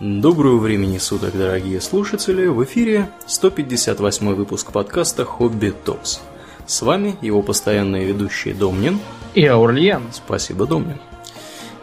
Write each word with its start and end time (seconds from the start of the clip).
Доброго 0.00 0.58
времени 0.58 0.98
суток, 0.98 1.38
дорогие 1.38 1.80
слушатели! 1.80 2.48
В 2.48 2.64
эфире 2.64 3.10
158 3.26 4.34
выпуск 4.34 4.72
подкаста 4.72 5.24
«Хобби 5.24 5.70
Токс». 5.70 6.20
С 6.66 6.82
вами 6.82 7.14
его 7.20 7.42
постоянные 7.42 8.04
ведущие 8.04 8.54
Домнин 8.54 8.98
и 9.34 9.46
Аурлиен. 9.46 10.02
Спасибо, 10.12 10.66
Домнин. 10.66 10.98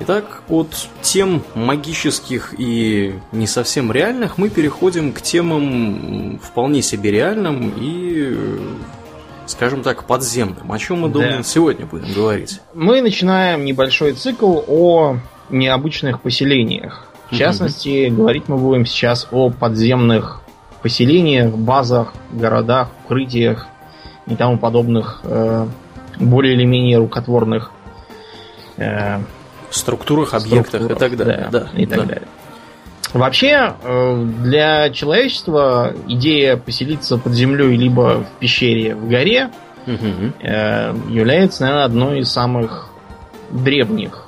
Итак, 0.02 0.44
от 0.50 0.68
тем 1.02 1.42
магических 1.56 2.54
и 2.58 3.16
не 3.32 3.48
совсем 3.48 3.94
реальных 3.94 4.38
мы 4.38 4.50
переходим 4.50 5.14
к 5.14 5.22
темам 5.22 6.38
вполне 6.44 6.82
себе 6.82 7.12
реальным 7.12 7.74
и, 7.78 8.60
скажем 9.46 9.84
так, 9.84 10.04
подземным. 10.04 10.70
О 10.70 10.78
чем 10.78 11.00
мы, 11.00 11.08
Домнин, 11.08 11.38
да. 11.38 11.44
сегодня 11.44 11.86
будем 11.86 12.12
говорить? 12.14 12.60
Мы 12.74 13.02
начинаем 13.02 13.64
небольшой 13.64 14.12
цикл 14.14 14.60
о 14.68 15.16
необычных 15.50 16.22
поселениях. 16.22 17.11
В 17.32 17.38
частности, 17.38 18.10
угу. 18.10 18.18
говорить 18.18 18.44
мы 18.48 18.58
будем 18.58 18.86
сейчас 18.86 19.28
о 19.32 19.50
подземных 19.50 20.42
поселениях, 20.82 21.54
базах, 21.54 22.14
городах, 22.32 22.90
укрытиях 23.06 23.68
и 24.28 24.36
тому 24.36 24.58
подобных 24.58 25.22
э, 25.24 25.68
более 26.20 26.56
или 26.56 26.66
менее 26.66 26.98
рукотворных 26.98 27.72
э, 28.78 29.20
структурах, 29.70 30.34
объектах 30.34 30.84
структурах, 30.84 30.98
и 30.98 31.00
так 31.00 31.18
далее. 31.18 31.48
Да, 31.52 31.60
да, 31.60 31.70
и 31.80 31.86
так 31.86 32.00
да. 32.00 32.06
далее. 32.06 32.28
Вообще, 33.14 33.76
э, 33.82 34.26
для 34.44 34.90
человечества 34.90 35.94
идея 36.08 36.58
поселиться 36.58 37.18
под 37.18 37.34
землей 37.34 37.78
либо 37.78 38.26
в 38.26 38.40
пещере 38.40 38.94
в 38.96 39.08
горе 39.08 39.52
угу. 39.88 40.34
является, 41.10 41.64
наверное, 41.64 41.86
одной 41.86 42.20
из 42.20 42.32
самых 42.32 42.90
древних. 43.52 44.26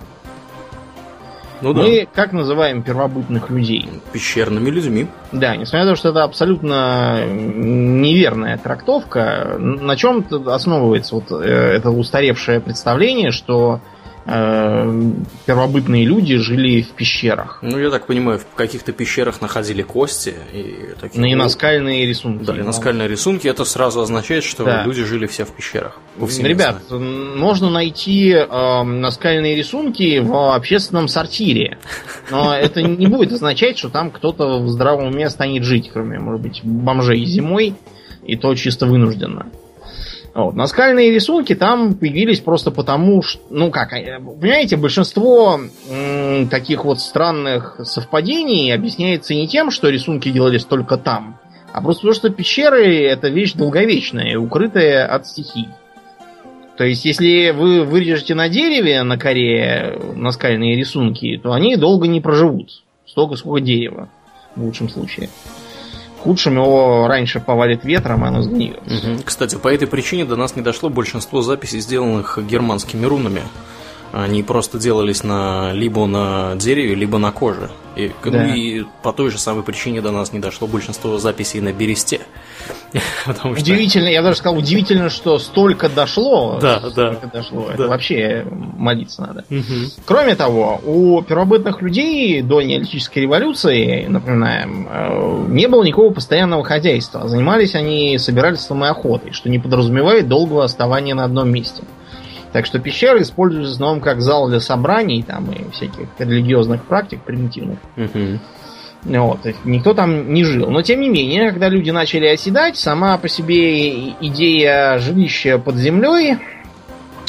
Ну, 1.64 1.74
Мы 1.74 2.02
да. 2.02 2.08
как 2.14 2.34
называем 2.34 2.84
первобытных 2.84 3.50
людей? 3.50 3.90
Пещерными 4.12 4.70
людьми. 4.70 5.08
Да, 5.32 5.56
несмотря 5.56 5.86
на 5.86 5.92
то, 5.92 5.96
что 5.96 6.10
это 6.10 6.24
абсолютно 6.24 7.26
неверная 7.26 8.58
трактовка, 8.58 9.56
на 9.58 9.96
чем 9.96 10.26
основывается 10.48 11.16
вот 11.16 11.32
э, 11.32 11.46
это 11.46 11.90
устаревшее 11.90 12.60
представление, 12.60 13.32
что 13.32 13.80
Э, 14.26 15.12
первобытные 15.46 16.06
люди 16.06 16.38
жили 16.38 16.82
в 16.82 16.92
пещерах. 16.92 17.60
Ну, 17.62 17.78
я 17.78 17.90
так 17.90 18.08
понимаю, 18.08 18.40
в 18.40 18.56
каких-то 18.56 18.94
пещерах 18.94 19.42
находили 19.42 19.82
кости 19.82 20.34
и 20.54 20.96
такие. 21.00 21.20
Ну, 21.20 21.28
и 21.28 21.36
наскальные 21.36 22.06
рисунки. 22.06 22.46
Да, 22.46 22.56
и 22.56 22.62
наскальные 22.62 23.10
рисунки. 23.10 23.48
Это 23.48 23.66
сразу 23.66 24.00
означает, 24.00 24.46
что 24.46 24.64
да. 24.64 24.86
люди 24.86 25.04
жили 25.04 25.28
все 25.28 25.44
в 25.44 25.52
пещерах. 25.52 26.00
Ребят, 26.18 26.84
можно 26.90 27.70
найти 27.70 28.30
э, 28.30 28.84
наскальные 28.84 29.56
рисунки 29.56 30.20
в 30.20 30.56
общественном 30.56 31.10
сортире. 31.10 31.78
Но 32.32 32.56
это 32.56 32.82
не 32.82 33.08
будет 33.08 33.34
означать, 33.34 33.78
что 33.78 33.90
там 33.90 34.10
кто-то 34.10 34.60
в 34.60 34.70
здравом 34.70 35.08
уме 35.08 35.30
станет 35.30 35.64
жить, 35.64 35.90
кроме, 35.92 36.20
может 36.20 36.42
быть, 36.42 36.62
бомжей 36.64 37.26
зимой, 37.26 37.76
и 38.26 38.38
то 38.38 38.56
чисто 38.56 38.86
вынужденно. 38.86 39.48
Вот. 40.34 40.56
Наскальные 40.56 41.12
рисунки 41.12 41.54
там 41.54 41.94
появились 41.94 42.40
просто 42.40 42.72
потому, 42.72 43.22
что, 43.22 43.40
ну 43.52 43.70
как, 43.70 43.94
э, 43.94 44.20
понимаете, 44.20 44.78
большинство 44.78 45.60
м, 45.90 46.48
таких 46.50 46.86
вот 46.86 47.00
странных 47.00 47.80
совпадений 47.84 48.74
объясняется 48.74 49.36
не 49.36 49.48
тем, 49.48 49.70
что 49.70 49.90
рисунки 49.90 50.30
делались 50.30 50.66
только 50.66 50.98
там, 50.98 51.38
а 51.72 51.82
просто 51.82 52.02
потому, 52.02 52.16
что 52.16 52.30
пещеры 52.30 53.04
это 53.04 53.30
вещь 53.30 53.54
долговечная, 53.54 54.40
укрытая 54.40 55.06
от 55.06 55.28
стихий. 55.28 55.68
То 56.78 56.84
есть, 56.84 57.06
если 57.06 57.52
вы 57.52 57.84
вырежете 57.84 58.34
на 58.34 58.50
дереве 58.50 59.04
на 59.04 59.20
коре 59.20 60.00
наскальные 60.16 60.76
рисунки, 60.76 61.40
то 61.42 61.54
они 61.54 61.76
долго 61.76 62.08
не 62.08 62.20
проживут. 62.20 62.84
Столько, 63.06 63.36
сколько 63.36 63.62
дерева, 63.62 64.10
в 64.56 64.64
лучшем 64.64 64.90
случае 64.90 65.30
худшем 66.24 66.56
его 66.56 67.08
раньше 67.08 67.40
повалит 67.40 67.84
ветром, 67.84 68.24
и 68.24 68.28
оно 68.28 68.42
сгниет. 68.42 68.80
Кстати, 69.26 69.56
по 69.56 69.68
этой 69.68 69.88
причине 69.88 70.26
до 70.26 70.36
нас 70.36 70.56
не 70.56 70.62
дошло 70.62 70.90
большинство 70.90 71.42
записей, 71.42 71.82
сделанных 71.82 72.40
германскими 72.42 73.06
рунами. 73.06 73.42
Они 74.14 74.44
просто 74.44 74.78
делались 74.78 75.24
на, 75.24 75.74
либо 75.74 76.06
на 76.06 76.56
дереве, 76.56 76.94
либо 76.94 77.18
на 77.18 77.32
коже. 77.32 77.72
И, 77.96 78.12
да. 78.24 78.44
ну, 78.44 78.54
и 78.54 78.84
по 79.02 79.12
той 79.12 79.32
же 79.32 79.40
самой 79.40 79.64
причине 79.64 80.02
до 80.02 80.12
нас 80.12 80.32
не 80.34 80.40
дошло 80.40 80.68
большинство 80.68 81.18
записей 81.18 81.62
на 81.62 81.74
бересте. 81.74 82.22
Потому 83.26 83.56
удивительно, 83.56 84.06
что... 84.06 84.14
я 84.14 84.22
даже 84.22 84.38
сказал, 84.38 84.60
удивительно, 84.60 85.10
что 85.10 85.40
столько 85.40 85.90
дошло. 85.90 86.60
Да, 86.62 86.80
столько 86.92 87.26
да. 87.26 87.40
дошло. 87.40 87.66
Да. 87.70 87.74
Это 87.74 87.88
вообще 87.88 88.46
молиться 88.52 89.24
надо. 89.24 89.46
Угу. 89.50 90.04
Кроме 90.06 90.36
того, 90.36 90.80
у 90.86 91.24
первобытных 91.24 91.82
людей 91.82 92.44
до 92.44 92.62
неолитической 92.62 93.24
революции, 93.24 94.06
напоминаем, 94.08 94.88
э, 94.92 95.46
не 95.50 95.68
было 95.68 95.84
никакого 95.84 96.14
постоянного 96.14 96.64
хозяйства. 96.64 97.28
Занимались 97.28 97.74
они 97.74 98.20
собирательством 98.20 98.86
и 98.86 98.88
охотой, 98.88 99.32
что 99.32 99.50
не 99.50 99.58
подразумевает 99.58 100.28
долгого 100.28 100.64
оставания 100.64 101.16
на 101.16 101.24
одном 101.24 101.50
месте. 101.50 101.82
Так 102.54 102.68
что 102.68 102.80
пещеры 102.80 103.24
используются 103.24 103.72
в 103.72 103.74
основном 103.74 104.00
как 104.00 104.22
зал 104.22 104.48
для 104.48 104.60
собраний 104.60 105.24
там 105.24 105.52
и 105.52 105.70
всяких 105.72 106.08
религиозных 106.20 106.84
практик 106.84 107.20
примитивных. 107.22 107.80
Угу. 107.98 108.40
Вот, 109.06 109.40
никто 109.66 109.94
там 109.94 110.34
не 110.34 110.44
жил. 110.44 110.70
Но 110.70 110.82
тем 110.84 111.02
не 111.02 111.10
менее, 111.10 111.52
когда 111.52 111.68
люди 111.68 111.90
начали 111.90 112.28
оседать, 112.28 112.78
сама 112.78 113.18
по 113.18 113.28
себе 113.28 114.12
идея 114.12 115.00
жилища 115.00 115.58
под 115.58 115.76
землей 115.76 116.38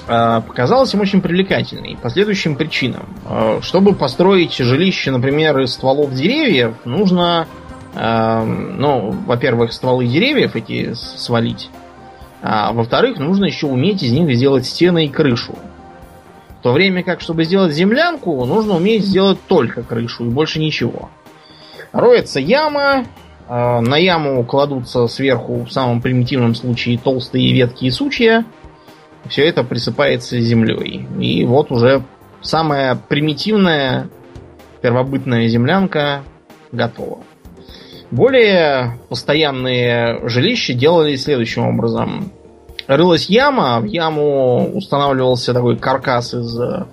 э, 0.07 0.43
показалась 0.47 0.95
им 0.95 1.01
очень 1.01 1.21
привлекательной 1.21 1.97
по 2.01 2.11
следующим 2.11 2.55
причинам. 2.55 3.07
Э, 3.29 3.59
чтобы 3.63 3.95
построить 3.95 4.55
жилище, 4.55 5.11
например, 5.11 5.59
из 5.61 5.73
стволов 5.73 6.13
деревьев, 6.13 6.75
нужно, 6.85 7.49
э, 7.95 8.45
ну, 8.45 9.11
во-первых, 9.27 9.73
стволы 9.73 10.07
деревьев 10.07 10.55
эти 10.55 10.93
свалить, 10.93 11.71
а 12.47 12.75
во-вторых, 12.75 13.19
нужно 13.19 13.47
еще 13.47 13.67
уметь 13.69 14.03
из 14.03 14.13
них 14.13 14.31
сделать 14.37 14.67
стены 14.67 15.07
и 15.07 15.09
крышу. 15.09 15.55
В 16.59 16.63
то 16.63 16.73
время 16.73 17.03
как, 17.03 17.23
чтобы 17.23 17.45
сделать 17.45 17.73
землянку, 17.73 18.45
нужно 18.45 18.75
уметь 18.75 19.03
сделать 19.03 19.39
только 19.49 19.83
крышу 19.83 20.27
и 20.27 20.29
больше 20.29 20.61
ничего. 20.61 21.09
Роется 21.93 22.41
яма, 22.41 23.07
а, 23.49 23.81
на 23.81 23.97
яму 23.97 24.45
кладутся 24.45 25.07
сверху 25.07 25.65
в 25.65 25.73
самом 25.73 26.03
примитивном 26.03 26.55
случае 26.55 26.99
толстые 26.99 27.51
ветки 27.51 27.87
и 27.87 27.91
сучья. 27.91 28.45
Все 29.27 29.49
это 29.49 29.65
присыпается 29.65 30.39
землей. 30.39 31.09
И 31.19 31.47
вот 31.47 31.73
уже 31.73 32.03
самая 32.43 32.95
примитивная 32.95 34.11
первобытная 34.83 35.49
землянка 35.49 36.25
готова. 36.73 37.21
Более 38.15 39.01
постоянные 39.09 40.21
жилища 40.29 40.73
делали 40.73 41.17
следующим 41.17 41.67
образом. 41.67 42.31
Рылась 42.87 43.29
яма, 43.29 43.81
в 43.81 43.87
яму 43.87 44.71
устанавливался 44.73 45.53
такой 45.53 45.77
каркас 45.77 46.33
из 46.33 46.61
э, 46.61 46.85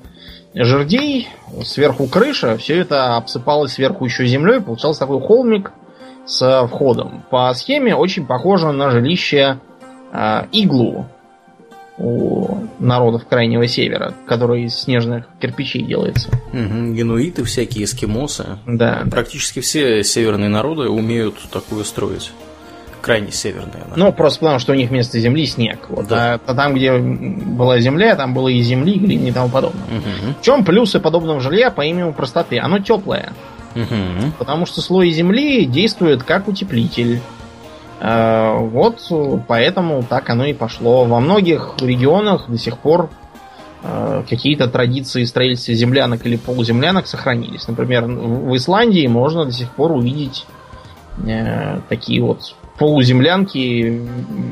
жердей, 0.55 1.29
сверху 1.63 2.07
крыша, 2.07 2.57
все 2.57 2.79
это 2.79 3.17
обсыпалось 3.17 3.73
сверху 3.73 4.05
еще 4.05 4.25
землей, 4.25 4.61
получался 4.61 5.01
такой 5.01 5.21
холмик 5.21 5.73
с 6.25 6.65
входом. 6.65 7.23
По 7.29 7.53
схеме 7.53 7.95
очень 7.95 8.25
похоже 8.25 8.71
на 8.71 8.89
жилище 8.89 9.59
э, 10.11 10.45
иглу 10.51 11.05
у 12.01 12.67
народов 12.79 13.27
Крайнего 13.27 13.67
Севера, 13.67 14.13
который 14.25 14.63
из 14.63 14.75
снежных 14.75 15.25
кирпичей 15.39 15.83
делается. 15.83 16.29
Угу, 16.51 16.93
генуиты 16.93 17.43
всякие, 17.43 17.85
эскимосы. 17.85 18.57
Да. 18.65 19.03
Практически 19.09 19.59
все 19.59 20.03
северные 20.03 20.49
народы 20.49 20.89
умеют 20.89 21.35
такую 21.51 21.85
строить. 21.85 22.31
Крайне 23.01 23.31
северные. 23.31 23.83
Да. 23.89 23.93
Ну, 23.95 24.13
просто 24.13 24.41
потому, 24.41 24.59
что 24.59 24.73
у 24.73 24.75
них 24.75 24.89
вместо 24.89 25.19
земли 25.19 25.45
снег. 25.45 25.87
Вот. 25.89 26.07
Да. 26.07 26.35
А, 26.35 26.39
а 26.45 26.53
там, 26.53 26.75
где 26.75 26.97
была 26.97 27.79
земля, 27.79 28.15
там 28.15 28.33
было 28.33 28.47
и 28.47 28.61
земли, 28.61 28.93
и 28.93 28.99
глины 28.99 29.29
и 29.29 29.31
тому 29.31 29.49
подобное. 29.49 29.83
Угу. 29.85 30.35
В 30.39 30.43
чем 30.43 30.63
плюсы 30.63 30.99
подобного 30.99 31.39
жилья 31.39 31.71
по 31.71 31.81
имени 31.81 32.11
простоты? 32.11 32.59
Оно 32.59 32.79
теплое. 32.79 33.33
Угу. 33.75 34.33
Потому 34.37 34.65
что 34.65 34.81
слой 34.81 35.09
земли 35.11 35.65
действует 35.65 36.23
как 36.23 36.47
утеплитель. 36.47 37.21
Э, 38.01 38.57
вот 38.57 38.99
поэтому 39.47 40.03
так 40.03 40.29
оно 40.29 40.45
и 40.45 40.53
пошло. 40.53 41.05
Во 41.05 41.19
многих 41.19 41.75
регионах 41.79 42.49
до 42.49 42.57
сих 42.57 42.79
пор 42.79 43.09
э, 43.83 44.23
какие-то 44.27 44.67
традиции 44.67 45.23
строительства 45.23 45.75
землянок 45.75 46.25
или 46.25 46.35
полуземлянок 46.35 47.05
сохранились. 47.05 47.67
Например, 47.67 48.05
в 48.05 48.55
Исландии 48.55 49.05
можно 49.05 49.45
до 49.45 49.51
сих 49.51 49.69
пор 49.69 49.91
увидеть 49.91 50.47
э, 51.23 51.79
такие 51.89 52.23
вот 52.23 52.55
полуземлянки, 52.79 54.01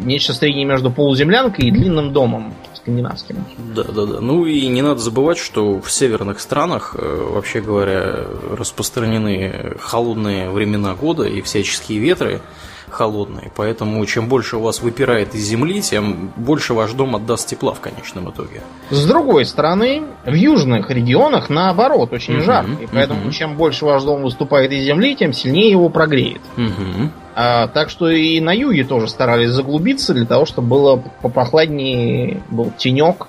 нечто 0.04 0.34
среднее 0.34 0.66
между 0.66 0.92
полуземлянкой 0.92 1.70
и 1.70 1.72
длинным 1.72 2.14
домом 2.14 2.54
скандинавским. 2.76 3.44
Да, 3.74 3.84
да, 3.84 4.06
да. 4.06 4.22
Ну 4.22 4.46
и 4.46 4.68
не 4.68 4.84
надо 4.84 5.00
забывать, 5.00 5.40
что 5.40 5.82
в 5.82 5.92
северных 5.92 6.40
странах, 6.40 6.96
вообще 6.96 7.62
говоря, 7.62 8.26
распространены 8.56 9.76
холодные 9.80 10.52
времена 10.52 10.94
года 10.94 11.24
и 11.24 11.42
всяческие 11.42 11.98
ветры 11.98 12.42
холодные. 12.92 13.52
Поэтому 13.56 14.06
чем 14.06 14.28
больше 14.28 14.58
у 14.58 14.62
вас 14.62 14.82
выпирает 14.82 15.36
из 15.36 15.44
земли, 15.44 15.82
тем 15.82 16.32
больше 16.36 16.74
ваш 16.74 16.94
дом 16.94 17.16
отдаст 17.16 17.48
тепла 17.48 17.74
в 17.74 17.80
конечном 17.80 18.30
итоге. 18.30 18.62
С 18.90 19.06
другой 19.06 19.46
стороны, 19.46 20.04
в 20.26 20.34
южных 20.34 20.90
регионах 20.90 21.50
наоборот 21.50 22.14
очень 22.14 22.38
угу, 22.38 22.44
жарко. 22.44 22.72
И 22.82 22.88
поэтому 22.92 23.24
угу. 23.24 23.32
чем 23.32 23.56
больше 23.56 23.86
ваш 23.86 24.04
дом 24.04 24.24
выступает 24.24 24.72
из 24.72 24.84
земли, 24.84 25.16
тем 25.16 25.34
сильнее 25.34 25.72
его 25.72 25.90
прогреет. 25.90 26.42
Угу. 26.58 27.10
А, 27.36 27.68
так 27.68 27.90
что 27.90 28.10
и 28.10 28.40
на 28.42 28.52
юге 28.52 28.84
тоже 28.84 29.08
старались 29.08 29.52
заглубиться 29.52 30.14
для 30.14 30.26
того, 30.26 30.46
чтобы 30.46 30.68
было 30.68 31.04
попрохладнее, 31.22 32.44
был 32.50 32.72
тенек. 32.78 33.28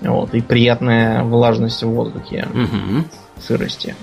Вот, 0.00 0.34
и 0.34 0.40
приятная 0.40 1.22
влажность 1.22 1.82
в 1.82 1.88
воздухе. 1.88 2.48
Угу. 2.52 3.04
Сырости. 3.40 3.94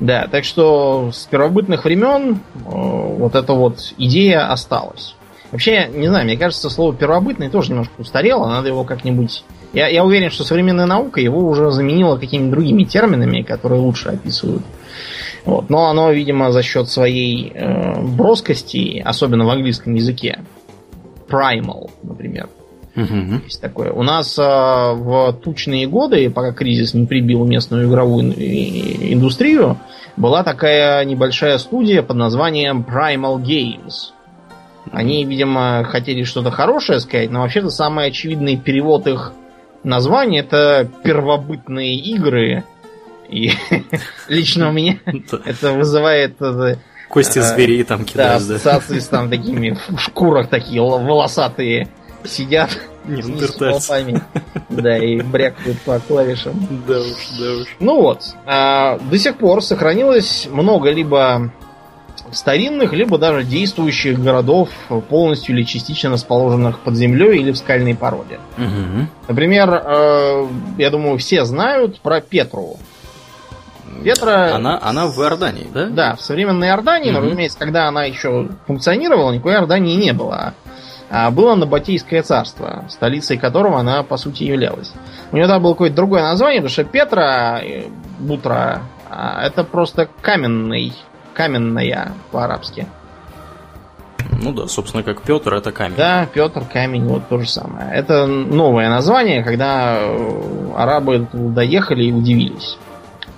Да, 0.00 0.28
так 0.30 0.44
что 0.44 1.10
с 1.12 1.24
первобытных 1.26 1.84
времен 1.84 2.34
э, 2.34 2.58
вот 2.64 3.34
эта 3.34 3.54
вот 3.54 3.94
идея 3.96 4.50
осталась. 4.52 5.14
Вообще, 5.52 5.88
не 5.92 6.08
знаю, 6.08 6.24
мне 6.24 6.36
кажется, 6.36 6.68
слово 6.68 6.94
первобытный 6.94 7.48
тоже 7.48 7.70
немножко 7.70 7.92
устарело, 7.98 8.46
надо 8.46 8.68
его 8.68 8.84
как-нибудь... 8.84 9.44
Я, 9.72 9.88
я 9.88 10.04
уверен, 10.04 10.30
что 10.30 10.44
современная 10.44 10.86
наука 10.86 11.20
его 11.20 11.40
уже 11.40 11.70
заменила 11.70 12.16
какими-то 12.16 12.50
другими 12.50 12.84
терминами, 12.84 13.42
которые 13.42 13.80
лучше 13.80 14.10
описывают. 14.10 14.62
Вот. 15.44 15.70
Но 15.70 15.88
оно, 15.88 16.10
видимо, 16.10 16.50
за 16.50 16.62
счет 16.62 16.88
своей 16.88 17.52
э, 17.54 18.00
броскости, 18.00 19.00
особенно 19.04 19.44
в 19.44 19.50
английском 19.50 19.94
языке, 19.94 20.40
primal, 21.28 21.90
например, 22.02 22.48
Угу. 22.96 23.42
Есть 23.44 23.60
такое. 23.60 23.92
У 23.92 24.02
нас 24.02 24.36
а, 24.38 24.94
в 24.94 25.34
тучные 25.44 25.86
годы, 25.86 26.30
пока 26.30 26.52
кризис 26.52 26.94
не 26.94 27.06
прибил 27.06 27.44
местную 27.44 27.88
игровую 27.88 28.32
индустрию, 29.12 29.78
была 30.16 30.42
такая 30.42 31.04
небольшая 31.04 31.58
студия 31.58 32.02
под 32.02 32.16
названием 32.16 32.84
Primal 32.88 33.42
Games. 33.42 34.12
Они, 34.92 35.24
видимо, 35.24 35.84
хотели 35.84 36.24
что-то 36.24 36.50
хорошее 36.50 37.00
сказать, 37.00 37.30
но 37.30 37.40
вообще-то 37.40 37.70
самый 37.70 38.06
очевидный 38.06 38.56
перевод 38.56 39.06
их 39.06 39.32
названия 39.82 40.40
это 40.40 40.88
первобытные 41.04 41.96
игры. 41.96 42.64
И 43.28 43.52
лично 44.28 44.70
у 44.70 44.72
меня 44.72 44.98
это 45.44 45.72
вызывает 45.72 46.40
э, 46.40 46.76
Кости 47.08 47.40
зверей 47.40 47.82
там 47.84 48.04
кидают. 48.04 48.46
Да, 48.46 48.54
ассоциации 48.54 49.00
с 49.00 49.08
там 49.08 49.28
такими 49.28 49.76
в 49.88 49.98
шкурах 49.98 50.48
такие 50.48 50.80
волосатые 50.80 51.88
сидят 52.26 52.70
с 53.06 53.52
толпами. 53.54 54.22
Да, 54.68 54.98
и 54.98 55.20
брякают 55.20 55.80
по 55.82 55.98
клавишам. 56.00 56.54
Да 56.86 57.00
уж, 57.00 57.38
да 57.38 57.52
уж. 57.52 57.76
Ну 57.80 58.02
вот, 58.02 58.22
а, 58.44 58.98
до 58.98 59.18
сих 59.18 59.36
пор 59.38 59.62
сохранилось 59.62 60.48
много 60.50 60.90
либо 60.90 61.52
старинных, 62.32 62.92
либо 62.92 63.18
даже 63.18 63.44
действующих 63.44 64.20
городов, 64.20 64.68
полностью 65.08 65.54
или 65.54 65.64
частично 65.64 66.10
расположенных 66.10 66.80
под 66.80 66.96
землей 66.96 67.40
или 67.40 67.52
в 67.52 67.56
скальной 67.56 67.94
породе. 67.94 68.38
Угу. 68.58 69.06
Например, 69.28 69.82
э, 69.84 70.46
я 70.78 70.90
думаю, 70.90 71.18
все 71.18 71.44
знают 71.44 72.00
про 72.00 72.20
Петру. 72.20 72.78
Петра... 74.02 74.54
Она, 74.54 74.78
она 74.82 75.06
в 75.06 75.18
Иордании, 75.20 75.66
да? 75.72 75.86
Да, 75.86 76.16
в 76.16 76.20
современной 76.20 76.68
Иордании, 76.68 77.10
угу. 77.10 77.20
но, 77.20 77.26
разумеется, 77.26 77.58
когда 77.58 77.88
она 77.88 78.04
еще 78.04 78.48
функционировала, 78.66 79.32
никакой 79.32 79.54
Иордании 79.54 79.94
не 79.96 80.12
было 80.12 80.54
было 81.30 81.54
Набатейское 81.54 82.22
царство, 82.22 82.84
столицей 82.88 83.38
которого 83.38 83.78
она, 83.78 84.02
по 84.02 84.16
сути, 84.16 84.44
являлась. 84.44 84.92
У 85.32 85.36
нее 85.36 85.46
там 85.46 85.62
было 85.62 85.72
какое-то 85.72 85.96
другое 85.96 86.22
название, 86.22 86.60
потому 86.60 86.72
что 86.72 86.84
Петра, 86.84 87.60
э, 87.62 87.84
Бутра, 88.18 88.82
а, 89.08 89.46
это 89.46 89.64
просто 89.64 90.08
каменный, 90.20 90.92
каменная 91.34 92.12
по-арабски. 92.32 92.86
Ну 94.32 94.52
да, 94.52 94.66
собственно, 94.66 95.02
как 95.02 95.22
Петр, 95.22 95.54
это 95.54 95.72
камень. 95.72 95.96
Да, 95.96 96.26
Петр, 96.32 96.64
камень, 96.64 97.06
вот 97.06 97.28
то 97.28 97.38
же 97.38 97.48
самое. 97.48 97.92
Это 97.92 98.26
новое 98.26 98.88
название, 98.88 99.42
когда 99.42 99.98
э, 99.98 100.72
арабы 100.76 101.28
доехали 101.32 102.04
и 102.04 102.12
удивились. 102.12 102.76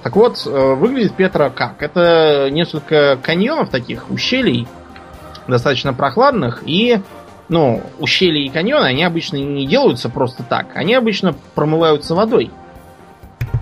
Так 0.03 0.17
вот, 0.17 0.44
э, 0.47 0.75
выглядит 0.75 1.14
Петра 1.14 1.50
как? 1.50 1.82
Это 1.82 2.49
несколько 2.50 3.19
каньонов 3.23 3.69
таких, 3.69 4.11
ущелий, 4.11 4.67
достаточно 5.47 5.93
прохладных, 5.93 6.62
и 6.64 7.00
ну, 7.49 7.83
ущелья 7.99 8.45
и 8.45 8.50
каньоны, 8.50 8.87
они 8.87 9.05
обычно 9.05 9.37
не 9.37 9.67
делаются 9.67 10.09
просто 10.09 10.43
так. 10.43 10.69
Они 10.75 10.95
обычно 10.95 11.35
промываются 11.55 12.15
водой. 12.15 12.50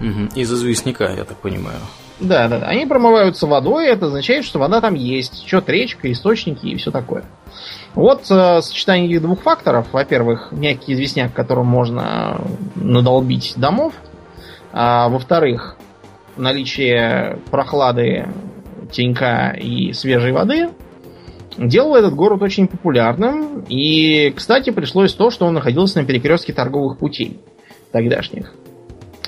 Угу. 0.00 0.34
Из 0.34 0.52
известняка, 0.52 1.10
я 1.10 1.24
так 1.24 1.36
понимаю. 1.38 1.78
Да, 2.18 2.48
да, 2.48 2.58
да. 2.58 2.66
Они 2.66 2.86
промываются 2.86 3.46
водой, 3.46 3.88
это 3.88 4.06
означает, 4.06 4.44
что 4.44 4.58
вода 4.58 4.80
там 4.80 4.94
есть. 4.94 5.44
Течет 5.44 5.68
речка, 5.68 6.10
источники 6.10 6.66
и 6.66 6.76
все 6.76 6.90
такое. 6.90 7.24
Вот 7.94 8.24
э, 8.30 8.60
сочетание 8.62 9.08
этих 9.08 9.22
двух 9.22 9.42
факторов. 9.42 9.86
Во-первых, 9.92 10.48
мягкий 10.50 10.94
известняк, 10.94 11.32
которым 11.32 11.66
можно 11.66 12.40
надолбить 12.74 13.54
домов. 13.56 13.94
А, 14.72 15.08
во-вторых, 15.08 15.76
наличие 16.36 17.38
прохлады, 17.50 18.28
тенька 18.90 19.50
и 19.58 19.92
свежей 19.92 20.32
воды– 20.32 20.70
делало 21.58 21.96
этот 21.96 22.14
город 22.14 22.42
очень 22.42 22.66
популярным. 22.66 23.64
И, 23.68 24.32
кстати, 24.36 24.70
пришлось 24.70 25.14
то, 25.14 25.30
что 25.30 25.46
он 25.46 25.54
находился 25.54 26.00
на 26.00 26.06
перекрестке 26.06 26.52
торговых 26.52 26.98
путей 26.98 27.40
тогдашних. 27.92 28.52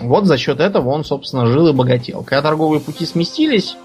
Вот 0.00 0.26
за 0.26 0.36
счет 0.36 0.60
этого 0.60 0.90
он, 0.90 1.04
собственно, 1.04 1.46
жил 1.46 1.68
и 1.68 1.72
богател. 1.72 2.22
Когда 2.22 2.42
торговые 2.42 2.80
пути 2.80 3.04
сместились, 3.04 3.76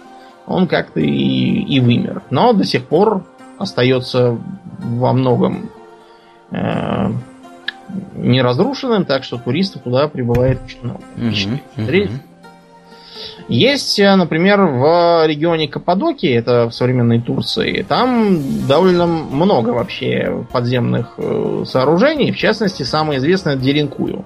он 0.45 0.67
как-то 0.67 0.99
и, 0.99 1.05
и 1.07 1.79
вымер. 1.79 2.23
Но 2.29 2.53
до 2.53 2.65
сих 2.65 2.85
пор 2.85 3.25
остается 3.57 4.37
во 4.79 5.13
многом 5.13 5.69
э, 6.51 7.11
неразрушенным, 8.15 9.05
так 9.05 9.23
что 9.23 9.37
туристов 9.37 9.83
туда 9.83 10.07
прибывает 10.07 10.61
очень 10.65 10.79
много. 10.83 11.01
Uh-huh, 11.15 11.59
uh-huh. 11.77 12.19
Есть, 13.47 13.99
э, 13.99 14.15
например, 14.15 14.61
в 14.61 15.25
регионе 15.27 15.67
Каппадокии, 15.67 16.33
это 16.33 16.69
в 16.69 16.73
современной 16.73 17.19
Турции, 17.19 17.85
там 17.87 18.67
довольно 18.67 19.05
много 19.05 19.69
вообще 19.69 20.45
подземных 20.51 21.13
э, 21.17 21.63
сооружений, 21.67 22.31
в 22.31 22.37
частности, 22.37 22.83
самое 22.83 23.19
известное 23.19 23.55
Деренкую. 23.55 24.25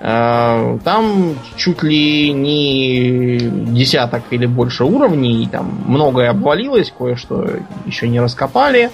Э, 0.00 0.78
там 0.84 1.36
чуть 1.56 1.82
ли 1.82 2.32
не 2.32 3.38
десяток 3.38 4.24
или 4.30 4.46
больше 4.46 4.84
уровней, 4.84 5.48
там 5.50 5.84
многое 5.86 6.30
обвалилось, 6.30 6.92
кое-что 6.96 7.48
еще 7.86 8.08
не 8.08 8.20
раскопали. 8.20 8.90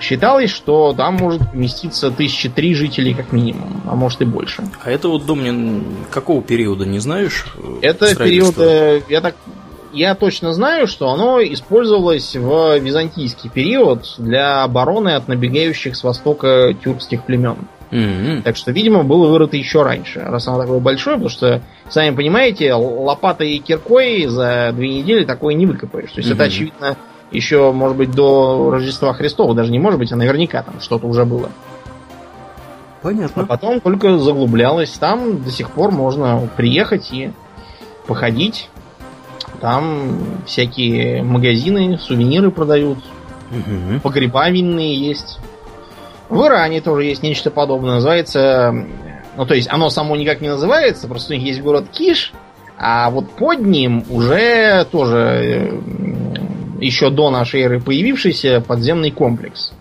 Считалось, 0.00 0.50
что 0.50 0.94
там 0.94 1.16
может 1.16 1.50
поместиться 1.50 2.10
тысячи 2.10 2.48
три 2.48 2.74
жителей 2.74 3.14
как 3.14 3.32
минимум, 3.32 3.82
а 3.86 3.94
может 3.94 4.22
и 4.22 4.24
больше. 4.24 4.64
А 4.82 4.90
это 4.90 5.08
вот 5.08 5.26
дом 5.26 5.40
какого 6.10 6.42
периода, 6.42 6.86
не 6.86 6.98
знаешь? 6.98 7.46
Это 7.82 8.14
период, 8.16 8.58
э, 8.58 9.02
я 9.08 9.20
так 9.20 9.34
я 9.92 10.14
точно 10.14 10.52
знаю, 10.52 10.86
что 10.86 11.10
оно 11.10 11.42
использовалось 11.42 12.36
в 12.36 12.78
византийский 12.78 13.50
период 13.50 14.14
для 14.18 14.62
обороны 14.62 15.10
от 15.10 15.28
набегающих 15.28 15.96
с 15.96 16.04
востока 16.04 16.74
тюркских 16.82 17.24
племен. 17.24 17.56
Mm-hmm. 17.90 18.42
Так 18.42 18.56
что, 18.56 18.70
видимо, 18.70 19.02
было 19.02 19.26
вырыто 19.26 19.56
еще 19.56 19.82
раньше, 19.82 20.20
раз 20.20 20.46
оно 20.46 20.60
такое 20.60 20.78
большое, 20.78 21.16
потому 21.16 21.28
что, 21.30 21.60
сами 21.88 22.14
понимаете, 22.14 22.72
лопатой 22.72 23.56
и 23.56 23.58
киркой 23.58 24.26
за 24.26 24.70
две 24.72 25.00
недели 25.00 25.24
такое 25.24 25.54
не 25.54 25.66
выкопаешь. 25.66 26.12
То 26.12 26.20
есть 26.20 26.30
mm-hmm. 26.30 26.34
это, 26.34 26.44
очевидно, 26.44 26.96
еще, 27.30 27.72
может 27.72 27.96
быть, 27.96 28.10
до 28.10 28.70
Рождества 28.70 29.12
Христова, 29.12 29.54
даже 29.54 29.70
не 29.70 29.78
может 29.78 29.98
быть, 29.98 30.12
а 30.12 30.16
наверняка 30.16 30.62
там 30.62 30.80
что-то 30.80 31.06
уже 31.06 31.24
было. 31.24 31.48
Понятно. 33.02 33.42
А 33.42 33.46
потом 33.46 33.80
только 33.80 34.18
заглублялось. 34.18 34.90
Там 34.92 35.42
до 35.42 35.50
сих 35.50 35.70
пор 35.70 35.90
можно 35.90 36.48
приехать 36.56 37.12
и 37.12 37.32
походить. 38.06 38.68
Там 39.60 40.42
всякие 40.46 41.22
магазины, 41.22 41.98
сувениры 41.98 42.50
продают. 42.50 42.98
Угу. 43.50 44.00
Погреба 44.02 44.48
винные 44.50 44.94
есть. 44.94 45.38
В 46.28 46.46
Иране 46.46 46.80
тоже 46.80 47.04
есть 47.04 47.22
нечто 47.22 47.50
подобное. 47.50 47.94
Называется... 47.94 48.86
Ну, 49.36 49.46
то 49.46 49.54
есть, 49.54 49.68
оно 49.70 49.90
само 49.90 50.16
никак 50.16 50.40
не 50.40 50.48
называется, 50.48 51.08
просто 51.08 51.32
у 51.32 51.36
них 51.36 51.46
есть 51.46 51.62
город 51.62 51.86
Киш, 51.90 52.32
а 52.76 53.08
вот 53.10 53.30
под 53.30 53.60
ним 53.60 54.04
уже 54.10 54.84
тоже 54.90 55.16
э, 55.16 55.78
еще 56.80 57.10
до 57.10 57.30
нашей 57.30 57.62
эры 57.62 57.80
появившийся 57.80 58.60
подземный 58.60 59.10
комплекс, 59.10 59.72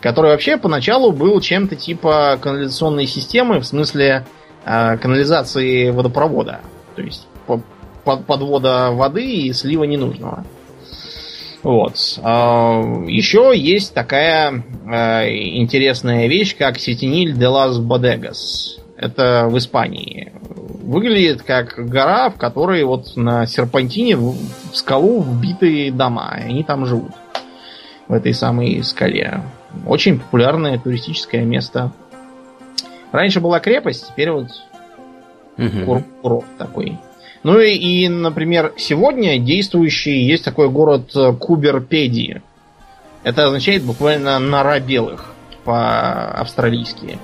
который 0.00 0.32
вообще 0.32 0.56
поначалу 0.56 1.12
был 1.12 1.40
чем-то 1.40 1.76
типа 1.76 2.38
канализационной 2.40 3.06
системы, 3.06 3.60
в 3.60 3.66
смысле 3.66 4.26
э, 4.64 4.96
канализации 4.98 5.90
водопровода. 5.90 6.60
То 6.96 7.02
есть 7.02 7.26
по 7.46 7.62
подвода 8.16 8.90
воды 8.90 9.24
и 9.24 9.52
слива 9.52 9.84
ненужного. 9.84 10.44
Вот. 11.62 12.18
А, 12.22 12.80
еще 13.06 13.52
есть 13.54 13.92
такая 13.94 14.64
а, 14.86 15.28
интересная 15.28 16.26
вещь, 16.28 16.56
как 16.56 16.78
Сетиниль 16.78 17.36
де 17.36 17.46
лас 17.46 17.78
Бодегас. 17.78 18.78
Это 18.96 19.46
в 19.48 19.58
Испании. 19.58 20.32
Выглядит 20.88 21.42
как 21.42 21.74
гора, 21.76 22.30
в 22.30 22.38
которой 22.38 22.82
вот 22.84 23.14
на 23.14 23.44
серпантине 23.44 24.16
в 24.16 24.34
скалу 24.72 25.20
вбиты 25.20 25.90
дома. 25.92 26.38
И 26.38 26.44
они 26.44 26.64
там 26.64 26.86
живут. 26.86 27.12
В 28.08 28.14
этой 28.14 28.32
самой 28.32 28.82
скале. 28.82 29.42
Очень 29.86 30.18
популярное 30.18 30.78
туристическое 30.78 31.44
место. 31.44 31.92
Раньше 33.12 33.40
была 33.40 33.60
крепость, 33.60 34.08
теперь 34.08 34.30
вот 34.30 34.46
угу. 35.58 36.04
курорт 36.22 36.46
такой. 36.56 36.96
Ну 37.42 37.60
и, 37.60 37.74
и, 37.74 38.08
например, 38.08 38.72
сегодня 38.78 39.38
действующий 39.38 40.22
есть 40.22 40.42
такой 40.42 40.70
город 40.70 41.14
э, 41.14 41.34
Куберпедии. 41.34 42.40
Это 43.24 43.44
означает 43.44 43.82
буквально 43.82 44.38
нора 44.38 44.80
белых 44.80 45.34
по-австралийски. 45.64 47.18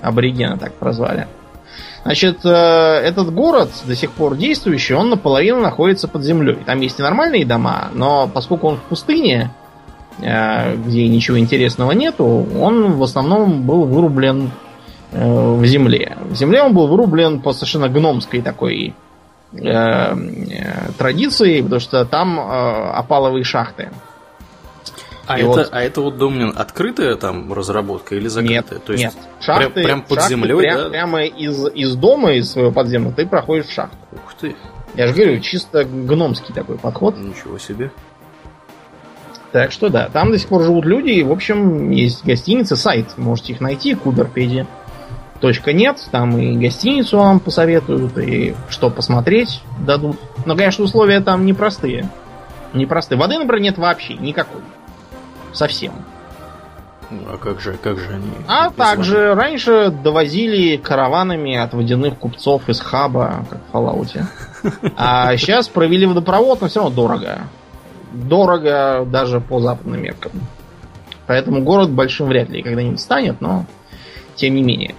Аборигены 0.00 0.56
так 0.56 0.72
прозвали. 0.72 1.28
Значит, 2.06 2.44
э, 2.44 2.48
этот 2.48 3.32
город 3.34 3.70
до 3.84 3.94
сих 3.94 4.12
пор 4.12 4.36
действующий, 4.36 4.94
он 4.94 5.10
наполовину 5.10 5.60
находится 5.60 6.08
под 6.08 6.22
землей. 6.22 6.58
Там 6.64 6.80
есть 6.80 6.98
и 6.98 7.02
нормальные 7.02 7.44
дома, 7.44 7.88
но 7.92 8.30
поскольку 8.32 8.68
он 8.68 8.76
в 8.76 8.82
пустыне, 8.82 9.50
э, 10.20 10.76
где 10.76 11.08
ничего 11.08 11.38
интересного 11.38 11.92
нету, 11.92 12.46
он 12.60 12.92
в 12.92 13.02
основном 13.02 13.62
был 13.62 13.84
вырублен 13.84 14.50
в 15.12 15.64
земле. 15.64 16.16
В 16.28 16.34
земле 16.34 16.62
он 16.62 16.74
был 16.74 16.88
вырублен 16.88 17.40
по 17.40 17.52
совершенно 17.52 17.88
гномской 17.88 18.42
такой 18.42 18.94
Э, 19.52 20.14
э, 20.14 20.90
традиции, 20.98 21.62
потому 21.62 21.80
что 21.80 22.04
там 22.04 22.38
э, 22.38 22.42
опаловые 22.42 23.44
шахты. 23.44 23.90
А 25.26 25.38
это, 25.38 25.46
вот... 25.46 25.68
а 25.72 25.82
это 25.82 26.00
вот, 26.00 26.18
Домнин, 26.18 26.52
открытая 26.56 27.16
там 27.16 27.52
разработка 27.52 28.14
или 28.14 28.28
закрытая? 28.28 28.62
Нет, 28.70 28.84
То 28.84 28.92
есть 28.92 29.04
нет. 29.04 29.14
Шахты, 29.40 29.70
прям, 29.70 29.84
прям 29.84 30.02
под 30.02 30.18
шахты 30.18 30.30
землей, 30.30 30.56
прям, 30.56 30.76
да? 30.78 30.88
Прямо 30.90 31.24
из, 31.24 31.66
из 31.74 31.96
дома, 31.96 32.32
из 32.32 32.50
своего 32.50 32.70
подземного, 32.70 33.14
ты 33.14 33.26
проходишь 33.26 33.66
в 33.66 33.72
шахту. 33.72 33.96
Ух 34.12 34.34
ты. 34.40 34.54
Я 34.94 35.08
же 35.08 35.14
говорю, 35.14 35.40
чисто 35.40 35.84
гномский 35.84 36.54
такой 36.54 36.78
подход. 36.78 37.18
Ничего 37.18 37.58
себе. 37.58 37.90
Так 39.52 39.72
что 39.72 39.88
да, 39.88 40.08
там 40.08 40.30
до 40.30 40.38
сих 40.38 40.48
пор 40.48 40.62
живут 40.62 40.84
люди, 40.84 41.10
и, 41.10 41.22
в 41.22 41.32
общем, 41.32 41.90
есть 41.90 42.24
гостиницы, 42.24 42.76
сайт, 42.76 43.16
можете 43.16 43.52
их 43.52 43.60
найти, 43.60 43.94
Куберпедия 43.94 44.66
точка 45.40 45.72
нет, 45.72 45.98
там 46.10 46.36
и 46.38 46.56
гостиницу 46.56 47.18
вам 47.18 47.40
посоветуют, 47.40 48.16
и 48.18 48.54
что 48.68 48.90
посмотреть 48.90 49.62
дадут. 49.78 50.16
Но, 50.44 50.56
конечно, 50.56 50.84
условия 50.84 51.20
там 51.20 51.46
непростые. 51.46 52.08
Непростые. 52.72 53.18
Воды, 53.18 53.38
например, 53.38 53.62
нет 53.62 53.78
вообще 53.78 54.14
никакой. 54.14 54.62
Совсем. 55.56 55.92
Ну, 57.10 57.20
а 57.32 57.38
как 57.38 57.60
же, 57.60 57.78
как 57.82 57.98
же 57.98 58.10
они? 58.10 58.28
А 58.46 58.68
также 58.70 59.34
раньше 59.34 59.90
довозили 59.90 60.76
караванами 60.76 61.56
от 61.56 61.72
водяных 61.72 62.18
купцов 62.18 62.68
из 62.68 62.80
хаба, 62.80 63.46
как 63.48 63.60
в 63.72 63.74
Fallout. 63.74 64.22
А 64.96 65.34
сейчас 65.36 65.68
провели 65.68 66.04
водопровод, 66.04 66.60
но 66.60 66.68
все 66.68 66.80
равно 66.80 66.94
дорого. 66.94 67.40
Дорого 68.12 69.06
даже 69.06 69.40
по 69.40 69.60
западным 69.60 70.02
меркам. 70.02 70.32
Поэтому 71.26 71.62
город 71.62 71.90
большим 71.90 72.26
вряд 72.26 72.50
ли 72.50 72.62
когда-нибудь 72.62 73.00
станет, 73.00 73.40
но 73.40 73.64
тем 74.34 74.54
не 74.54 74.62
менее. 74.62 74.94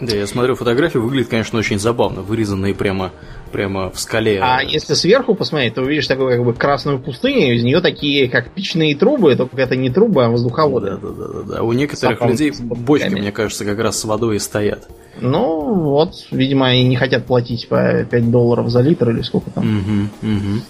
Да, 0.00 0.16
я 0.16 0.26
смотрю 0.26 0.56
фотографии, 0.56 0.98
выглядит, 0.98 1.28
конечно, 1.28 1.58
очень 1.58 1.78
забавно, 1.78 2.22
вырезанные 2.22 2.74
прямо, 2.74 3.12
прямо 3.50 3.90
в 3.90 3.98
скале. 3.98 4.40
А 4.42 4.62
если 4.62 4.94
сверху 4.94 5.34
посмотреть, 5.34 5.74
то 5.74 5.82
увидишь 5.82 6.06
такую 6.06 6.36
как 6.36 6.44
бы 6.44 6.54
красную 6.54 6.98
пустыню, 6.98 7.54
из 7.54 7.62
нее 7.62 7.80
такие 7.80 8.28
как 8.28 8.50
печные 8.50 8.96
трубы, 8.96 9.34
только 9.36 9.60
это 9.60 9.76
не 9.76 9.90
трубы, 9.90 10.24
а 10.24 10.28
воздуховоды. 10.28 10.90
Да, 10.90 10.96
да, 10.96 11.08
да, 11.10 11.28
да, 11.28 11.42
да. 11.54 11.62
У 11.62 11.72
некоторых 11.72 12.18
Сапом 12.18 12.30
людей 12.30 12.52
бочки, 12.58 13.08
мне 13.08 13.32
кажется, 13.32 13.64
как 13.64 13.78
раз 13.78 13.98
с 13.98 14.04
водой 14.04 14.36
и 14.36 14.38
стоят. 14.38 14.88
Ну, 15.20 15.74
вот, 15.84 16.12
видимо, 16.30 16.66
они 16.66 16.84
не 16.84 16.96
хотят 16.96 17.24
платить 17.24 17.68
по 17.68 18.04
5 18.04 18.30
долларов 18.30 18.68
за 18.68 18.80
литр 18.80 19.10
или 19.10 19.22
сколько 19.22 19.50
там. 19.50 19.64
Угу, 19.64 20.30
угу. 20.30 20.60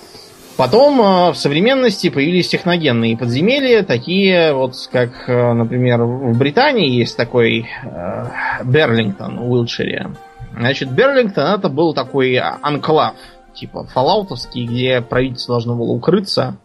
Потом 0.56 1.00
э, 1.00 1.32
в 1.32 1.36
современности 1.36 2.08
появились 2.08 2.48
техногенные 2.48 3.16
подземелья, 3.16 3.82
такие 3.82 4.54
вот, 4.54 4.74
как, 4.90 5.28
э, 5.28 5.52
например, 5.52 6.02
в 6.02 6.38
Британии 6.38 6.88
есть 6.88 7.16
такой 7.16 7.68
э, 7.84 8.24
Берлингтон 8.64 9.38
в 9.38 9.50
Уилтшире. 9.50 10.12
Значит, 10.56 10.90
Берлингтон 10.90 11.44
это 11.44 11.68
был 11.68 11.94
такой 11.94 12.36
анклав, 12.38 13.14
типа 13.54 13.84
фалаутовский, 13.84 14.66
где 14.66 15.00
правительство 15.02 15.54
должно 15.54 15.74
было 15.74 15.92
укрыться. 15.92 16.56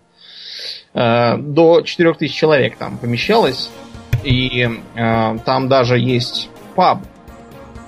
До 0.93 1.81
4000 1.83 2.33
человек 2.33 2.77
там 2.77 2.97
помещалось. 2.97 3.69
И 4.23 4.69
э, 4.95 5.37
там 5.45 5.67
даже 5.67 5.97
есть 5.97 6.49
паб. 6.75 6.99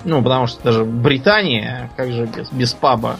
Ну, 0.04 0.22
потому 0.22 0.46
что 0.46 0.62
даже 0.62 0.84
Британия, 0.84 1.90
как 1.96 2.12
же 2.12 2.26
без, 2.26 2.50
без 2.50 2.74
паба. 2.74 3.16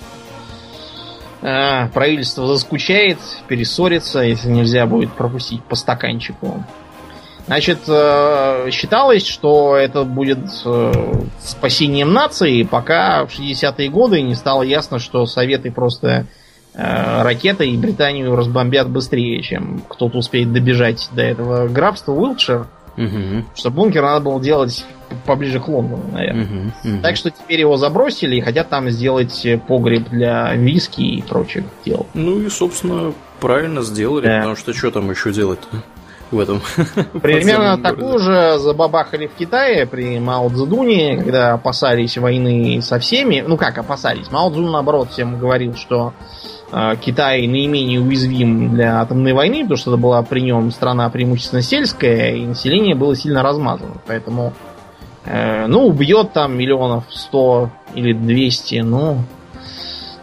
А, 1.40 1.88
правительство 1.88 2.46
заскучает, 2.46 3.18
перессорится, 3.48 4.20
если 4.20 4.48
нельзя 4.48 4.86
будет 4.86 5.12
пропустить 5.12 5.62
по 5.64 5.76
стаканчику. 5.76 6.64
Значит, 7.46 7.80
э, 7.88 8.70
считалось, 8.70 9.26
что 9.26 9.76
это 9.76 10.04
будет 10.04 10.38
э, 10.64 10.92
спасением 11.40 12.12
нации, 12.12 12.62
пока 12.62 13.26
в 13.26 13.38
60-е 13.38 13.90
годы 13.90 14.22
не 14.22 14.34
стало 14.34 14.62
ясно, 14.62 14.98
что 14.98 15.26
Советы 15.26 15.70
просто 15.70 16.26
э, 16.74 17.22
ракетой 17.22 17.70
и 17.70 17.76
Британию 17.76 18.34
разбомбят 18.34 18.88
быстрее, 18.88 19.42
чем 19.42 19.82
кто-то 19.88 20.18
успеет 20.18 20.52
добежать 20.52 21.10
до 21.12 21.22
этого 21.22 21.68
графства 21.68 22.12
Уилтшир. 22.12 22.66
Угу. 22.96 23.44
Что 23.56 23.70
бункер 23.70 24.02
надо 24.02 24.24
было 24.24 24.40
делать 24.40 24.86
поближе 25.26 25.60
к 25.60 25.68
Лондону, 25.68 26.04
наверное. 26.12 26.44
Угу, 26.44 26.92
угу. 26.94 27.02
Так 27.02 27.16
что 27.16 27.30
теперь 27.30 27.60
его 27.60 27.76
забросили 27.76 28.36
и 28.36 28.40
хотят 28.40 28.68
там 28.68 28.88
сделать 28.88 29.46
погреб 29.66 30.08
для 30.08 30.54
виски 30.54 31.02
и 31.02 31.22
прочих 31.22 31.64
дел. 31.84 32.06
Ну 32.14 32.40
и, 32.40 32.48
собственно, 32.48 33.12
правильно 33.40 33.82
сделали, 33.82 34.26
да. 34.26 34.38
потому 34.38 34.56
что 34.56 34.72
что 34.72 34.90
там 34.90 35.10
еще 35.10 35.32
делать-то? 35.32 35.82
В 36.34 36.40
этом. 36.40 36.60
Примерно 37.22 37.78
такую 37.78 38.18
же 38.18 38.58
забабахали 38.58 39.26
в 39.26 39.34
Китае 39.34 39.86
при 39.86 40.18
Мао 40.18 40.48
Цзэдуне, 40.48 41.18
когда 41.18 41.54
опасались 41.54 42.18
войны 42.18 42.80
со 42.82 42.98
всеми. 42.98 43.44
Ну 43.46 43.56
как 43.56 43.78
опасались? 43.78 44.30
Мао 44.30 44.50
Цзэдун, 44.50 44.72
наоборот, 44.72 45.10
всем 45.10 45.38
говорил, 45.38 45.74
что 45.76 46.12
э, 46.72 46.94
Китай 47.00 47.46
наименее 47.46 48.00
уязвим 48.00 48.74
для 48.74 49.00
атомной 49.00 49.32
войны, 49.32 49.62
потому 49.62 49.76
что 49.76 49.92
это 49.92 50.00
была 50.00 50.22
при 50.22 50.40
нем 50.40 50.70
страна 50.70 51.08
преимущественно 51.08 51.62
сельская, 51.62 52.34
и 52.34 52.46
население 52.46 52.94
было 52.94 53.16
сильно 53.16 53.42
размазано. 53.42 53.94
Поэтому 54.06 54.52
Э, 55.24 55.66
ну, 55.66 55.86
убьет 55.86 56.32
там 56.32 56.56
миллионов 56.56 57.04
сто 57.10 57.70
или 57.94 58.12
двести, 58.12 58.80
ну, 58.80 59.22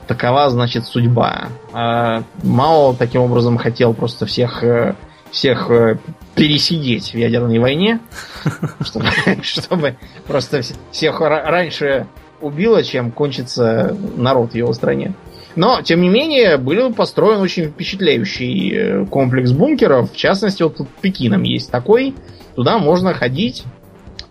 такова, 0.07 0.49
значит, 0.49 0.85
судьба. 0.85 1.49
А 1.73 2.23
Мао 2.43 2.93
таким 2.93 3.21
образом 3.21 3.57
хотел 3.57 3.93
просто 3.93 4.25
всех, 4.25 4.63
э, 4.63 4.95
всех 5.31 5.69
э, 5.71 5.97
пересидеть 6.35 7.13
в 7.13 7.17
ядерной 7.17 7.59
войне, 7.59 7.99
чтобы, 9.41 9.97
просто 10.27 10.61
всех 10.91 11.19
раньше 11.21 12.07
убило, 12.41 12.83
чем 12.83 13.11
кончится 13.11 13.95
народ 14.17 14.51
в 14.51 14.55
его 14.55 14.73
стране. 14.73 15.13
Но, 15.55 15.81
тем 15.81 16.01
не 16.01 16.09
менее, 16.09 16.57
был 16.57 16.93
построен 16.93 17.41
очень 17.41 17.65
впечатляющий 17.65 19.05
комплекс 19.07 19.51
бункеров. 19.51 20.11
В 20.11 20.15
частности, 20.15 20.63
вот 20.63 20.77
тут 20.77 20.87
Пекином 21.01 21.43
есть 21.43 21.69
такой. 21.69 22.15
Туда 22.55 22.77
можно 22.77 23.13
ходить 23.13 23.63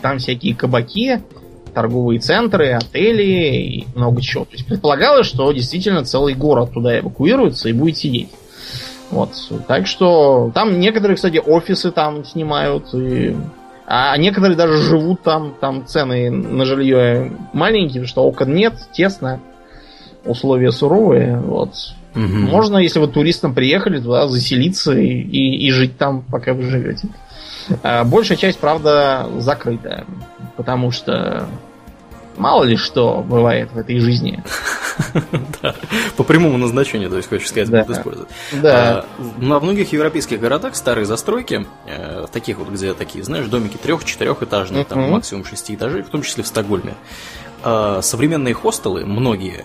там 0.00 0.18
всякие 0.18 0.54
кабаки, 0.54 1.20
торговые 1.74 2.20
центры, 2.20 2.72
отели 2.72 3.22
и 3.22 3.86
много 3.94 4.20
чего. 4.20 4.44
То 4.44 4.52
есть 4.52 4.66
предполагалось, 4.66 5.26
что 5.26 5.52
действительно 5.52 6.04
целый 6.04 6.34
город 6.34 6.72
туда 6.72 6.98
эвакуируется 6.98 7.68
и 7.68 7.72
будет 7.72 7.96
сидеть. 7.96 8.30
Вот. 9.10 9.30
Так 9.66 9.86
что 9.86 10.50
там 10.54 10.78
некоторые, 10.78 11.16
кстати, 11.16 11.38
офисы 11.38 11.90
там 11.90 12.24
снимают, 12.24 12.94
и... 12.94 13.36
а 13.86 14.16
некоторые 14.16 14.56
даже 14.56 14.76
живут 14.76 15.22
там, 15.22 15.54
там 15.60 15.86
цены 15.86 16.30
на 16.30 16.64
жилье 16.64 17.32
маленькие, 17.52 18.02
потому 18.02 18.06
что 18.06 18.24
окон 18.24 18.54
нет, 18.54 18.74
тесно, 18.92 19.40
условия 20.24 20.70
суровые. 20.70 21.38
Вот. 21.38 21.74
Угу. 22.14 22.22
Можно, 22.22 22.78
если 22.78 22.98
вы 22.98 23.08
туристам 23.08 23.54
приехали, 23.54 24.00
туда 24.00 24.28
заселиться 24.28 24.92
и, 24.92 25.08
и, 25.08 25.66
и 25.66 25.70
жить 25.70 25.96
там, 25.96 26.22
пока 26.22 26.54
вы 26.54 26.62
живете. 26.62 27.08
А 27.82 28.04
большая 28.04 28.36
часть, 28.36 28.58
правда, 28.58 29.28
закрыта. 29.38 30.04
Потому 30.56 30.90
что 30.90 31.46
мало 32.40 32.64
ли 32.64 32.76
что 32.76 33.22
бывает 33.22 33.70
в 33.72 33.78
этой 33.78 33.98
жизни. 34.00 34.42
Да, 35.62 35.74
по 36.16 36.24
прямому 36.24 36.58
назначению, 36.58 37.10
то 37.10 37.16
есть, 37.16 37.28
хочешь 37.28 37.48
сказать, 37.48 37.70
будут 37.70 37.90
использовать. 37.90 38.28
Да. 38.52 38.98
А, 38.98 39.06
на 39.38 39.58
многих 39.58 39.92
европейских 39.92 40.40
городах 40.40 40.76
старые 40.76 41.06
застройки, 41.06 41.66
э, 41.86 42.26
таких 42.30 42.58
вот, 42.58 42.68
где 42.68 42.92
такие, 42.92 43.24
знаешь, 43.24 43.46
домики 43.46 43.76
трех-четырехэтажные, 43.76 44.84
там 44.84 45.10
максимум 45.10 45.44
шести 45.44 45.74
этажей, 45.74 46.02
в 46.02 46.08
том 46.08 46.22
числе 46.22 46.44
в 46.44 46.46
Стокгольме, 46.46 46.94
а, 47.62 48.02
современные 48.02 48.54
хостелы, 48.54 49.04
многие, 49.04 49.64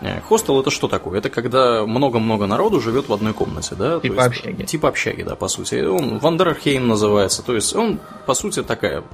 Э, 0.00 0.20
хостел 0.20 0.60
это 0.60 0.70
что 0.70 0.88
такое? 0.88 1.18
Это 1.18 1.30
когда 1.30 1.86
много-много 1.86 2.46
народу 2.46 2.80
живет 2.80 3.08
в 3.08 3.12
одной 3.12 3.32
комнате, 3.32 3.74
да? 3.74 3.98
Типа 4.00 4.14
есть, 4.14 4.26
общаги. 4.26 4.62
Типа 4.64 4.88
общаги, 4.88 5.22
да, 5.22 5.36
по 5.36 5.48
сути. 5.48 5.76
Он 5.84 6.18
vandrarhem 6.18 6.86
называется. 6.86 7.42
То 7.42 7.54
есть 7.54 7.74
он, 7.74 7.98
по 8.26 8.34
сути, 8.34 8.62
такая 8.62 9.04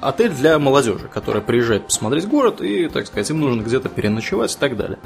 отель 0.00 0.32
для 0.32 0.58
молодежи, 0.58 1.08
которая 1.08 1.42
приезжает 1.42 1.86
посмотреть 1.86 2.26
город 2.26 2.60
и, 2.60 2.88
так 2.88 3.06
сказать, 3.06 3.30
им 3.30 3.40
нужно 3.40 3.62
где-то 3.62 3.88
переночевать 3.88 4.54
и 4.54 4.58
так 4.58 4.76
далее. 4.76 4.98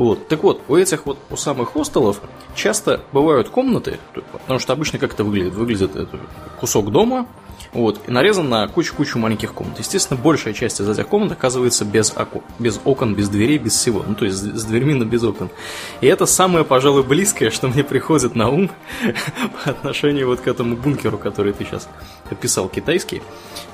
Вот. 0.00 0.28
Так 0.28 0.42
вот, 0.44 0.62
у 0.66 0.76
этих 0.76 1.04
вот, 1.04 1.18
у 1.28 1.36
самых 1.36 1.72
хостелов 1.74 2.22
часто 2.54 3.02
бывают 3.12 3.50
комнаты, 3.50 3.98
потому 4.32 4.58
что 4.58 4.72
обычно 4.72 4.98
как 4.98 5.12
это 5.12 5.24
выглядит? 5.24 5.52
Выглядит 5.52 5.94
это 5.94 6.18
кусок 6.58 6.90
дома, 6.90 7.26
вот, 7.74 8.00
и 8.06 8.10
нарезан 8.10 8.48
на 8.48 8.66
кучу-кучу 8.66 9.18
маленьких 9.18 9.52
комнат. 9.52 9.78
Естественно, 9.78 10.18
большая 10.18 10.54
часть 10.54 10.80
из 10.80 10.88
этих 10.88 11.06
комнат 11.06 11.32
оказывается 11.32 11.84
без 11.84 12.12
окон, 12.12 12.40
без 12.58 12.80
окон, 12.86 13.14
без 13.14 13.28
дверей, 13.28 13.58
без 13.58 13.74
всего. 13.74 14.02
Ну, 14.08 14.14
то 14.14 14.24
есть 14.24 14.38
с 14.38 14.64
дверьми, 14.64 14.94
но 14.94 15.04
без 15.04 15.22
окон. 15.22 15.50
И 16.00 16.06
это 16.06 16.24
самое, 16.24 16.64
пожалуй, 16.64 17.02
близкое, 17.02 17.50
что 17.50 17.68
мне 17.68 17.84
приходит 17.84 18.34
на 18.34 18.48
ум 18.48 18.70
по 19.64 19.70
отношению 19.70 20.28
вот 20.28 20.40
к 20.40 20.48
этому 20.48 20.76
бункеру, 20.76 21.18
который 21.18 21.52
ты 21.52 21.66
сейчас 21.66 21.90
описал, 22.30 22.70
китайский. 22.70 23.20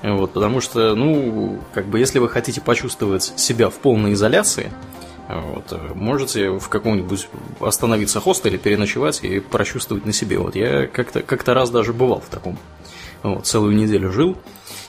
Вот, 0.03 0.33
потому 0.33 0.61
что, 0.61 0.97
ну, 0.97 1.61
как 1.73 1.87
бы, 1.87 2.01
если 2.01 2.19
вы 2.19 2.29
хотите 2.29 2.61
почувствовать 2.61 3.33
себя 3.37 3.71
в 3.71 3.75
полной 3.75 4.15
изоляции, 4.15 4.73
вот, 5.29 5.95
можете 5.95 6.51
в 6.51 6.69
каком-нибудь 6.69 7.29
остановиться 7.61 8.21
хостеле, 8.21 8.59
переночевать 8.59 9.25
и 9.25 9.41
прочувствовать 9.41 10.07
на 10.07 10.13
себе. 10.13 10.39
Вот 10.39 10.55
я 10.55 10.87
как-то 10.87 11.23
как 11.23 11.47
раз 11.49 11.71
даже 11.71 11.93
бывал 11.93 12.21
в 12.21 12.29
таком 12.29 12.59
вот, 13.23 13.47
целую 13.47 13.75
неделю 13.75 14.13
жил. 14.13 14.37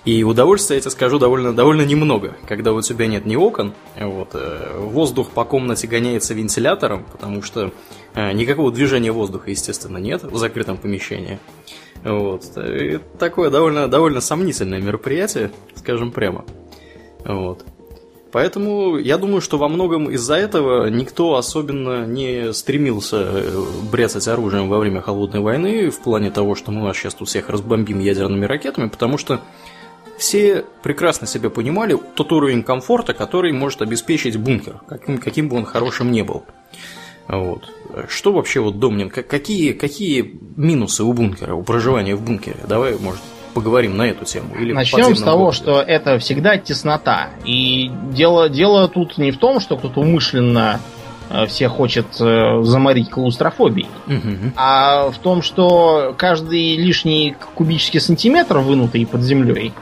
И 0.05 0.23
удовольствия, 0.23 0.77
я 0.77 0.81
тебе 0.81 0.91
скажу, 0.91 1.19
довольно, 1.19 1.53
довольно 1.53 1.81
немного, 1.81 2.37
когда 2.47 2.71
у 2.71 2.81
тебя 2.81 3.07
нет 3.07 3.25
ни 3.25 3.35
окон, 3.35 3.73
вот, 3.99 4.29
э, 4.33 4.79
воздух 4.79 5.31
по 5.31 5.43
комнате 5.43 5.87
гоняется 5.87 6.33
вентилятором, 6.33 7.05
потому 7.11 7.41
что 7.41 7.73
э, 8.13 8.31
никакого 8.31 8.71
движения 8.71 9.11
воздуха, 9.11 9.49
естественно, 9.49 9.97
нет 9.97 10.23
в 10.23 10.37
закрытом 10.37 10.77
помещении. 10.77 11.39
Вот. 12.03 12.43
Такое 13.19 13.49
довольно, 13.49 13.87
довольно 13.87 14.21
сомнительное 14.21 14.79
мероприятие, 14.79 15.51
скажем 15.75 16.11
прямо. 16.11 16.45
Вот. 17.25 17.65
Поэтому 18.31 18.97
я 18.97 19.17
думаю, 19.17 19.41
что 19.41 19.57
во 19.57 19.69
многом 19.69 20.09
из-за 20.11 20.35
этого 20.35 20.87
никто 20.89 21.35
особенно 21.35 22.05
не 22.05 22.53
стремился 22.53 23.17
э, 23.17 23.63
бряцать 23.91 24.27
оружием 24.27 24.69
во 24.69 24.79
время 24.79 25.01
холодной 25.01 25.39
войны 25.39 25.89
в 25.89 25.99
плане 25.99 26.29
того, 26.29 26.55
что 26.55 26.71
мы 26.71 26.83
вас 26.83 26.97
сейчас 26.97 27.15
тут 27.15 27.29
всех 27.29 27.49
разбомбим 27.49 27.99
ядерными 27.99 28.45
ракетами, 28.45 28.89
потому 28.89 29.17
что 29.17 29.41
все 30.17 30.65
прекрасно 30.83 31.27
себя 31.27 31.49
понимали 31.49 31.97
тот 32.15 32.31
уровень 32.31 32.63
комфорта, 32.63 33.13
который 33.13 33.53
может 33.53 33.81
обеспечить 33.81 34.35
бункер, 34.37 34.81
каким, 34.87 35.19
каким 35.19 35.47
бы 35.47 35.57
он 35.57 35.65
хорошим 35.65 36.11
не 36.11 36.23
был. 36.23 36.43
Вот. 37.27 37.69
Что 38.07 38.31
вообще 38.31 38.59
вот 38.59 38.79
Домнин, 38.79 39.09
какие, 39.09 39.73
какие 39.73 40.39
минусы 40.55 41.03
у 41.03 41.13
бункера, 41.13 41.55
у 41.55 41.63
проживания 41.63 42.15
в 42.15 42.21
бункере? 42.21 42.57
Давай, 42.67 42.97
может, 42.97 43.21
поговорим 43.57 43.97
на 43.97 44.03
эту 44.03 44.23
тему? 44.23 44.53
Или 44.55 44.71
Начнем 44.71 45.15
с 45.15 45.21
того, 45.21 45.45
городе? 45.45 45.57
что 45.57 45.81
это 45.81 46.19
всегда 46.19 46.57
теснота. 46.57 47.29
И 47.43 47.89
дело, 48.11 48.49
дело 48.49 48.87
тут 48.87 49.17
не 49.17 49.31
в 49.31 49.37
том, 49.37 49.59
что 49.59 49.77
кто-то 49.77 50.01
умышленно 50.01 50.79
э, 51.31 51.47
всех 51.47 51.71
хочет 51.71 52.05
э, 52.19 52.61
заморить 52.61 53.09
клаустрофобией, 53.09 53.89
угу. 54.05 54.51
а 54.55 55.09
в 55.09 55.17
том, 55.17 55.41
что 55.41 56.13
каждый 56.15 56.75
лишний 56.75 57.35
кубический 57.55 57.99
сантиметр, 57.99 58.59
вынутый 58.59 59.07
под 59.07 59.21
землей, 59.21 59.73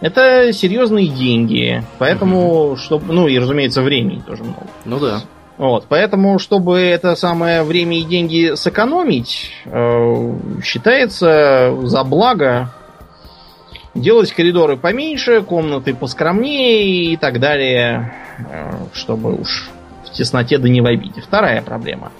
это 0.00 0.52
серьезные 0.52 1.06
деньги. 1.06 1.84
Поэтому, 1.98 2.70
угу. 2.70 2.76
чтобы. 2.76 3.12
Ну 3.12 3.28
и, 3.28 3.38
разумеется, 3.38 3.82
времени 3.82 4.20
тоже 4.26 4.42
много. 4.42 4.66
Ну 4.84 4.98
да. 4.98 5.22
Вот, 5.58 5.84
поэтому, 5.88 6.40
чтобы 6.40 6.80
это 6.80 7.14
самое 7.14 7.62
время 7.62 7.98
и 8.00 8.02
деньги 8.02 8.56
сэкономить, 8.56 9.52
э, 9.66 10.34
считается 10.64 11.78
за 11.84 12.02
благо 12.02 12.72
Делать 13.94 14.32
коридоры 14.32 14.76
поменьше, 14.76 15.42
комнаты 15.42 15.94
поскромнее 15.94 17.12
и 17.12 17.16
так 17.16 17.40
далее, 17.40 18.14
э, 18.38 18.72
чтобы 18.94 19.34
уж 19.34 19.70
в 20.06 20.10
тесноте 20.12 20.58
да 20.58 20.68
не 20.68 20.80
в 20.80 20.86
обиде. 20.86 21.20
Вторая 21.20 21.60
проблема. 21.62 22.10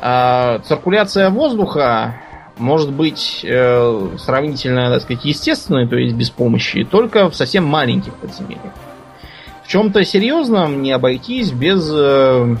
А, 0.00 0.60
циркуляция 0.60 1.30
воздуха 1.30 2.14
может 2.58 2.92
быть 2.92 3.40
э, 3.42 4.08
сравнительно, 4.18 4.90
так 4.90 5.02
сказать, 5.02 5.24
естественной, 5.24 5.88
то 5.88 5.96
есть 5.96 6.14
без 6.14 6.30
помощи, 6.30 6.84
только 6.84 7.28
в 7.28 7.34
совсем 7.34 7.64
маленьких 7.64 8.14
подземельях. 8.14 8.72
В 9.64 9.68
чем-то 9.68 10.04
серьезном 10.04 10.82
не 10.82 10.92
обойтись 10.92 11.50
без 11.52 11.90
э, 11.92 12.56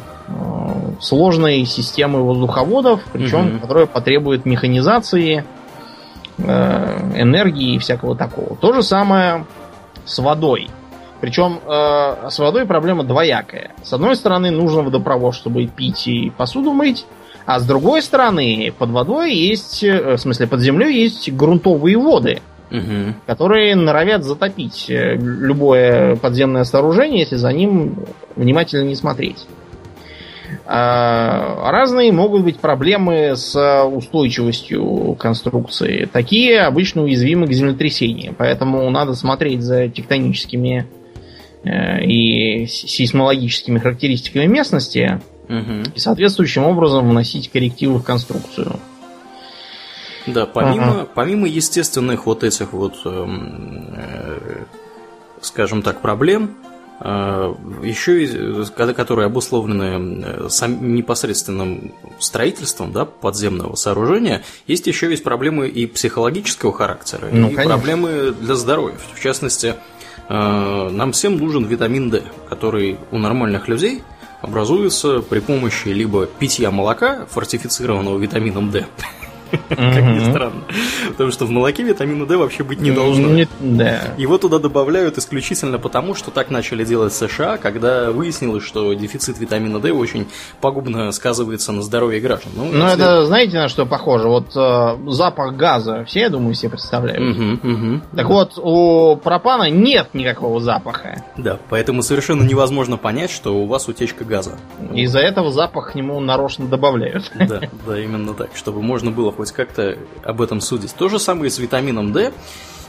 сложной 1.00 1.64
системы 1.64 2.22
воздуховодов, 2.22 3.02
причем, 3.12 3.54
угу. 3.54 3.58
которая 3.60 3.86
потребует 3.86 4.44
механизации, 4.44 5.44
Э, 6.46 7.00
энергии 7.16 7.74
и 7.74 7.78
всякого 7.78 8.16
такого. 8.16 8.56
То 8.56 8.72
же 8.72 8.82
самое 8.82 9.46
с 10.04 10.18
водой. 10.18 10.68
Причем 11.20 11.60
э, 11.66 12.28
с 12.30 12.38
водой 12.38 12.66
проблема 12.66 13.04
двоякая. 13.04 13.72
С 13.82 13.92
одной 13.92 14.16
стороны, 14.16 14.50
нужен 14.50 14.84
водопровод, 14.84 15.34
чтобы 15.34 15.66
пить 15.66 16.06
и 16.06 16.30
посуду 16.30 16.72
мыть. 16.72 17.04
А 17.46 17.58
с 17.58 17.66
другой 17.66 18.02
стороны, 18.02 18.72
под 18.76 18.90
водой 18.90 19.34
есть, 19.34 19.84
э, 19.84 20.16
в 20.16 20.18
смысле, 20.18 20.46
под 20.46 20.60
землей 20.60 21.02
есть 21.02 21.30
грунтовые 21.32 21.98
воды, 21.98 22.40
угу. 22.70 23.14
которые 23.26 23.74
норовят 23.76 24.24
затопить 24.24 24.86
э, 24.88 25.16
любое 25.16 26.16
подземное 26.16 26.64
сооружение, 26.64 27.20
если 27.20 27.36
за 27.36 27.52
ним 27.52 27.96
внимательно 28.36 28.84
не 28.84 28.94
смотреть. 28.94 29.46
А, 30.66 31.70
разные 31.70 32.12
могут 32.12 32.44
быть 32.44 32.58
проблемы 32.58 33.36
с 33.36 33.84
устойчивостью 33.84 35.16
конструкции. 35.18 36.08
Такие 36.10 36.60
обычно 36.60 37.02
уязвимы 37.02 37.46
к 37.46 37.52
землетрясениям, 37.52 38.34
поэтому 38.36 38.88
надо 38.90 39.14
смотреть 39.14 39.62
за 39.62 39.88
тектоническими 39.88 40.86
э, 41.64 42.04
и 42.04 42.66
сейсмологическими 42.66 43.78
характеристиками 43.78 44.46
местности 44.46 45.20
угу. 45.48 45.90
и 45.94 45.98
соответствующим 45.98 46.64
образом 46.64 47.08
вносить 47.08 47.50
коррективы 47.50 47.98
в 47.98 48.04
конструкцию. 48.04 48.78
Да, 50.26 50.46
помимо, 50.46 50.90
ага. 50.90 51.08
помимо 51.14 51.48
естественных 51.48 52.26
вот 52.26 52.44
этих 52.44 52.72
вот, 52.72 52.94
эм, 53.04 53.94
э, 53.96 54.64
скажем 55.40 55.82
так, 55.82 56.00
проблем, 56.00 56.56
а, 57.02 57.56
еще 57.82 58.26
которые 58.92 59.24
обусловлены 59.24 60.22
э, 60.22 60.48
сам, 60.50 60.94
непосредственным 60.94 61.94
строительством 62.18 62.92
да, 62.92 63.06
подземного 63.06 63.74
сооружения, 63.74 64.42
есть 64.66 64.86
еще 64.86 65.08
есть 65.08 65.24
проблемы 65.24 65.66
и 65.68 65.86
психологического 65.86 66.74
характера, 66.74 67.30
ну, 67.32 67.48
и 67.48 67.54
конечно. 67.54 67.74
проблемы 67.74 68.34
для 68.38 68.54
здоровья. 68.54 68.96
В 69.14 69.20
частности, 69.22 69.76
э, 70.28 70.88
нам 70.90 71.12
всем 71.12 71.38
нужен 71.38 71.64
витамин 71.64 72.10
D, 72.10 72.22
который 72.50 72.98
у 73.10 73.16
нормальных 73.16 73.66
людей 73.66 74.02
образуется 74.42 75.22
при 75.22 75.40
помощи 75.40 75.88
либо 75.88 76.26
питья 76.26 76.70
молока, 76.70 77.24
фортифицированного 77.30 78.18
витамином 78.18 78.70
D, 78.70 78.84
как 79.68 80.04
ни 80.04 80.30
странно. 80.30 80.62
Потому 81.08 81.30
что 81.30 81.46
в 81.46 81.50
молоке 81.50 81.82
витамина 81.82 82.26
D 82.26 82.36
вообще 82.36 82.62
быть 82.62 82.80
не 82.80 82.90
должно. 82.90 83.28
Его 84.16 84.38
туда 84.38 84.58
добавляют 84.58 85.18
исключительно 85.18 85.78
потому, 85.78 86.14
что 86.14 86.30
так 86.30 86.50
начали 86.50 86.84
делать 86.84 87.12
США, 87.12 87.56
когда 87.56 88.10
выяснилось, 88.10 88.64
что 88.64 88.92
дефицит 88.94 89.38
витамина 89.38 89.80
D 89.80 89.92
очень 89.92 90.26
пагубно 90.60 91.10
сказывается 91.12 91.72
на 91.72 91.82
здоровье 91.82 92.20
граждан. 92.20 92.52
Ну, 92.54 92.70
ну 92.72 92.84
это 92.86 93.24
знаете 93.26 93.58
на 93.58 93.68
что 93.68 93.86
похоже? 93.86 94.28
Вот 94.28 94.56
э, 94.56 94.96
запах 95.08 95.56
газа, 95.56 96.04
все, 96.04 96.20
я 96.20 96.28
думаю, 96.30 96.54
себе 96.54 96.70
представляют. 96.70 97.60
Так 98.14 98.28
вот, 98.28 98.58
у 98.58 99.16
пропана 99.16 99.70
нет 99.70 100.10
никакого 100.14 100.60
запаха. 100.60 101.24
Да, 101.36 101.58
поэтому 101.68 102.02
совершенно 102.02 102.42
невозможно 102.42 102.96
понять, 102.96 103.30
что 103.30 103.54
у 103.54 103.66
вас 103.66 103.88
утечка 103.88 104.24
газа. 104.24 104.58
Из-за 104.92 105.20
этого 105.20 105.50
запах 105.50 105.92
к 105.92 105.94
нему 105.94 106.20
нарочно 106.20 106.66
добавляют. 106.66 107.30
Да, 107.34 107.60
да, 107.86 107.98
именно 107.98 108.34
так, 108.34 108.50
чтобы 108.54 108.82
можно 108.82 109.10
было 109.10 109.30
хоть 109.40 109.52
как-то 109.52 109.96
об 110.22 110.42
этом 110.42 110.60
судить. 110.60 110.94
То 110.94 111.08
же 111.08 111.18
самое 111.18 111.50
с 111.50 111.58
витамином 111.58 112.12
D. 112.12 112.30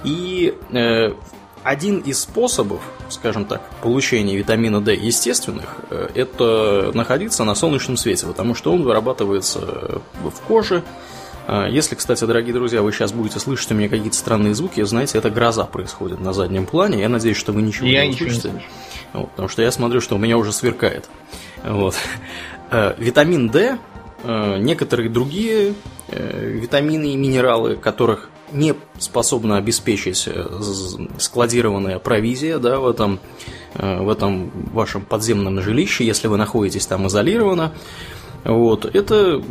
И 0.03 0.53
э, 0.73 1.13
один 1.63 1.99
из 1.99 2.19
способов, 2.19 2.81
скажем 3.07 3.45
так, 3.45 3.61
получения 3.81 4.35
витамина 4.35 4.81
D 4.81 4.93
естественных, 4.93 5.77
э, 5.89 6.09
это 6.13 6.91
находиться 6.93 7.45
на 7.45 7.55
солнечном 7.55 7.95
свете, 7.95 8.25
потому 8.25 8.53
что 8.53 8.73
он 8.73 8.83
вырабатывается 8.83 10.01
в 10.21 10.41
коже. 10.45 10.83
Э, 11.47 11.67
если, 11.69 11.95
кстати, 11.95 12.25
дорогие 12.25 12.53
друзья, 12.53 12.81
вы 12.81 12.91
сейчас 12.91 13.13
будете 13.13 13.39
слышать 13.39 13.71
у 13.71 13.75
меня 13.75 13.87
какие-то 13.87 14.17
странные 14.17 14.53
звуки, 14.53 14.83
знаете, 14.83 15.19
это 15.19 15.29
гроза 15.29 15.63
происходит 15.63 16.19
на 16.19 16.33
заднем 16.33 16.65
плане. 16.65 16.99
Я 16.99 17.07
надеюсь, 17.07 17.37
что 17.37 17.53
вы 17.53 17.61
ничего 17.61 17.87
я 17.87 18.05
не 18.05 18.13
услышите. 18.13 18.61
Вот, 19.13 19.29
потому 19.31 19.47
что 19.47 19.61
я 19.61 19.71
смотрю, 19.71 20.01
что 20.01 20.15
у 20.15 20.19
меня 20.19 20.37
уже 20.37 20.51
сверкает. 20.51 21.07
Вот. 21.63 21.95
Э, 22.71 22.93
витамин 22.97 23.47
D 23.47 23.59
э, 23.59 23.77
некоторые 24.23 25.09
другие 25.09 25.73
э, 26.07 26.49
витамины 26.49 27.13
и 27.13 27.15
минералы, 27.15 27.75
которых 27.75 28.29
не 28.51 28.75
способна 28.99 29.57
обеспечить 29.57 30.27
э, 30.27 30.61
складированная 31.17 31.99
провизия 31.99 32.59
да, 32.59 32.79
в, 32.79 32.87
этом, 32.87 33.19
в 33.75 34.09
этом 34.09 34.51
вашем 34.73 35.03
подземном 35.03 35.61
жилище, 35.61 36.05
если 36.05 36.27
вы 36.27 36.37
находитесь 36.37 36.85
там 36.85 37.07
изолированно. 37.07 37.73
Вот, 38.43 38.85
это 38.85 39.41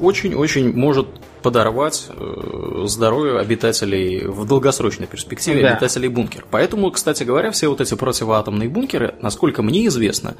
очень-очень 0.00 0.72
может 0.72 1.08
подорвать 1.40 2.06
э, 2.08 2.82
здоровье 2.86 3.38
обитателей 3.38 4.26
в 4.26 4.46
долгосрочной 4.46 5.06
перспективе, 5.06 5.62
да. 5.62 5.72
обитателей 5.72 6.08
бункера. 6.08 6.44
Поэтому, 6.50 6.90
кстати 6.90 7.24
говоря, 7.24 7.50
все 7.50 7.68
вот 7.68 7.80
эти 7.80 7.94
противоатомные 7.94 8.68
бункеры, 8.68 9.14
насколько 9.20 9.62
мне 9.62 9.86
известно, 9.86 10.34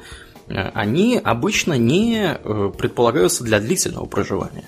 э, 0.47 0.69
они 0.73 1.19
обычно 1.23 1.73
не 1.73 2.37
э, 2.43 2.71
предполагаются 2.77 3.43
для 3.43 3.59
длительного 3.59 4.05
проживания. 4.05 4.65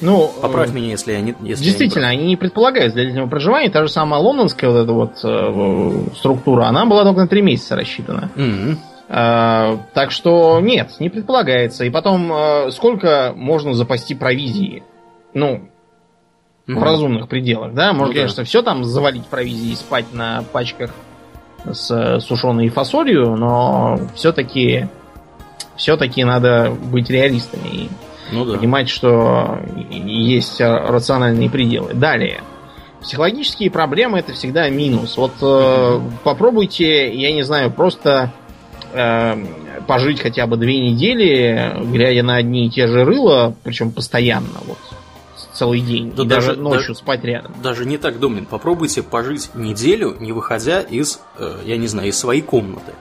Ну, 0.00 0.30
Поправь 0.42 0.72
меня, 0.72 0.90
если 0.90 1.12
я 1.12 1.20
не... 1.20 1.34
Если 1.42 1.64
действительно, 1.64 2.06
я 2.06 2.14
не 2.14 2.18
они 2.18 2.28
не 2.28 2.36
предполагают 2.36 2.94
для 2.94 3.04
длительного 3.04 3.30
проживания. 3.30 3.70
Та 3.70 3.82
же 3.82 3.88
самая 3.88 4.20
лондонская 4.20 4.70
вот 4.70 4.78
эта 4.78 4.92
вот 4.92 5.12
э, 5.24 6.16
структура, 6.16 6.64
она 6.64 6.84
была 6.84 7.04
только 7.04 7.20
на 7.20 7.28
три 7.28 7.42
месяца 7.42 7.76
рассчитана. 7.76 8.30
Mm-hmm. 8.34 8.76
Э, 9.08 9.78
так 9.94 10.10
что 10.10 10.60
нет, 10.60 10.90
не 11.00 11.10
предполагается. 11.10 11.84
И 11.84 11.90
потом, 11.90 12.32
э, 12.32 12.70
сколько 12.70 13.32
можно 13.36 13.74
запасти 13.74 14.14
провизии? 14.14 14.82
Ну, 15.32 15.68
в 16.66 16.82
разумных 16.82 17.28
пределах, 17.28 17.74
да? 17.74 17.92
Можно, 17.92 18.06
ну, 18.06 18.12
конечно, 18.14 18.36
да. 18.38 18.44
все 18.44 18.62
там 18.62 18.84
завалить 18.84 19.26
провизией 19.26 19.72
и 19.72 19.76
спать 19.76 20.12
на 20.12 20.42
пачках 20.52 20.90
с 21.70 22.20
сушеной 22.20 22.68
фасолью, 22.68 23.36
но 23.36 23.98
все-таки 24.14 24.88
все-таки 25.76 26.24
надо 26.24 26.70
быть 26.70 27.10
реалистами 27.10 27.68
и 27.68 27.88
ну, 28.32 28.44
да. 28.44 28.56
понимать, 28.56 28.88
что 28.88 29.58
есть 29.90 30.60
рациональные 30.60 31.50
пределы. 31.50 31.94
Далее. 31.94 32.40
Психологические 33.02 33.70
проблемы 33.70 34.18
это 34.18 34.32
всегда 34.32 34.68
минус. 34.70 35.18
Вот 35.18 35.32
э, 35.42 36.00
попробуйте, 36.22 37.14
я 37.14 37.32
не 37.32 37.42
знаю, 37.42 37.70
просто 37.70 38.32
э, 38.94 39.36
пожить 39.86 40.20
хотя 40.20 40.46
бы 40.46 40.56
две 40.56 40.80
недели, 40.80 41.76
глядя 41.84 42.22
на 42.22 42.36
одни 42.36 42.66
и 42.66 42.70
те 42.70 42.86
же 42.86 43.04
рыла, 43.04 43.54
причем 43.62 43.90
постоянно. 43.90 44.48
Вот 44.66 44.78
целый 45.54 45.80
день. 45.80 46.12
Да 46.14 46.24
и 46.24 46.26
даже, 46.26 46.48
даже 46.48 46.60
ночью 46.60 46.94
да, 46.94 46.94
спать 46.94 47.24
рядом. 47.24 47.54
Даже 47.62 47.86
не 47.86 47.96
так, 47.96 48.18
Домнин. 48.18 48.44
Попробуйте 48.44 49.02
пожить 49.02 49.50
неделю, 49.54 50.16
не 50.20 50.32
выходя 50.32 50.80
из, 50.80 51.20
э, 51.38 51.60
я 51.64 51.76
не 51.76 51.86
знаю, 51.86 52.08
из 52.08 52.18
своей 52.18 52.42
комнаты. 52.42 52.92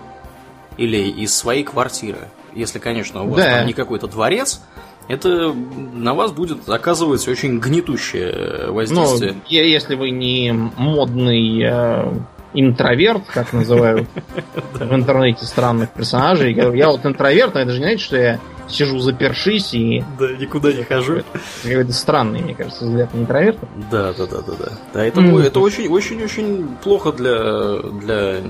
Или 0.78 0.98
из 0.98 1.36
своей 1.36 1.63
квартиры. 1.63 2.30
Если, 2.54 2.80
конечно, 2.80 3.24
у 3.24 3.30
вас 3.30 3.38
да. 3.38 3.58
там 3.58 3.68
не 3.68 3.74
какой-то 3.74 4.08
дворец, 4.08 4.62
это 5.08 5.54
на 5.54 6.13
вас 6.13 6.32
будет 6.32 6.70
оказывать 6.70 7.28
очень 7.28 7.60
гнетущее 7.60 8.72
воздействие. 8.72 9.34
Ну, 9.34 9.39
если 9.50 9.96
вы 9.96 10.12
не 10.12 10.52
модный 10.52 11.62
э, 11.62 12.13
интроверт, 12.54 13.24
как 13.28 13.54
называют 13.54 14.08
в 14.74 14.94
интернете 14.94 15.46
странных 15.46 15.92
персонажей. 15.92 16.54
Я 16.54 16.89
вот 16.89 17.06
интроверт, 17.06 17.56
но 17.56 17.62
это 17.62 17.72
же 17.72 17.80
не 17.80 17.86
значит, 17.86 18.02
что 18.02 18.18
я 18.18 18.39
сижу 18.67 18.99
запершись 18.99 19.73
и... 19.73 20.04
Да, 20.19 20.32
никуда 20.32 20.71
не 20.73 20.84
хожу. 20.84 21.23
Какой-то 21.63 21.93
странный, 21.93 22.41
мне 22.41 22.56
кажется, 22.56 22.86
взгляд 22.86 23.13
на 23.13 23.19
интроверта. 23.19 23.67
Да, 23.91 24.13
да, 24.13 24.26
да, 24.26 24.41
да, 24.41 24.54
да. 24.60 24.71
Да, 24.93 25.06
это, 25.06 25.21
mm. 25.21 25.41
это 25.41 25.60
очень, 25.60 25.88
очень, 25.88 26.23
очень 26.23 26.67
плохо 26.84 27.12
для, 27.12 27.78
для 27.78 28.41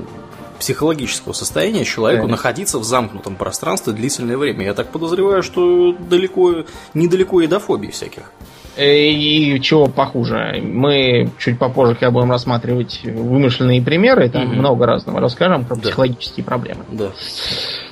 психологического 0.60 1.34
состояния 1.34 1.84
человеку 1.84 2.26
да. 2.26 2.32
находиться 2.32 2.80
в 2.80 2.84
замкнутом 2.84 3.36
пространстве 3.36 3.94
длительное 3.94 4.38
время. 4.38 4.66
Я 4.66 4.74
так 4.74 4.92
подозреваю, 4.92 5.44
что 5.44 5.94
далеко, 5.94 6.64
недалеко 6.94 7.42
и 7.42 7.48
до 7.48 7.60
фобий 7.60 7.92
всяких. 7.92 8.32
Э, 8.76 9.08
и 9.08 9.60
чего 9.62 9.86
похуже. 9.86 10.60
Мы 10.64 11.30
чуть 11.38 11.60
попозже, 11.60 11.94
когда 11.94 12.12
будем 12.12 12.32
рассматривать 12.32 13.02
вымышленные 13.04 13.82
примеры, 13.82 14.30
там 14.30 14.46
угу. 14.46 14.54
много 14.56 14.86
разного 14.88 15.20
расскажем 15.20 15.66
про 15.66 15.76
да. 15.76 15.82
психологические 15.82 16.44
проблемы. 16.44 16.84
Да. 16.92 17.10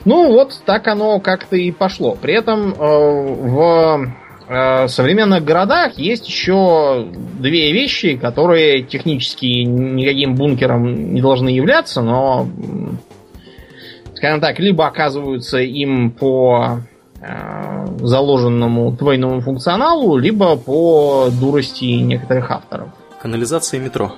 Ну 0.05 0.31
вот 0.31 0.59
так 0.65 0.87
оно 0.87 1.19
как-то 1.19 1.55
и 1.55 1.71
пошло. 1.71 2.17
При 2.19 2.33
этом 2.33 2.73
э, 2.73 2.75
в 2.79 4.07
э, 4.47 4.87
современных 4.87 5.43
городах 5.43 5.99
есть 5.99 6.27
еще 6.27 7.05
две 7.39 7.71
вещи, 7.71 8.17
которые 8.17 8.81
технически 8.81 9.63
никаким 9.63 10.35
бункером 10.35 11.13
не 11.13 11.21
должны 11.21 11.49
являться, 11.49 12.01
но, 12.01 12.47
скажем 14.15 14.41
так, 14.41 14.57
либо 14.57 14.87
оказываются 14.87 15.59
им 15.59 16.09
по 16.09 16.81
заложенному 17.99 18.91
двойному 18.91 19.41
функционалу, 19.41 20.17
либо 20.17 20.55
по 20.55 21.29
дурости 21.39 21.85
некоторых 21.85 22.49
авторов. 22.51 22.89
Канализация 23.21 23.79
и 23.79 23.83
метро. 23.83 24.11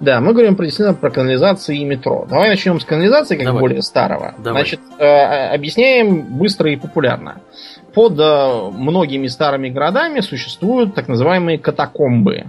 Да, 0.00 0.20
мы 0.20 0.32
говорим 0.32 0.54
действительно 0.56 0.94
про 0.94 1.10
канализации 1.10 1.78
и 1.78 1.84
метро. 1.84 2.24
Давай 2.30 2.48
начнем 2.48 2.78
с 2.78 2.84
канализации, 2.84 3.36
как 3.36 3.46
Давай. 3.46 3.60
более 3.60 3.82
старого. 3.82 4.34
Давай. 4.38 4.62
Значит, 4.62 4.80
э, 4.98 5.54
объясняем 5.54 6.38
быстро 6.38 6.70
и 6.70 6.76
популярно. 6.76 7.40
Под 7.94 8.18
э, 8.18 8.70
многими 8.72 9.26
старыми 9.26 9.70
городами 9.70 10.20
существуют 10.20 10.94
так 10.94 11.08
называемые 11.08 11.58
катакомбы. 11.58 12.46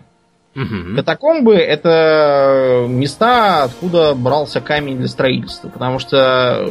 Угу. 0.60 0.96
Катакомбы 0.98 1.56
это 1.56 2.86
места, 2.88 3.64
откуда 3.64 4.14
брался 4.14 4.60
камень 4.60 4.98
для 4.98 5.08
строительства. 5.08 5.70
Потому 5.70 6.00
что 6.00 6.70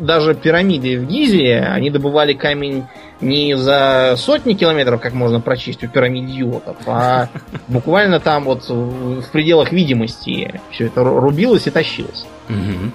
даже 0.00 0.34
пирамиды 0.34 0.98
в 0.98 1.06
Гизе, 1.06 1.60
они 1.60 1.90
добывали 1.90 2.32
камень 2.32 2.84
не 3.20 3.54
за 3.56 4.14
сотни 4.16 4.54
километров, 4.54 5.00
как 5.00 5.12
можно 5.12 5.40
прочесть 5.40 5.84
у 5.84 5.88
пирамид 5.88 6.28
идиотов, 6.30 6.76
а 6.86 7.28
буквально 7.68 8.18
там 8.18 8.44
вот 8.44 8.68
в 8.68 9.30
пределах 9.30 9.72
видимости 9.72 10.60
все 10.70 10.86
это 10.86 11.04
рубилось 11.04 11.66
и 11.66 11.70
тащилось. 11.70 12.26
Угу. 12.48 12.92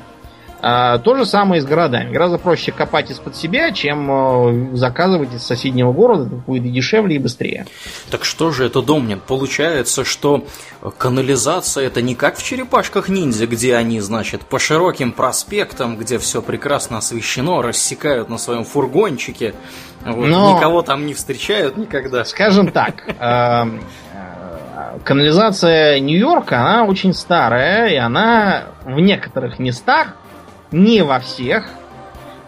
А, 0.68 0.98
то 0.98 1.16
же 1.16 1.28
самое 1.28 1.60
и 1.60 1.62
с 1.62 1.66
городами. 1.68 2.12
Гораздо 2.12 2.40
проще 2.40 2.72
копать 2.72 3.12
из-под 3.12 3.36
себя, 3.36 3.72
чем 3.72 4.72
э, 4.74 4.76
заказывать 4.76 5.32
из 5.32 5.44
соседнего 5.44 5.94
города. 5.94 6.26
Это 6.26 6.36
будет 6.38 6.66
и 6.66 6.70
дешевле, 6.70 7.18
и 7.18 7.20
быстрее. 7.20 7.68
Так 8.10 8.26
что 8.26 8.50
же 8.50 8.66
это, 8.66 8.82
Домнин? 8.82 9.20
Получается, 9.20 10.04
что 10.04 10.44
канализация 10.98 11.86
это 11.86 12.02
не 12.02 12.16
как 12.16 12.38
в 12.38 12.44
черепашках 12.44 13.10
ниндзя, 13.10 13.46
где 13.46 13.76
они, 13.76 14.00
значит, 14.00 14.42
по 14.42 14.58
широким 14.58 15.12
проспектам, 15.12 15.98
где 15.98 16.18
все 16.18 16.42
прекрасно 16.42 16.98
освещено, 16.98 17.62
рассекают 17.62 18.30
на 18.30 18.40
своем 18.40 18.64
фургончике. 18.64 19.54
Вот, 20.04 20.26
Но... 20.26 20.58
Никого 20.58 20.82
там 20.82 21.06
не 21.06 21.14
встречают 21.14 21.78
никогда. 21.78 22.26
Скажем 22.26 22.72
так, 22.72 23.08
эм, 23.20 23.82
э, 24.16 24.98
канализация 25.04 26.00
Нью-Йорка, 26.00 26.60
она 26.60 26.86
очень 26.86 27.14
старая, 27.14 27.90
и 27.90 27.98
она 27.98 28.64
в 28.84 29.00
некоторых 29.00 29.60
местах 29.60 30.16
не 30.72 31.04
во 31.04 31.20
всех, 31.20 31.70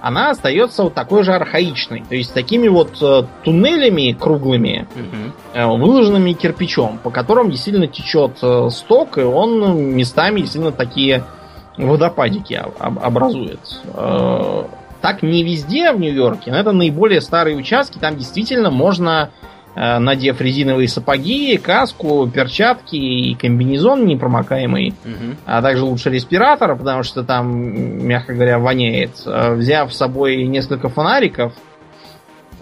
она 0.02 0.30
остается 0.30 0.84
вот 0.84 0.94
такой 0.94 1.24
же 1.24 1.34
архаичной. 1.34 2.06
То 2.08 2.16
есть 2.16 2.34
такими 2.34 2.68
вот 2.68 3.02
э, 3.02 3.24
туннелями 3.44 4.14
круглыми, 4.14 4.88
угу. 4.96 5.34
э, 5.54 5.66
выложенными 5.66 6.34
кирпичом, 6.34 7.00
по 7.00 7.10
которым 7.10 7.50
действительно 7.50 7.88
течет 7.88 8.38
э, 8.42 8.70
сток, 8.72 9.18
и 9.18 9.22
он 9.22 9.96
местами 9.96 10.42
действительно 10.42 10.72
такие 10.72 11.24
водопадики 11.78 12.54
об- 12.54 13.00
образует. 13.00 13.60
Э, 13.94 14.66
так 15.02 15.24
не 15.24 15.44
везде 15.44 15.92
в 15.92 16.00
Нью-Йорке, 16.00 16.52
но 16.52 16.58
это 16.58 16.72
наиболее 16.72 17.22
старые 17.22 17.58
участки, 17.58 17.98
там 17.98 18.18
действительно 18.18 18.70
можно 18.70 19.30
Э, 19.30 19.47
надев 19.78 20.42
резиновые 20.42 20.88
сапоги, 20.88 21.58
каску, 21.58 22.28
перчатки 22.28 22.96
и 22.96 23.36
комбинезон 23.36 24.06
непромокаемый, 24.06 24.94
угу. 25.06 25.36
а 25.46 25.62
также 25.62 25.84
лучше 25.84 26.10
респиратор, 26.10 26.76
потому 26.76 27.04
что 27.04 27.24
там, 27.24 28.08
мягко 28.08 28.34
говоря, 28.34 28.60
воняет. 28.60 29.22
Э, 29.26 29.54
взяв 29.54 29.94
с 29.94 29.98
собой 29.98 30.44
несколько 30.46 30.90
фонариков 30.90 31.54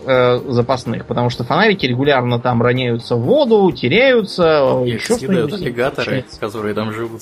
э, 0.05 0.39
запасных, 0.47 1.05
потому 1.05 1.29
что 1.29 1.43
фонарики 1.43 1.85
регулярно 1.85 2.39
там 2.39 2.61
роняются 2.61 3.15
в 3.15 3.21
воду, 3.21 3.71
теряются. 3.71 4.81
Их 4.85 5.01
еще 5.01 5.15
съедают 5.15 5.53
аллигаторы, 5.53 6.25
которые 6.39 6.73
там 6.73 6.91
живут. 6.91 7.21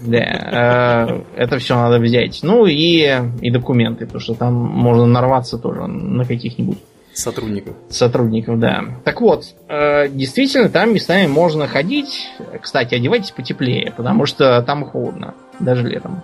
Да, 0.00 0.18
э, 0.18 1.22
это 1.36 1.58
все 1.58 1.74
надо 1.74 1.98
взять. 1.98 2.40
Ну 2.42 2.66
и, 2.66 3.06
и 3.42 3.50
документы, 3.50 4.06
потому 4.06 4.20
что 4.20 4.34
там 4.34 4.54
можно 4.54 5.06
нарваться 5.06 5.58
тоже 5.58 5.86
на 5.86 6.24
каких-нибудь 6.24 6.78
Сотрудников. 7.20 7.74
Сотрудников, 7.90 8.58
да. 8.58 8.84
Так 9.04 9.20
вот, 9.20 9.44
э, 9.68 10.08
действительно, 10.08 10.68
там 10.68 10.94
местами 10.94 11.26
можно 11.26 11.68
ходить. 11.68 12.28
Кстати, 12.60 12.94
одевайтесь 12.94 13.30
потеплее, 13.30 13.92
потому 13.96 14.26
что 14.26 14.62
там 14.62 14.84
холодно, 14.84 15.34
даже 15.58 15.86
летом. 15.86 16.22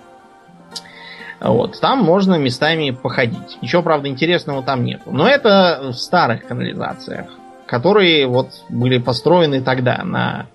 Вот, 1.40 1.78
там 1.80 2.02
можно 2.02 2.36
местами 2.36 2.90
походить. 2.90 3.58
Ничего, 3.60 3.82
правда, 3.82 4.08
интересного 4.08 4.62
там 4.62 4.84
нет. 4.84 5.02
Но 5.04 5.28
это 5.28 5.90
в 5.90 5.92
старых 5.92 6.46
канализациях, 6.46 7.26
которые 7.66 8.26
вот 8.26 8.48
были 8.70 8.98
построены 8.98 9.60
тогда 9.60 10.02
на, 10.02 10.46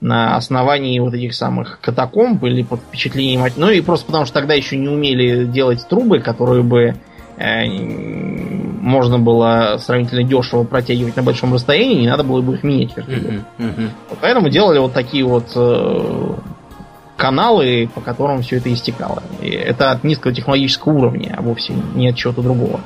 на 0.00 0.36
основании 0.36 0.98
вот 0.98 1.12
этих 1.12 1.34
самых 1.34 1.78
катакомб 1.80 2.42
или 2.44 2.62
под 2.62 2.80
впечатлением... 2.80 3.44
Ну 3.56 3.68
и 3.68 3.82
просто 3.82 4.06
потому, 4.06 4.24
что 4.24 4.34
тогда 4.34 4.54
еще 4.54 4.78
не 4.78 4.88
умели 4.88 5.44
делать 5.44 5.86
трубы, 5.86 6.20
которые 6.20 6.62
бы 6.62 6.94
можно 7.38 9.18
было 9.18 9.76
сравнительно 9.78 10.22
дешево 10.22 10.64
протягивать 10.64 11.16
на 11.16 11.22
большом 11.22 11.54
расстоянии, 11.54 12.02
не 12.02 12.08
надо 12.08 12.22
было 12.22 12.42
бы 12.42 12.54
их 12.54 12.62
менять. 12.62 12.92
Uh-huh, 12.96 13.42
uh-huh. 13.58 13.88
Поэтому 14.20 14.50
делали 14.50 14.78
вот 14.78 14.92
такие 14.92 15.24
вот 15.24 15.46
э, 15.56 16.34
каналы, 17.16 17.88
по 17.94 18.00
которым 18.00 18.42
все 18.42 18.56
это 18.56 18.72
истекало. 18.72 19.22
И 19.40 19.48
это 19.48 19.90
от 19.90 20.04
низкого 20.04 20.34
технологического 20.34 20.92
уровня, 20.92 21.34
а 21.36 21.42
вовсе 21.42 21.72
не 21.94 22.08
от 22.08 22.16
чего-то 22.16 22.42
другого. 22.42 22.80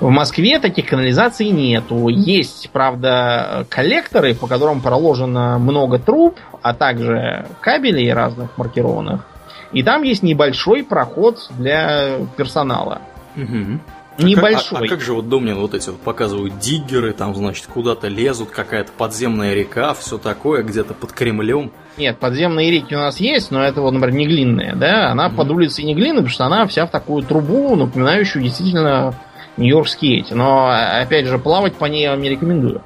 В 0.00 0.10
Москве 0.10 0.58
таких 0.58 0.86
канализаций 0.86 1.48
нету. 1.48 2.08
Есть, 2.08 2.68
правда, 2.70 3.66
коллекторы, 3.70 4.34
по 4.34 4.46
которым 4.46 4.82
проложено 4.82 5.58
много 5.58 5.98
труб, 5.98 6.36
а 6.60 6.74
также 6.74 7.46
кабелей 7.60 8.12
разных 8.12 8.58
маркированных. 8.58 9.24
И 9.72 9.82
там 9.82 10.02
есть 10.02 10.22
небольшой 10.22 10.84
проход 10.84 11.48
для 11.58 12.18
персонала. 12.36 13.00
Угу. 13.36 13.80
Небольшой. 14.18 14.78
А, 14.78 14.82
а, 14.82 14.84
а 14.84 14.88
как 14.88 15.00
же 15.00 15.12
вот 15.12 15.28
Домнин 15.28 15.56
вот 15.56 15.74
эти 15.74 15.90
вот 15.90 16.00
показывают 16.00 16.58
диггеры, 16.58 17.12
там, 17.12 17.34
значит, 17.34 17.66
куда-то 17.66 18.08
лезут, 18.08 18.50
какая-то 18.50 18.90
подземная 18.96 19.54
река, 19.54 19.92
все 19.94 20.16
такое, 20.16 20.62
где-то 20.62 20.94
под 20.94 21.12
Кремлем. 21.12 21.70
Нет, 21.98 22.18
подземные 22.18 22.70
реки 22.70 22.94
у 22.94 22.98
нас 22.98 23.20
есть, 23.20 23.50
но 23.50 23.62
это 23.62 23.82
вот, 23.82 23.90
например, 23.92 24.16
не 24.16 24.26
глинная, 24.26 24.74
да? 24.74 25.10
Она 25.10 25.28
mm-hmm. 25.28 25.36
под 25.36 25.50
улицей 25.50 25.84
не 25.84 25.94
глины, 25.94 26.16
потому 26.16 26.30
что 26.30 26.44
она 26.46 26.66
вся 26.66 26.86
в 26.86 26.90
такую 26.90 27.22
трубу, 27.24 27.76
напоминающую 27.76 28.42
действительно 28.42 29.14
Нью-Йоркские 29.56 30.20
эти. 30.20 30.32
Но, 30.34 30.70
опять 30.70 31.26
же, 31.26 31.38
плавать 31.38 31.74
по 31.74 31.86
ней 31.86 32.02
я 32.02 32.10
вам 32.10 32.20
не 32.20 32.28
рекомендую. 32.28 32.82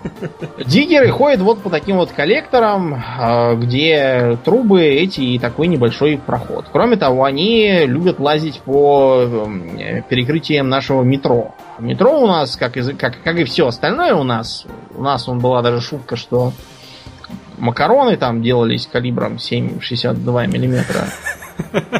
Диггеры 0.66 1.10
ходят 1.10 1.40
вот 1.40 1.62
по 1.62 1.70
таким 1.70 1.96
вот 1.96 2.12
коллекторам, 2.12 3.02
а, 3.18 3.54
где 3.54 4.38
трубы 4.44 4.82
эти 4.84 5.20
и 5.20 5.38
такой 5.38 5.66
небольшой 5.66 6.18
проход. 6.18 6.66
Кроме 6.72 6.96
того, 6.96 7.24
они 7.24 7.84
любят 7.84 8.18
лазить 8.18 8.60
по 8.60 9.20
эм, 9.22 10.04
перекрытиям 10.08 10.68
нашего 10.68 11.02
метро. 11.02 11.54
Метро 11.78 12.20
у 12.20 12.26
нас, 12.26 12.56
как 12.56 12.76
и, 12.76 12.92
как, 12.94 13.22
как 13.22 13.36
и 13.36 13.44
все 13.44 13.66
остальное 13.68 14.14
у 14.14 14.24
нас, 14.24 14.64
у 14.94 15.02
нас 15.02 15.28
он 15.28 15.38
была 15.38 15.62
даже 15.62 15.80
шутка, 15.80 16.16
что 16.16 16.52
макароны 17.58 18.16
там 18.16 18.42
делались 18.42 18.86
калибром 18.86 19.36
7,62 19.36 20.46
миллиметра. 20.46 21.04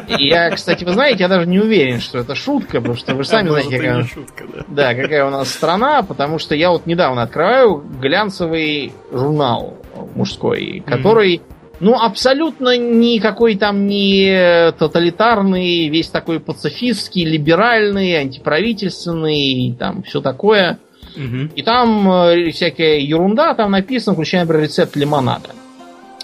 Я, 0.07 0.51
кстати, 0.51 0.83
вы 0.83 0.93
знаете, 0.93 1.23
я 1.23 1.27
даже 1.27 1.47
не 1.47 1.59
уверен, 1.59 1.99
что 1.99 2.19
это 2.19 2.35
шутка, 2.35 2.79
потому 2.79 2.95
что 2.95 3.15
вы 3.15 3.23
же 3.23 3.29
сами 3.29 3.49
а 3.49 3.51
знаете, 3.51 3.77
какая, 3.77 4.03
шутка, 4.03 4.43
да. 4.47 4.65
Да, 4.67 4.95
какая 4.95 5.25
у 5.25 5.29
нас 5.29 5.49
страна, 5.49 6.01
потому 6.01 6.39
что 6.39 6.55
я 6.55 6.71
вот 6.71 6.85
недавно 6.85 7.23
открываю 7.23 7.83
глянцевый 8.01 8.93
журнал 9.11 9.77
мужской, 10.15 10.83
который, 10.85 11.37
mm-hmm. 11.37 11.75
ну, 11.79 11.95
абсолютно 12.01 12.77
никакой 12.77 13.55
там 13.55 13.87
не 13.87 14.71
тоталитарный, 14.77 15.89
весь 15.89 16.07
такой 16.07 16.39
пацифистский, 16.39 17.25
либеральный, 17.25 18.15
антиправительственный, 18.15 19.75
там 19.77 20.03
все 20.03 20.21
такое. 20.21 20.79
Mm-hmm. 21.15 21.51
И 21.55 21.63
там 21.63 22.11
э, 22.11 22.51
всякая 22.51 22.99
ерунда 22.99 23.53
там 23.53 23.71
написана, 23.71 24.13
включая, 24.13 24.41
например, 24.41 24.63
рецепт 24.65 24.95
лимонада. 24.95 25.49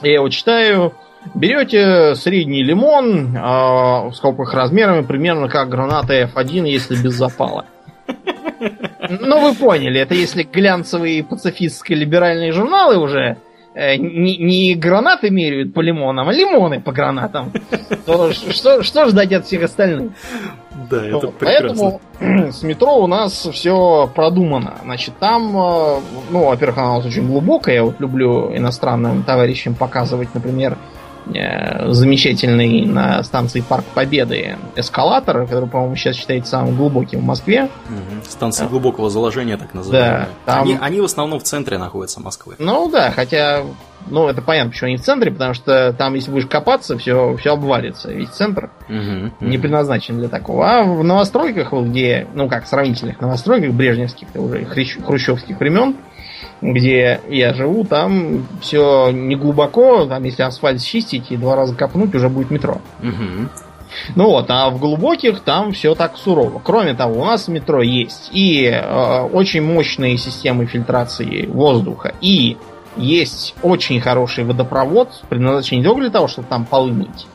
Я 0.02 0.16
его 0.16 0.30
читаю, 0.30 0.94
Берете 1.34 2.16
средний 2.16 2.64
лимон, 2.64 3.36
э, 3.36 3.40
в 3.40 4.14
скобках 4.14 4.54
размерами 4.54 5.02
примерно 5.02 5.50
как 5.50 5.70
граната 5.70 6.24
F1, 6.24 6.68
если 6.68 6.96
без 6.96 7.14
запала. 7.14 7.66
Ну, 9.10 9.42
вы 9.42 9.56
поняли, 9.56 10.00
это 10.00 10.14
если 10.14 10.44
глянцевые 10.44 11.24
пацифистские 11.24 12.00
либеральные 12.00 12.52
журналы 12.52 12.98
уже 12.98 13.38
э, 13.74 13.98
не, 13.98 14.38
не 14.38 14.76
гранаты 14.76 15.30
меряют 15.30 15.74
по 15.74 15.82
лимонам, 15.82 16.30
а 16.30 16.34
лимоны 16.34 16.80
по 16.80 16.92
гранатам, 16.92 17.52
то 18.06 18.32
что, 18.34 18.84
что 18.84 19.06
ждать 19.06 19.34
от 19.34 19.46
всех 19.46 19.64
остальных? 19.64 20.12
Да, 20.90 21.06
это 21.06 21.28
прекрасно. 21.28 22.00
Поэтому 22.20 22.52
с 22.52 22.64
метро 22.64 22.98
у 22.98 23.08
нас 23.08 23.48
все 23.52 24.10
продумано. 24.14 24.76
Значит, 24.84 25.16
там, 25.20 25.56
э, 25.58 26.00
ну, 26.32 26.46
во-первых, 26.46 26.78
она 26.78 26.94
у 26.94 26.98
нас 26.98 27.06
очень 27.06 27.28
глубокая. 27.28 27.76
Я 27.76 27.84
вот 27.84 28.00
люблю 28.00 28.56
иностранным 28.56 29.24
товарищам 29.24 29.76
показывать, 29.76 30.30
например, 30.34 30.78
замечательный 31.28 32.86
на 32.86 33.24
станции 33.24 33.62
Парк 33.62 33.86
Победы 33.94 34.58
эскалатор, 34.76 35.46
который, 35.46 35.68
по-моему, 35.68 35.96
сейчас 35.96 36.16
считается 36.16 36.52
самым 36.52 36.76
глубоким 36.76 37.22
в 37.22 37.24
Москве. 37.24 37.64
Угу. 37.64 38.30
Станция 38.30 38.68
глубокого 38.68 39.10
заложения, 39.10 39.58
так 39.58 39.74
называемая. 39.74 40.30
Да, 40.46 40.54
там... 40.54 40.64
они, 40.64 40.78
они 40.80 41.02
в 41.02 41.06
основном 41.06 41.40
в 41.40 41.44
центре 41.44 41.78
находятся 41.78 42.22
Москвы. 42.22 42.56
Ну 42.60 42.90
да, 42.90 43.12
хотя, 43.12 43.64
ну 44.08 44.28
это 44.28 44.42
понятно, 44.42 44.72
почему 44.72 44.90
они 44.90 44.98
в 44.98 45.02
центре, 45.02 45.32
потому 45.32 45.54
что 45.54 45.94
там, 45.94 46.14
если 46.14 46.32
будешь 46.32 46.48
копаться, 46.48 46.98
все, 46.98 47.36
все 47.38 47.54
обвалится. 47.54 48.12
Ведь 48.12 48.30
центр 48.30 48.70
угу, 48.88 48.98
угу. 49.40 49.46
не 49.46 49.58
предназначен 49.58 50.20
для 50.20 50.30
такого. 50.30 50.70
А 50.70 50.84
в 50.84 51.04
новостройках, 51.04 51.72
вот 51.72 51.86
где, 51.86 52.28
ну 52.34 52.48
как, 52.48 52.68
сравнительных 52.68 53.20
новостройках, 53.20 53.72
брежневских, 53.72 54.28
уже 54.36 54.66
хрущевских 54.66 55.60
времен, 55.60 55.96
где 56.62 57.22
я 57.30 57.54
живу, 57.54 57.84
там 57.84 58.48
все 58.62 59.12
не 59.12 59.36
глубоко, 59.36 60.06
там 60.06 60.24
если 60.24 60.44
асфальт 60.44 60.82
чистить 60.82 61.32
и 61.32 61.38
два 61.38 61.56
раза 61.56 61.76
копнуть, 61.76 62.16
уже 62.16 62.30
будет 62.30 62.52
метро. 62.52 62.82
Угу. 63.02 63.50
Ну 64.16 64.30
вот, 64.30 64.46
а 64.50 64.70
в 64.70 64.80
глубоких 64.80 65.42
там 65.42 65.72
все 65.72 65.96
так 65.96 66.18
сурово. 66.18 66.62
Кроме 66.64 66.94
того, 66.94 67.22
у 67.22 67.26
нас 67.26 67.48
метро 67.48 67.82
есть 67.82 68.30
и 68.34 68.66
э, 68.66 69.22
очень 69.32 69.62
мощные 69.62 70.18
системы 70.18 70.66
фильтрации 70.66 71.46
воздуха, 71.46 72.14
и 72.22 72.58
есть 72.98 73.56
очень 73.62 74.00
хороший 74.00 74.44
водопровод, 74.44 75.24
предназначенный 75.30 75.80
не 75.80 75.86
только 75.86 76.02
для 76.02 76.10
того, 76.10 76.28
чтобы 76.28 76.48
там 76.48 76.66
полы 76.66 76.92
мыть, 76.92 77.28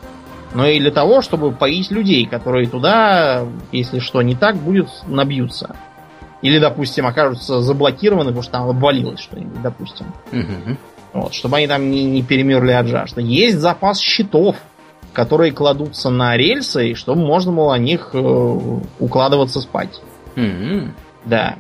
но 0.55 0.67
и 0.67 0.81
для 0.81 0.91
того, 0.91 1.23
чтобы 1.23 1.53
поить 1.53 1.91
людей, 1.91 2.27
которые 2.27 2.67
туда, 2.67 3.45
если 3.73 3.99
что 3.99 4.23
не 4.23 4.35
так, 4.35 4.57
будет 4.57 4.89
набьются. 5.07 5.77
Или, 6.43 6.59
допустим, 6.59 7.07
окажутся 7.07 7.61
заблокированы, 7.61 8.31
потому 8.31 8.43
что 8.43 8.53
там 8.53 8.69
обвалилось 8.69 9.21
что-нибудь, 9.21 9.61
допустим. 9.63 10.07
Угу. 10.33 10.77
Вот, 11.13 11.35
чтобы 11.35 11.59
они 11.59 11.67
там 11.67 11.91
не, 11.91 12.05
не 12.05 12.23
перемерли 12.23 12.73
от 12.73 12.87
жажды. 12.87 13.21
Есть 13.21 13.59
запас 13.59 13.99
щитов, 13.99 14.57
которые 15.13 15.53
кладутся 15.53 16.09
на 16.11 16.37
рельсы, 16.37 16.95
чтобы 16.95 17.23
можно 17.23 17.53
было 17.53 17.73
на 17.73 17.79
них 17.79 18.11
э, 18.13 18.81
укладываться 18.99 19.61
спать. 19.61 20.01
Угу. 20.37 20.93
Да. 21.25 21.57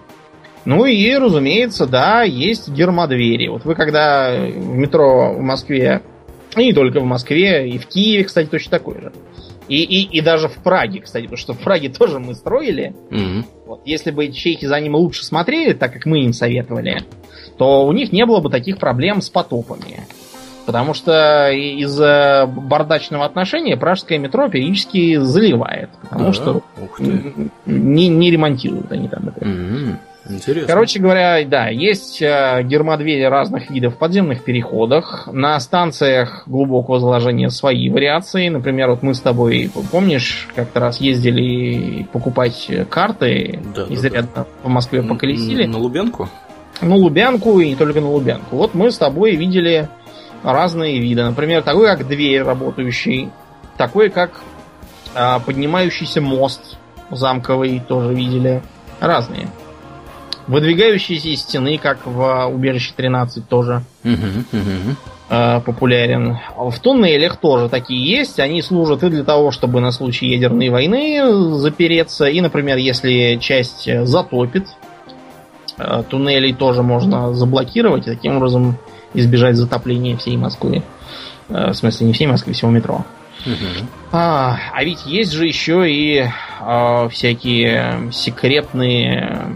Ну 0.64 0.84
и, 0.84 1.14
разумеется, 1.14 1.86
да, 1.86 2.22
есть 2.22 2.68
гермодвери. 2.68 3.48
Вот 3.48 3.64
вы 3.64 3.74
когда 3.74 4.30
в 4.34 4.76
метро 4.76 5.34
в 5.34 5.40
Москве, 5.40 6.02
и 6.56 6.66
не 6.66 6.72
только 6.72 7.00
в 7.00 7.04
Москве, 7.04 7.68
и 7.68 7.78
в 7.78 7.86
Киеве, 7.86 8.24
кстати, 8.24 8.48
точно 8.48 8.78
такой 8.78 9.00
же. 9.00 9.12
И, 9.70 9.84
и, 9.84 10.18
и 10.18 10.20
даже 10.20 10.48
в 10.48 10.56
Праге, 10.56 11.00
кстати, 11.00 11.22
потому 11.22 11.38
что 11.38 11.54
в 11.54 11.58
Праге 11.60 11.88
тоже 11.98 12.18
мы 12.18 12.34
строили. 12.34 12.92
Mm-hmm. 13.10 13.44
Вот, 13.66 13.82
если 13.84 14.10
бы 14.10 14.28
чехи 14.32 14.66
за 14.66 14.80
ним 14.80 14.96
лучше 14.96 15.24
смотрели, 15.24 15.72
так 15.72 15.92
как 15.92 16.06
мы 16.06 16.24
им 16.24 16.32
советовали, 16.32 17.04
то 17.56 17.86
у 17.86 17.92
них 17.92 18.12
не 18.12 18.26
было 18.26 18.40
бы 18.40 18.50
таких 18.50 18.78
проблем 18.78 19.22
с 19.22 19.30
потопами. 19.30 20.00
Потому 20.66 20.92
что 20.92 21.50
из-за 21.50 22.48
бардачного 22.52 23.24
отношения 23.24 23.76
пражское 23.76 24.18
метро 24.18 24.48
периодически 24.48 25.16
заливает. 25.16 25.90
Потому 26.02 26.26
да? 26.26 26.32
что 26.32 26.62
не, 27.66 28.08
не 28.08 28.30
ремонтируют 28.30 28.90
они 28.90 29.08
там 29.08 29.28
это. 29.28 29.40
Mm-hmm. 29.40 29.96
Интересно. 30.28 30.68
Короче 30.68 31.00
говоря, 31.00 31.42
да, 31.46 31.68
есть 31.68 32.20
э, 32.20 32.62
гермодвери 32.64 33.22
разных 33.22 33.70
видов 33.70 33.94
в 33.94 33.96
подземных 33.96 34.44
переходах. 34.44 35.28
На 35.32 35.58
станциях 35.60 36.42
глубокого 36.46 37.00
заложения 37.00 37.48
свои 37.48 37.88
вариации. 37.88 38.48
Например, 38.48 38.90
вот 38.90 39.02
мы 39.02 39.14
с 39.14 39.20
тобой, 39.20 39.70
помнишь, 39.90 40.48
как-то 40.54 40.80
раз 40.80 41.00
ездили 41.00 42.04
покупать 42.12 42.70
карты, 42.90 43.60
да, 43.74 43.86
изрядно 43.88 44.28
да, 44.34 44.42
да. 44.42 44.46
по 44.62 44.68
Москве 44.68 45.02
поколесили. 45.02 45.64
На 45.66 45.78
Лубянку? 45.78 46.28
На 46.82 46.94
Лубянку 46.94 47.58
и 47.60 47.70
не 47.70 47.76
только 47.76 48.00
на 48.00 48.10
Лубянку. 48.10 48.56
Вот 48.56 48.74
мы 48.74 48.90
с 48.90 48.98
тобой 48.98 49.36
видели 49.36 49.88
разные 50.42 51.00
виды. 51.00 51.24
Например, 51.24 51.62
такой, 51.62 51.86
как 51.86 52.06
дверь 52.06 52.42
работающий, 52.42 53.30
такой, 53.76 54.10
как 54.10 54.40
а, 55.14 55.38
поднимающийся 55.40 56.20
мост 56.20 56.78
замковый, 57.10 57.80
тоже 57.80 58.14
видели. 58.14 58.62
Разные. 59.00 59.48
Выдвигающиеся 60.46 61.28
из 61.28 61.40
стены, 61.40 61.78
как 61.78 62.06
в 62.06 62.46
убежище 62.46 62.92
13 62.96 63.48
тоже 63.48 63.82
э, 65.28 65.60
популярен. 65.60 66.38
В 66.56 66.78
туннелях 66.80 67.36
тоже 67.36 67.68
такие 67.68 68.18
есть. 68.18 68.40
Они 68.40 68.62
служат 68.62 69.02
и 69.04 69.10
для 69.10 69.24
того, 69.24 69.50
чтобы 69.50 69.80
на 69.80 69.92
случай 69.92 70.26
ядерной 70.26 70.70
войны 70.70 71.54
запереться. 71.56 72.26
И, 72.26 72.40
например, 72.40 72.78
если 72.78 73.38
часть 73.40 73.88
затопит, 74.06 74.66
э, 75.78 76.02
туннелей 76.08 76.52
тоже 76.52 76.82
можно 76.82 77.32
заблокировать 77.34 78.06
и 78.06 78.10
таким 78.10 78.36
образом 78.36 78.76
избежать 79.14 79.56
затопления 79.56 80.16
всей 80.16 80.36
Москвы. 80.36 80.82
Э, 81.48 81.70
в 81.70 81.74
смысле, 81.74 82.06
не 82.08 82.12
всей 82.12 82.26
Москвы, 82.26 82.52
всего 82.52 82.70
метро. 82.70 83.04
А, 84.12 84.58
а 84.72 84.84
ведь 84.84 85.06
есть 85.06 85.32
же 85.32 85.46
еще 85.46 85.90
и 85.90 86.24
э, 86.60 87.08
всякие 87.10 88.12
секретные 88.12 89.48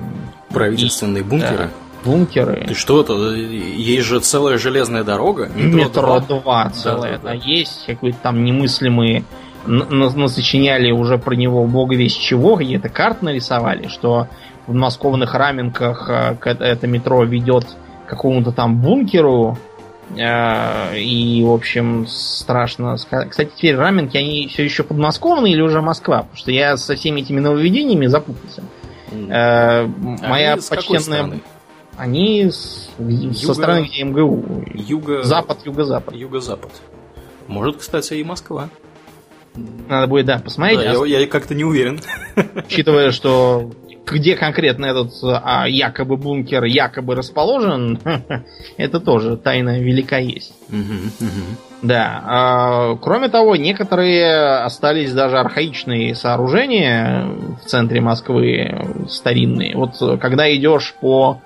Правительственные 0.55 1.23
и, 1.23 1.27
бункеры? 1.27 1.57
Да, 1.57 1.71
бункеры. 2.05 2.65
Ты 2.69 2.75
что 2.75 3.01
это? 3.01 3.13
Есть 3.35 4.07
же 4.07 4.21
целая 4.21 4.59
железная 4.59 5.05
дорога. 5.05 5.49
Метро, 5.55 6.17
метро 6.19 6.41
2 6.41 6.71
целая. 6.71 7.13
Да, 7.13 7.19
да, 7.19 7.29
да. 7.31 7.33
Есть 7.33 7.87
какие-то 7.87 8.19
там 8.23 8.45
немыслимые 8.45 9.25
насочиняли 9.67 10.91
уже 10.91 11.19
про 11.19 11.35
него 11.35 11.65
бога 11.65 11.97
весь 11.97 12.15
чего, 12.15 12.57
какие-то 12.57 12.89
карт 12.89 13.23
нарисовали, 13.23 13.89
что 13.89 14.29
в 14.65 14.67
подмосковных 14.67 15.35
раменках 15.35 16.09
э, 16.09 16.37
это 16.43 16.87
метро 16.87 17.25
ведет 17.25 17.65
к 18.07 18.11
какому-то 18.11 18.53
там 18.53 18.81
бункеру, 18.81 19.59
э, 20.17 20.99
и, 20.99 21.43
в 21.43 21.51
общем, 21.51 22.07
страшно 22.07 22.97
сказать. 22.97 23.31
Кстати, 23.31 23.51
теперь 23.57 23.77
раменки, 23.77 24.17
они 24.17 24.49
все 24.49 24.65
еще 24.65 24.83
подмосковные 24.83 25.55
или 25.55 25.63
уже 25.63 25.81
Москва? 25.81 26.19
Потому 26.19 26.37
что 26.37 26.51
я 26.51 26.77
со 26.77 26.95
всеми 26.95 27.23
этими 27.23 27.41
нововведениями 27.41 28.07
запутался. 28.07 28.63
А 29.31 29.87
моя 29.87 30.57
почтенная... 30.57 31.41
Они 31.97 32.51
с... 32.51 32.91
Юго... 32.99 33.35
со 33.35 33.55
стороны, 33.55 33.87
где 33.87 34.03
МГУ. 34.03 34.65
Юго... 34.75 35.23
Запад, 35.23 35.59
юго-запад. 35.65 36.15
Юго-запад. 36.15 36.73
Может, 37.47 37.77
кстати, 37.77 38.15
и 38.15 38.25
Москва. 38.25 38.69
Надо 39.89 40.09
будет, 40.09 40.27
да, 40.27 40.39
посмотреть. 40.39 40.81
Да, 40.81 41.07
я, 41.07 41.21
я 41.21 41.27
как-то 41.29 41.55
не 41.55 41.65
уверен. 41.65 42.01
Учитывая, 42.57 43.13
что 43.13 43.71
где 44.07 44.37
конкретно 44.37 44.87
этот 44.87 45.13
а, 45.23 45.67
якобы 45.69 46.17
бункер 46.17 46.65
якобы 46.65 47.15
расположен, 47.15 47.99
это 48.77 49.01
тоже 49.01 49.37
тайна 49.37 49.79
велика 49.79 50.19
есть. 50.19 50.55
Да. 51.85 52.23
А, 52.25 52.97
кроме 52.97 53.29
того, 53.29 53.57
некоторые 53.57 54.63
остались 54.65 55.13
даже 55.13 55.39
архаичные 55.39 56.15
сооружения 56.15 57.27
в 57.63 57.67
центре 57.67 58.01
Москвы 58.01 59.07
старинные. 59.09 59.77
Вот 59.77 60.19
когда 60.19 60.51
идешь 60.57 60.95
по 60.99 61.43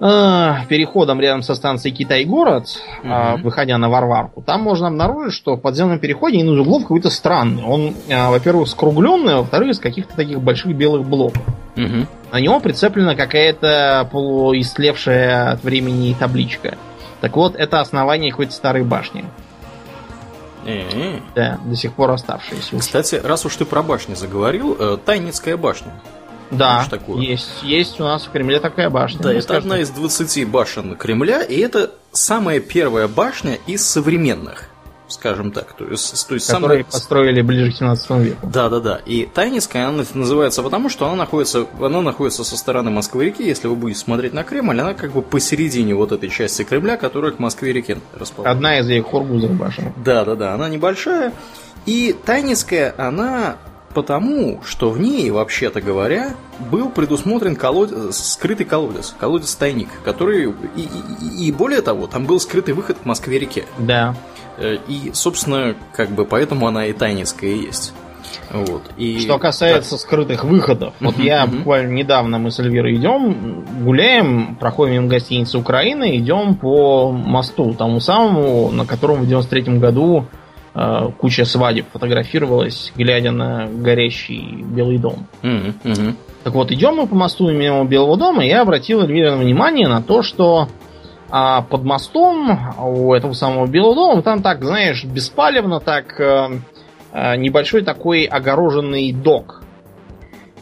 э, 0.00 0.52
переходом 0.68 1.18
рядом 1.18 1.40
со 1.40 1.54
станцией 1.54 1.96
Китай-город, 1.96 2.66
угу. 3.02 3.42
выходя 3.42 3.78
на 3.78 3.88
Варварку, 3.88 4.42
там 4.42 4.60
можно 4.60 4.88
обнаружить, 4.88 5.32
что 5.32 5.54
в 5.54 5.62
подземном 5.62 5.98
переходе 5.98 6.36
один 6.36 6.52
из 6.52 6.60
углов 6.60 6.82
какой-то 6.82 7.08
странный. 7.08 7.64
Он, 7.64 7.94
э, 8.08 8.28
во-первых, 8.28 8.68
скругленный, 8.68 9.32
а 9.32 9.38
во-вторых, 9.38 9.70
из 9.70 9.78
каких-то 9.78 10.14
таких 10.14 10.42
больших 10.42 10.76
белых 10.76 11.06
блоков. 11.08 11.42
Угу. 11.78 12.06
На 12.32 12.38
него 12.38 12.60
прицеплена 12.60 13.14
какая-то 13.14 14.06
полуистлевшая 14.12 15.52
от 15.52 15.64
времени 15.64 16.14
табличка. 16.18 16.76
Так 17.22 17.36
вот, 17.36 17.54
это 17.54 17.80
основание 17.80 18.32
какой-то 18.32 18.52
старой 18.52 18.82
башни. 18.82 19.24
Э-э. 20.66 21.20
Да, 21.36 21.60
до 21.64 21.76
сих 21.76 21.94
пор 21.94 22.10
оставшиеся. 22.10 22.76
Кстати, 22.76 23.14
раз 23.14 23.46
уж 23.46 23.54
ты 23.54 23.64
про 23.64 23.82
башню 23.84 24.16
заговорил, 24.16 24.76
э, 24.78 24.98
Тайницкая 25.04 25.56
башня. 25.56 25.92
Да, 26.50 26.84
есть, 27.16 27.62
есть 27.62 28.00
у 28.00 28.04
нас 28.04 28.24
в 28.24 28.30
Кремле 28.30 28.58
такая 28.58 28.90
башня. 28.90 29.20
Да, 29.20 29.32
это 29.32 29.42
скажете. 29.42 29.66
одна 29.66 29.78
из 29.78 29.90
20 29.90 30.48
башен 30.48 30.96
Кремля, 30.96 31.42
и 31.42 31.60
это 31.60 31.92
самая 32.10 32.58
первая 32.58 33.06
башня 33.06 33.56
из 33.68 33.86
современных 33.86 34.68
скажем 35.12 35.52
так. 35.52 35.72
То 35.74 35.84
есть, 35.84 36.26
то 36.26 36.34
есть 36.34 36.46
Которые 36.46 36.82
самая... 36.82 36.84
построили 36.84 37.42
ближе 37.42 37.72
к 37.72 37.76
17 37.76 38.10
веку. 38.10 38.46
Да, 38.46 38.68
да, 38.68 38.80
да. 38.80 39.00
И 39.06 39.26
Тайницкая 39.26 39.88
она 39.88 40.04
называется 40.14 40.62
потому, 40.62 40.88
что 40.88 41.06
она 41.06 41.16
находится, 41.16 41.66
она 41.80 42.00
находится 42.00 42.44
со 42.44 42.56
стороны 42.56 42.90
Москвы-реки. 42.90 43.42
Если 43.42 43.68
вы 43.68 43.76
будете 43.76 44.00
смотреть 44.00 44.32
на 44.32 44.44
Кремль, 44.44 44.80
она 44.80 44.94
как 44.94 45.12
бы 45.12 45.22
посередине 45.22 45.94
вот 45.94 46.12
этой 46.12 46.28
части 46.28 46.64
Кремля, 46.64 46.96
которая 46.96 47.32
к 47.32 47.38
Москве-реке 47.38 47.98
расположена. 48.14 48.56
Одна 48.56 48.78
из 48.78 48.88
ее 48.88 49.02
Хоргузов 49.02 49.52
башен. 49.52 49.92
Да, 49.96 50.24
да, 50.24 50.34
да. 50.34 50.54
Она 50.54 50.68
небольшая. 50.68 51.32
И 51.86 52.16
Тайницкая, 52.24 52.94
она 52.96 53.56
потому, 53.92 54.60
что 54.64 54.90
в 54.90 55.00
ней, 55.00 55.30
вообще-то 55.30 55.80
говоря, 55.80 56.34
был 56.70 56.90
предусмотрен 56.90 57.56
колодец, 57.56 58.16
скрытый 58.16 58.66
колодец, 58.66 59.14
колодец-тайник, 59.18 59.88
который, 60.04 60.54
и, 60.76 60.82
и, 60.82 61.46
и 61.46 61.52
более 61.52 61.82
того, 61.82 62.06
там 62.06 62.26
был 62.26 62.40
скрытый 62.40 62.74
выход 62.74 62.98
к 62.98 63.04
Москве-реке. 63.04 63.64
Да. 63.78 64.14
Э, 64.58 64.76
и, 64.88 65.10
собственно, 65.14 65.74
как 65.92 66.10
бы 66.10 66.24
поэтому 66.24 66.66
она 66.66 66.86
и 66.86 66.92
тайницкая 66.92 67.52
есть. 67.52 67.92
Вот. 68.50 68.82
И... 68.96 69.18
Что 69.20 69.38
касается 69.38 69.92
да. 69.92 69.98
скрытых 69.98 70.44
выходов, 70.44 70.94
вот 71.00 71.18
я 71.18 71.46
буквально 71.46 71.92
недавно 71.92 72.38
мы 72.38 72.50
с 72.50 72.58
Эльвирой 72.60 72.96
идем, 72.96 73.64
гуляем, 73.82 74.56
проходим 74.56 74.94
мимо 74.94 75.08
гостиницы 75.08 75.58
Украины, 75.58 76.16
идем 76.18 76.54
по 76.54 77.10
мосту, 77.10 77.74
тому 77.74 78.00
самому, 78.00 78.70
на 78.70 78.86
котором 78.86 79.22
в 79.22 79.26
93 79.26 79.78
году 79.78 80.26
куча 81.18 81.44
свадеб 81.44 81.86
фотографировалась, 81.92 82.92
глядя 82.96 83.30
на 83.30 83.66
горящий 83.66 84.62
Белый 84.62 84.98
дом. 84.98 85.26
Mm-hmm. 85.42 85.74
Mm-hmm. 85.84 86.14
Так 86.44 86.54
вот, 86.54 86.72
идем 86.72 86.96
мы 86.96 87.06
по 87.06 87.14
мосту 87.14 87.50
мимо 87.50 87.84
Белого 87.84 88.16
дома, 88.16 88.44
и 88.44 88.48
я 88.48 88.62
обратил 88.62 89.02
Эльвирина 89.02 89.36
внимание 89.36 89.86
на 89.86 90.02
то, 90.02 90.22
что 90.22 90.68
а, 91.30 91.62
под 91.62 91.84
мостом 91.84 92.74
у 92.78 93.12
этого 93.12 93.32
самого 93.32 93.66
Белого 93.66 93.94
дома, 93.94 94.22
там 94.22 94.42
так, 94.42 94.64
знаешь, 94.64 95.04
беспалевно, 95.04 95.80
так 95.80 96.18
а, 96.18 97.36
небольшой 97.36 97.82
такой 97.82 98.24
огороженный 98.24 99.12
док. 99.12 99.62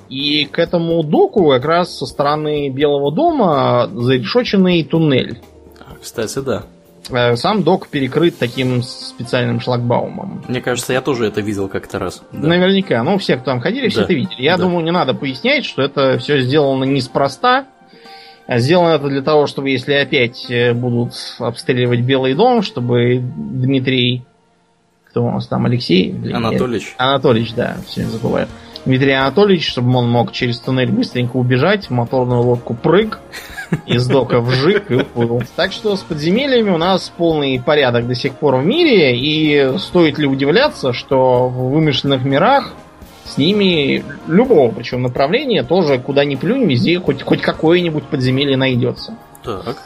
И 0.09 0.45
к 0.47 0.59
этому 0.59 1.03
доку 1.05 1.51
как 1.51 1.65
раз 1.65 1.97
со 1.97 2.05
стороны 2.05 2.69
Белого 2.69 3.15
дома 3.15 3.89
зарешоченный 3.93 4.83
туннель. 4.83 5.41
Кстати, 6.03 6.41
да. 6.41 6.65
Э, 7.11 7.37
сам 7.37 7.63
док 7.63 7.89
перекрыт 7.89 8.39
таким 8.39 8.83
специальным 8.83 9.61
шлагбаумом. 9.61 10.45
Мне 10.49 10.61
кажется, 10.61 10.93
я 10.93 11.01
тоже 11.01 11.27
это 11.27 11.41
видел 11.41 11.69
как-то 11.69 11.99
раз. 11.99 12.23
Да. 12.33 12.49
Наверняка. 12.49 13.03
Ну, 13.03 13.19
все, 13.19 13.37
кто 13.37 13.47
там 13.47 13.61
ходили, 13.61 13.89
все 13.89 14.01
да. 14.01 14.05
это 14.05 14.15
видели. 14.15 14.43
Я 14.43 14.57
да. 14.57 14.65
думаю, 14.65 14.85
не 14.85 14.93
надо 14.93 15.15
пояснять, 15.15 15.65
что 15.65 15.83
это 15.83 16.19
все 16.19 16.41
сделано 16.41 16.85
неспроста. 16.85 17.67
А 18.47 18.59
сделано 18.59 18.95
это 18.95 19.09
для 19.09 19.23
того, 19.23 19.47
чтобы 19.47 19.71
если 19.71 19.93
опять 19.93 20.51
э, 20.51 20.73
будут 20.73 21.13
обстреливать 21.39 22.01
Белый 22.01 22.35
дом, 22.35 22.63
чтобы 22.63 23.21
Дмитрий... 23.21 24.25
Кто 25.05 25.25
у 25.25 25.31
нас 25.31 25.47
там? 25.49 25.67
Алексей? 25.67 26.15
Анатольевич. 26.33 26.95
Анатольевич, 26.97 27.55
да, 27.55 27.77
все 27.87 28.05
забываю. 28.05 28.49
Дмитрий 28.85 29.13
Анатольевич, 29.13 29.69
чтобы 29.69 29.95
он 29.97 30.09
мог 30.09 30.33
через 30.33 30.59
туннель 30.59 30.91
быстренько 30.91 31.37
убежать, 31.37 31.87
в 31.87 31.91
моторную 31.91 32.43
лодку 32.43 32.75
прыг, 32.75 33.21
из 33.87 34.07
дока 34.07 34.41
вжик 34.41 34.91
и 34.91 34.95
уплыл. 34.97 35.43
Так 35.57 35.73
что 35.73 35.97
с 35.97 36.01
подземельями 36.01 36.71
у 36.71 36.79
нас 36.79 37.13
полный 37.17 37.61
порядок 37.61 38.07
до 38.07 38.15
сих 38.15 38.35
пор 38.35 38.57
в 38.57 38.65
мире, 38.65 39.17
и 39.17 39.79
стоит 39.79 40.19
ли 40.19 40.27
удивляться, 40.27 40.93
что 40.93 41.49
в 41.49 41.71
вымышленных 41.73 42.25
мирах 42.25 42.73
с 43.25 43.39
ними 43.39 44.05
любого, 44.27 44.73
причем 44.73 45.03
направления, 45.03 45.63
тоже 45.63 45.99
куда 45.99 46.25
ни 46.25 46.35
плюнь, 46.35 46.65
везде 46.65 46.99
хоть, 46.99 47.23
хоть 47.23 47.41
какое-нибудь 47.41 48.05
подземелье 48.05 48.57
найдется. 48.57 49.15
Так. 49.45 49.77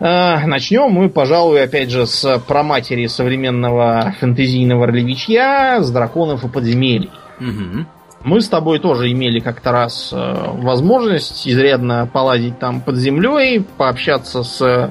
А, 0.00 0.46
начнем 0.46 0.90
мы, 0.90 1.08
пожалуй, 1.08 1.62
опять 1.62 1.90
же, 1.90 2.06
с 2.06 2.38
проматери 2.46 3.06
современного 3.06 4.14
фэнтезийного 4.20 4.86
ролевичья, 4.86 5.80
с 5.80 5.90
драконов 5.90 6.44
и 6.44 6.48
подземелий. 6.48 7.10
Угу. 7.40 7.86
Мы 8.24 8.40
с 8.40 8.48
тобой 8.48 8.78
тоже 8.78 9.12
имели 9.12 9.38
как-то 9.38 9.70
раз 9.70 10.10
э, 10.10 10.50
возможность 10.54 11.46
изрядно 11.46 12.08
поладить 12.10 12.58
там 12.58 12.80
под 12.80 12.96
землей, 12.96 13.60
пообщаться 13.76 14.42
с 14.42 14.90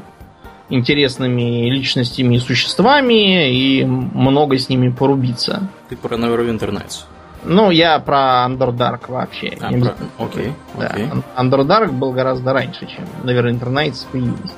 интересными 0.70 1.68
личностями 1.72 2.36
и 2.36 2.40
существами 2.40 3.52
и 3.52 3.84
много 3.86 4.60
с 4.60 4.70
ними 4.70 4.90
порубиться. 4.90 5.68
Ты 5.90 5.98
про 5.98 6.16
Neverwinter 6.16 6.72
Nights? 6.72 7.06
Ну, 7.44 7.72
я 7.72 7.98
про 7.98 8.46
Underdark 8.48 9.12
вообще. 9.12 9.58
А, 9.60 9.72
про... 9.72 9.96
Окей, 10.20 10.54
да. 10.78 10.88
окей. 10.88 11.10
Underdark 11.36 11.92
был 11.92 12.12
гораздо 12.12 12.54
раньше, 12.54 12.86
чем 12.86 13.04
Neverwinter 13.24 13.72
Nights 13.72 14.06
появились. 14.12 14.54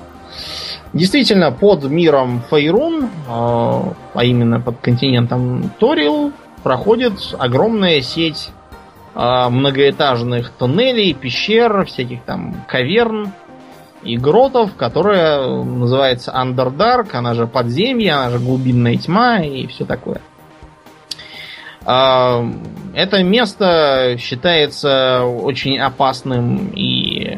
Действительно, 0.92 1.52
под 1.52 1.86
миром 1.86 2.44
Фейрун, 2.50 3.06
э, 3.06 3.08
а 3.28 4.24
именно 4.24 4.60
под 4.60 4.80
континентом 4.82 5.72
Торил, 5.80 6.34
проходит 6.62 7.14
огромная 7.40 8.02
сеть 8.02 8.50
многоэтажных 9.16 10.52
тоннелей, 10.52 11.14
пещер, 11.14 11.86
всяких 11.86 12.24
там 12.24 12.66
каверн 12.68 13.32
и 14.04 14.18
гротов, 14.18 14.76
которая 14.76 15.48
называется 15.48 16.32
Underdark, 16.32 17.10
она 17.14 17.34
же 17.34 17.48
подземье, 17.48 18.14
она 18.14 18.30
же 18.32 18.40
глубинная 18.40 18.98
тьма 18.98 19.40
и 19.40 19.68
все 19.68 19.86
такое. 19.86 20.22
Э, 21.86 22.44
это 22.94 23.24
место 23.24 24.16
считается 24.20 25.24
очень 25.24 25.78
опасным 25.80 26.72
и, 26.76 27.38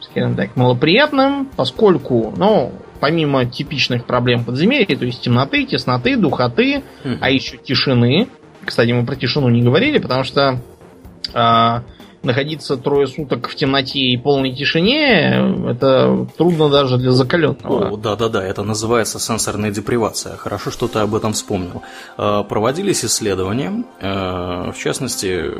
скажем 0.00 0.36
так, 0.36 0.56
малоприятным, 0.56 1.48
поскольку, 1.56 2.32
ну, 2.36 2.72
помимо 3.00 3.44
типичных 3.44 4.04
проблем 4.06 4.44
подземелья, 4.44 4.96
то 4.96 5.04
есть 5.04 5.20
темноты, 5.20 5.66
тесноты, 5.66 6.16
духоты, 6.16 6.82
mm-hmm. 7.04 7.18
а 7.20 7.30
еще 7.30 7.56
тишины. 7.56 8.28
Кстати, 8.64 8.92
мы 8.92 9.04
про 9.04 9.14
тишину 9.14 9.48
не 9.50 9.62
говорили, 9.62 9.98
потому 9.98 10.24
что 10.24 10.58
а, 11.34 11.82
находиться 12.24 12.76
трое 12.76 13.06
суток 13.06 13.48
в 13.48 13.54
темноте 13.54 13.98
и 13.98 14.16
полной 14.16 14.52
тишине, 14.52 15.68
это 15.68 16.26
трудно 16.36 16.68
даже 16.68 16.96
для 16.98 17.12
закаленного. 17.12 17.96
да-да-да, 17.96 18.44
это 18.44 18.62
называется 18.62 19.18
сенсорная 19.18 19.70
депривация. 19.70 20.36
Хорошо, 20.36 20.70
что 20.70 20.88
ты 20.88 21.00
об 21.00 21.14
этом 21.14 21.32
вспомнил. 21.32 21.82
Э, 22.18 22.42
проводились 22.48 23.04
исследования, 23.04 23.84
э, 24.00 24.72
в 24.72 24.76
частности, 24.78 25.50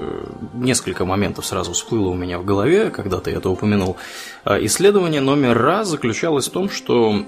несколько 0.55 1.05
моментов 1.05 1.47
сразу 1.47 1.73
всплыло 1.73 2.09
у 2.09 2.15
меня 2.15 2.39
в 2.39 2.45
голове, 2.45 2.91
когда 2.91 3.21
ты 3.21 3.31
это 3.31 3.51
упомянул. 3.51 3.97
Э, 4.45 4.65
исследование 4.65 5.21
номер 5.21 5.59
раз 5.59 5.89
заключалось 5.89 6.49
в 6.49 6.53
том, 6.53 6.71
что 6.71 7.25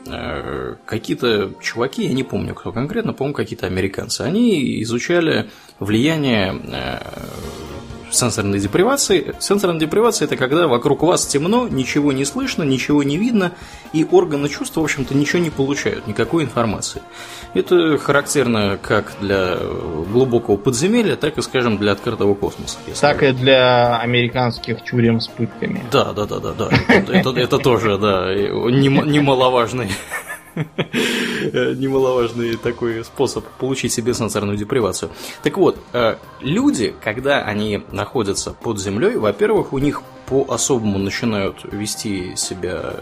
какие-то 0.86 1.50
чуваки, 1.60 2.04
я 2.04 2.14
не 2.14 2.22
помню, 2.22 2.54
кто 2.54 2.72
конкретно, 2.72 3.12
по-моему, 3.12 3.34
какие-то 3.34 3.66
американцы, 3.66 4.22
они 4.22 4.82
изучали 4.82 5.50
влияние 5.78 6.60
сенсорной 8.10 8.58
депривации. 8.58 9.34
Сенсорная 9.38 9.80
депривация– 9.80 10.26
это 10.26 10.36
когда 10.36 10.66
вокруг 10.66 11.02
вас 11.02 11.26
темно, 11.26 11.68
ничего 11.68 12.12
не 12.12 12.24
слышно, 12.24 12.62
ничего 12.62 13.02
не 13.02 13.16
видно, 13.16 13.52
и 13.92 14.06
органы 14.10 14.48
чувств, 14.48 14.76
в 14.76 14.80
общем-то, 14.80 15.14
ничего 15.14 15.40
не 15.40 15.50
получают, 15.50 16.06
никакой 16.06 16.44
информации. 16.44 17.02
Это 17.54 17.98
характерно 17.98 18.78
как 18.80 19.14
для 19.20 19.56
глубокого 19.56 20.56
подземелья, 20.56 21.16
так 21.16 21.38
и, 21.38 21.42
скажем, 21.42 21.78
для 21.78 21.92
открытого 21.92 22.34
космоса. 22.34 22.78
Так 23.00 23.22
и 23.22 23.32
для 23.32 23.98
американских 23.98 24.84
тюрем 24.84 25.20
с 25.20 25.28
пытками. 25.28 25.82
Да, 25.90 26.12
да, 26.12 26.26
да, 26.26 26.38
да, 26.38 26.52
да. 26.52 26.70
Это, 26.88 27.30
это 27.30 27.58
тоже, 27.58 27.98
да, 27.98 28.34
немаловажный 28.34 29.90
немаловажный 30.56 32.56
такой 32.56 33.04
способ 33.04 33.44
получить 33.58 33.92
себе 33.92 34.14
сенсорную 34.14 34.56
депривацию. 34.56 35.10
Так 35.42 35.58
вот, 35.58 35.78
э, 35.92 36.16
люди, 36.40 36.94
когда 37.02 37.42
они 37.42 37.82
находятся 37.92 38.52
под 38.52 38.80
землей, 38.80 39.16
во-первых, 39.16 39.72
у 39.72 39.78
них 39.78 40.02
по-особому 40.26 40.98
начинают 40.98 41.60
вести 41.70 42.34
себя 42.36 42.94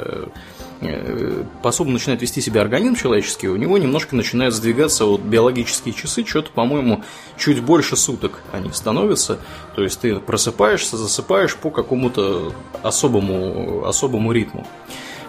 э, 0.81 1.45
по-особому 1.63 1.95
начинает 1.95 2.21
вести 2.21 2.41
себя 2.41 2.61
организм 2.61 2.97
человеческий, 2.97 3.49
у 3.49 3.57
него 3.57 3.79
немножко 3.79 4.17
начинают 4.17 4.55
сдвигаться 4.55 5.07
вот 5.07 5.23
биологические 5.23 5.95
часы, 5.95 6.27
что-то, 6.27 6.51
по-моему, 6.51 7.03
чуть 7.39 7.63
больше 7.63 7.97
суток 7.97 8.41
они 8.53 8.73
становятся. 8.73 9.39
То 9.77 9.83
есть 9.83 10.01
ты 10.01 10.17
просыпаешься, 10.17 10.97
засыпаешь 10.97 11.57
по 11.57 11.71
какому-то 11.71 12.53
особому, 12.83 13.87
особому 13.87 14.33
ритму. 14.33 14.67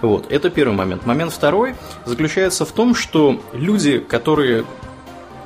Вот, 0.06 0.32
это 0.32 0.50
первый 0.50 0.76
момент. 0.76 1.06
Момент 1.06 1.32
второй 1.32 1.76
заключается 2.06 2.66
в 2.66 2.72
том, 2.72 2.96
что 2.96 3.42
люди, 3.54 4.00
которые 4.00 4.66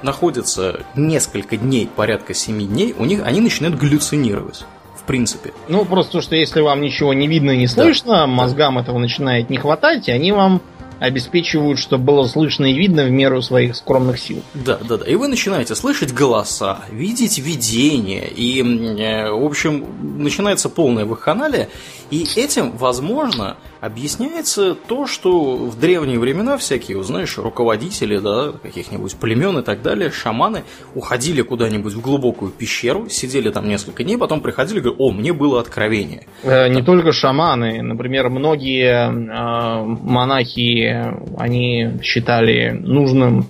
находятся 0.02 0.82
несколько 0.96 1.58
дней, 1.58 1.90
порядка 1.94 2.34
7 2.34 2.68
дней, 2.68 2.94
у 2.98 3.06
них 3.06 3.22
они 3.26 3.42
начинают 3.42 3.78
галлюцинировать. 3.78 4.66
В 4.96 5.04
принципе. 5.04 5.54
Ну, 5.68 5.86
просто 5.86 6.14
то, 6.14 6.22
что 6.22 6.36
если 6.36 6.62
вам 6.62 6.82
ничего 6.82 7.14
не 7.14 7.28
видно 7.28 7.52
и 7.52 7.58
не 7.58 7.68
слышно, 7.68 8.14
да. 8.14 8.28
мозгам 8.28 8.78
этого 8.78 9.00
начинает 9.00 9.50
не 9.50 9.58
хватать, 9.58 10.08
и 10.08 10.12
они 10.12 10.32
вам 10.32 10.62
обеспечивают, 11.00 11.80
чтобы 11.80 12.04
было 12.04 12.28
слышно 12.28 12.66
и 12.66 12.74
видно 12.74 13.06
в 13.06 13.10
меру 13.10 13.42
своих 13.42 13.76
скромных 13.76 14.20
сил. 14.20 14.44
Да, 14.54 14.78
да, 14.78 14.98
да. 14.98 15.06
И 15.06 15.16
вы 15.16 15.28
начинаете 15.28 15.74
слышать 15.74 16.14
голоса, 16.14 16.80
видеть 16.92 17.40
видения, 17.40 18.28
и, 18.28 18.62
э, 18.62 19.32
в 19.32 19.46
общем, 19.46 19.86
начинается 20.22 20.70
полное 20.70 21.06
вахханалия, 21.06 21.70
и 22.12 22.28
этим, 22.36 22.72
возможно, 22.78 23.58
объясняется 23.82 24.76
то, 24.76 25.08
что 25.08 25.56
в 25.56 25.80
древние 25.80 26.20
времена 26.20 26.58
всякие, 26.58 27.02
знаешь, 27.04 27.38
руководители, 27.38 28.18
да, 28.18 28.52
каких-нибудь 28.52 29.16
племен 29.16 29.60
и 29.60 29.62
так 29.64 29.82
далее, 29.82 30.12
шаманы 30.12 30.64
уходили 30.96 31.42
куда-нибудь 31.42 31.94
в 31.94 32.02
глубокую 32.02 32.52
пещеру, 32.52 33.10
сидели 33.10 33.50
там 33.50 33.68
несколько 33.68 34.04
дней, 34.04 34.18
потом 34.18 34.42
приходили 34.42 34.80
и 34.80 34.82
говорили, 34.82 35.02
о, 35.02 35.12
мне 35.12 35.34
было 35.34 35.60
откровение. 35.60 36.28
Э, 36.44 36.68
не 36.68 36.82
только 36.82 37.12
шаманы, 37.12 37.82
например, 37.82 38.30
многие 38.30 39.10
э, 39.10 39.84
монахи, 39.84 41.14
они 41.38 42.00
считали 42.04 42.72
нужным 42.72 43.48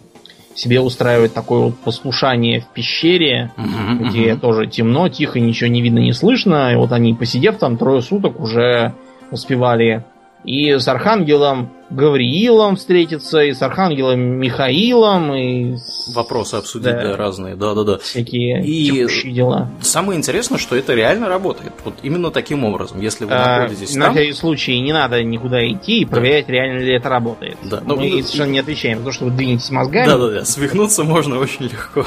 себе 0.55 0.81
устраивать 0.81 1.33
такое 1.33 1.59
вот 1.65 1.77
послушание 1.79 2.59
в 2.61 2.67
пещере, 2.73 3.51
uh-huh, 3.57 4.09
где 4.09 4.31
uh-huh. 4.31 4.39
тоже 4.39 4.67
темно, 4.67 5.07
тихо, 5.07 5.39
ничего 5.39 5.69
не 5.69 5.81
видно, 5.81 5.99
не 5.99 6.11
слышно. 6.11 6.73
И 6.73 6.75
вот 6.75 6.91
они, 6.91 7.13
посидев 7.13 7.57
там 7.57 7.77
трое 7.77 8.01
суток, 8.01 8.39
уже 8.39 8.93
успевали 9.31 10.03
и 10.43 10.71
с 10.77 10.87
архангелом 10.87 11.71
Гавриилом 11.89 12.75
встретиться, 12.75 13.39
и 13.41 13.53
с 13.53 13.61
архангелом 13.63 14.19
Михаилом, 14.19 15.33
и... 15.33 15.75
Вопросы 16.13 16.55
обсудить, 16.55 16.91
да, 16.93 17.01
да 17.01 17.17
разные, 17.17 17.55
да-да-да. 17.55 17.97
Всякие 17.97 18.63
и 18.63 19.07
дела. 19.31 19.69
Самое 19.81 20.19
интересное, 20.19 20.59
что 20.59 20.75
это 20.75 20.93
реально 20.93 21.29
работает. 21.29 21.73
Вот 21.83 21.95
именно 22.03 22.29
таким 22.29 22.63
образом, 22.63 23.01
если 23.01 23.25
вы 23.25 23.31
а, 23.31 23.61
находитесь 23.61 23.95
на 23.95 24.05
там... 24.05 24.13
На 24.13 24.21
всякий 24.21 24.33
случай 24.33 24.79
не 24.79 24.93
надо 24.93 25.23
никуда 25.23 25.67
идти 25.67 26.01
и 26.01 26.05
да. 26.05 26.11
проверять, 26.11 26.47
реально 26.47 26.79
ли 26.79 26.95
это 26.95 27.09
работает. 27.09 27.57
Да. 27.63 27.81
Но 27.83 27.95
Мы 27.95 28.09
ну, 28.09 28.21
совершенно 28.21 28.51
не 28.51 28.59
отвечаем 28.59 28.99
за 28.99 29.05
то, 29.05 29.11
что 29.11 29.25
вы 29.25 29.31
двинетесь 29.31 29.71
мозгами. 29.71 30.05
Да-да-да, 30.05 30.45
свихнуться 30.45 31.03
можно 31.03 31.39
очень 31.39 31.65
легко. 31.65 32.05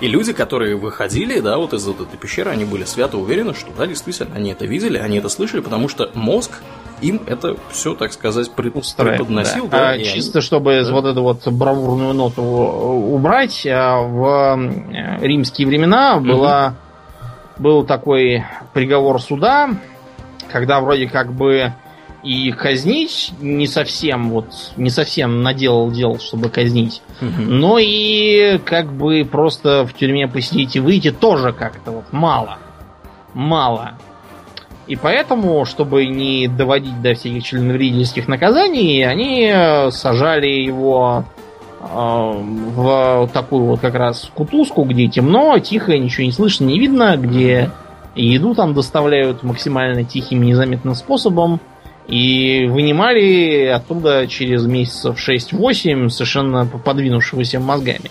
И 0.00 0.06
люди, 0.06 0.32
которые 0.32 0.76
выходили, 0.76 1.40
да, 1.40 1.58
вот 1.58 1.72
из 1.74 1.86
этой 1.86 2.06
пещеры, 2.16 2.50
они 2.50 2.64
были 2.64 2.84
свято 2.84 3.18
уверены, 3.18 3.54
что 3.54 3.70
да, 3.76 3.88
действительно, 3.88 4.30
они 4.34 4.52
это 4.52 4.66
видели, 4.66 4.98
они 4.98 5.18
это 5.18 5.28
слышали, 5.28 5.60
потому 5.60 5.88
что 5.88 6.10
мозг 6.14 6.60
им 7.02 7.20
это 7.26 7.56
все, 7.70 7.94
так 7.94 8.12
сказать, 8.12 8.50
преподносил. 8.52 9.68
Да. 9.68 9.78
Да, 9.78 9.90
а 9.90 9.98
чисто 9.98 10.38
они... 10.38 10.46
чтобы 10.46 10.82
да. 10.82 10.92
вот 10.92 11.04
эту 11.04 11.22
вот 11.22 11.46
бравурную 11.48 12.14
ноту 12.14 12.42
убрать, 12.42 13.66
а, 13.66 14.00
в 14.00 14.56
э, 14.56 15.26
римские 15.26 15.66
времена 15.66 16.16
угу. 16.16 16.26
была, 16.26 16.74
был 17.58 17.84
такой 17.84 18.44
приговор 18.72 19.20
суда, 19.20 19.70
когда 20.50 20.80
вроде 20.80 21.08
как 21.08 21.32
бы 21.32 21.72
и 22.22 22.52
казнить 22.52 23.32
не 23.40 23.66
совсем 23.66 24.30
вот 24.30 24.46
не 24.76 24.90
совсем 24.90 25.42
наделал 25.42 25.90
дел, 25.90 26.20
чтобы 26.20 26.50
казнить, 26.50 27.02
угу. 27.20 27.42
но 27.42 27.78
и 27.78 28.58
как 28.64 28.92
бы 28.92 29.26
просто 29.30 29.84
в 29.84 29.92
тюрьме 29.94 30.28
посидеть 30.28 30.76
и 30.76 30.80
выйти 30.80 31.10
тоже 31.10 31.52
как-то 31.52 31.90
вот 31.90 32.12
мало, 32.12 32.58
мало. 33.34 33.94
И 34.86 34.96
поэтому, 34.96 35.64
чтобы 35.64 36.06
не 36.06 36.48
доводить 36.48 37.00
до 37.02 37.14
всяких 37.14 37.44
членовредительских 37.44 38.26
наказаний, 38.26 39.02
они 39.04 39.48
э, 39.52 39.90
сажали 39.90 40.48
его 40.48 41.24
э, 41.80 41.84
в 41.84 43.30
такую 43.32 43.64
вот 43.66 43.80
как 43.80 43.94
раз 43.94 44.30
кутузку, 44.34 44.84
где 44.84 45.06
темно, 45.06 45.58
тихо, 45.58 45.96
ничего 45.96 46.24
не 46.24 46.32
слышно, 46.32 46.64
не 46.64 46.80
видно, 46.80 47.16
где 47.16 47.70
еду 48.16 48.54
там 48.54 48.74
доставляют 48.74 49.42
максимально 49.42 50.04
тихим, 50.04 50.42
незаметным 50.42 50.94
способом. 50.94 51.60
И 52.08 52.66
вынимали 52.68 53.66
оттуда 53.66 54.26
через 54.26 54.66
месяцев 54.66 55.16
6-8 55.16 56.08
совершенно 56.08 56.66
подвинувшегося 56.66 57.60
мозгами. 57.60 58.10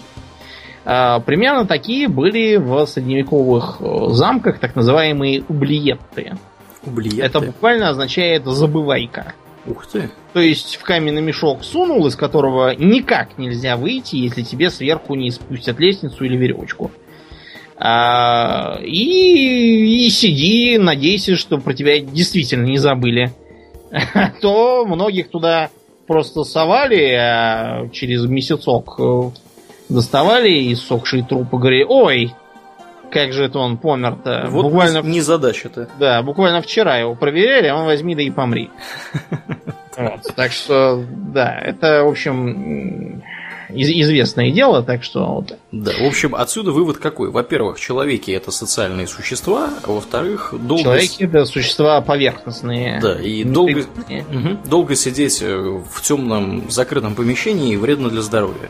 А, 0.86 1.20
примерно 1.20 1.66
такие 1.66 2.08
были 2.08 2.56
в 2.56 2.86
средневековых 2.86 3.78
э, 3.82 4.08
замках 4.12 4.60
так 4.60 4.76
называемые 4.76 5.44
ублиетты. 5.48 6.38
Ублиеты. 6.84 7.22
Это 7.22 7.40
буквально 7.40 7.90
означает 7.90 8.46
забывайка. 8.46 9.34
Ух 9.66 9.86
ты. 9.86 10.10
То 10.34 10.40
есть 10.40 10.78
в 10.78 10.84
каменный 10.84 11.22
мешок 11.22 11.64
сунул, 11.64 12.08
из 12.08 12.16
которого 12.16 12.74
никак 12.76 13.38
нельзя 13.38 13.78
выйти, 13.78 14.16
если 14.16 14.42
тебе 14.42 14.70
сверху 14.70 15.16
не 15.16 15.30
спустят 15.30 15.80
лестницу 15.80 16.24
или 16.24 16.36
веревочку. 16.36 16.92
А, 17.78 18.80
и, 18.82 20.06
и 20.06 20.10
сиди, 20.10 20.78
надейся, 20.78 21.36
что 21.36 21.58
про 21.58 21.74
тебя 21.74 22.00
действительно 22.00 22.66
не 22.66 22.78
забыли. 22.78 23.34
То 24.42 24.86
многих 24.86 25.30
туда 25.30 25.70
просто 26.08 26.44
совали, 26.44 27.14
а 27.14 27.90
через 27.90 28.26
месяцок 28.26 28.96
э, 29.00 29.22
доставали 29.90 30.74
иссохшие 30.74 31.24
трупы, 31.24 31.58
говорили, 31.58 31.86
ой, 31.88 32.34
как 33.12 33.34
же 33.34 33.46
это 33.46 33.60
он 33.60 33.78
помер-то? 33.78 34.48
Вот 34.50 34.64
буквально 34.64 35.02
не 35.02 35.22
задача-то. 35.22 35.90
Да, 36.00 36.22
буквально 36.24 36.62
вчера 36.62 36.98
его 36.98 37.16
проверяли, 37.16 37.68
а 37.68 37.76
он 37.76 37.86
возьми 37.86 38.16
да 38.16 38.22
и 38.22 38.30
помри. 38.30 38.70
Вот, 39.98 40.34
так 40.36 40.54
что, 40.54 41.04
да, 41.12 41.60
это, 41.60 42.06
в 42.06 42.08
общем, 42.08 43.22
известное 43.70 44.50
дело, 44.50 44.84
так 44.84 45.04
что 45.04 45.26
вот. 45.26 45.58
Да, 45.72 45.92
в 45.92 46.06
общем, 46.06 46.34
отсюда 46.34 46.72
вывод 46.72 46.98
какой? 46.98 47.30
Во-первых, 47.30 47.80
человеки 47.80 48.32
это 48.32 48.52
социальные 48.52 49.08
существа, 49.08 49.70
а 49.84 49.92
во-вторых, 49.92 50.54
долго... 50.58 50.84
Человеки 50.84 51.24
это 51.24 51.46
существа 51.46 52.00
поверхностные. 52.02 53.02
Да, 53.02 53.22
и 53.22 53.44
долго, 53.44 53.82
угу, 53.82 54.58
долго 54.66 54.96
сидеть 54.96 55.42
в 55.42 56.02
темном 56.02 56.72
закрытом 56.72 57.14
помещении 57.14 57.76
вредно 57.76 58.10
для 58.10 58.22
здоровья. 58.22 58.70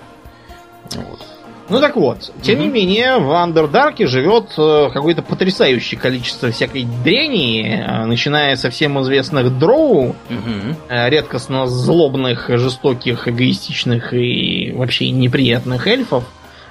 Вот. 0.95 1.30
Ну 1.71 1.79
так 1.79 1.95
вот, 1.95 2.33
тем 2.41 2.59
mm-hmm. 2.59 2.61
не 2.61 2.67
менее, 2.67 3.17
в 3.19 3.31
Андердарке 3.31 4.05
живет 4.05 4.51
э, 4.57 4.89
какое-то 4.93 5.21
потрясающее 5.21 5.97
количество 5.97 6.51
всякой 6.51 6.83
дряни, 6.83 7.63
э, 7.63 8.05
начиная 8.05 8.57
со 8.57 8.69
всем 8.69 9.01
известных 9.01 9.57
дроу, 9.57 10.13
mm-hmm. 10.27 11.09
редкостно 11.09 11.67
злобных, 11.67 12.49
жестоких, 12.49 13.29
эгоистичных 13.29 14.13
и 14.13 14.73
вообще 14.75 15.11
неприятных 15.11 15.87
эльфов, 15.87 16.25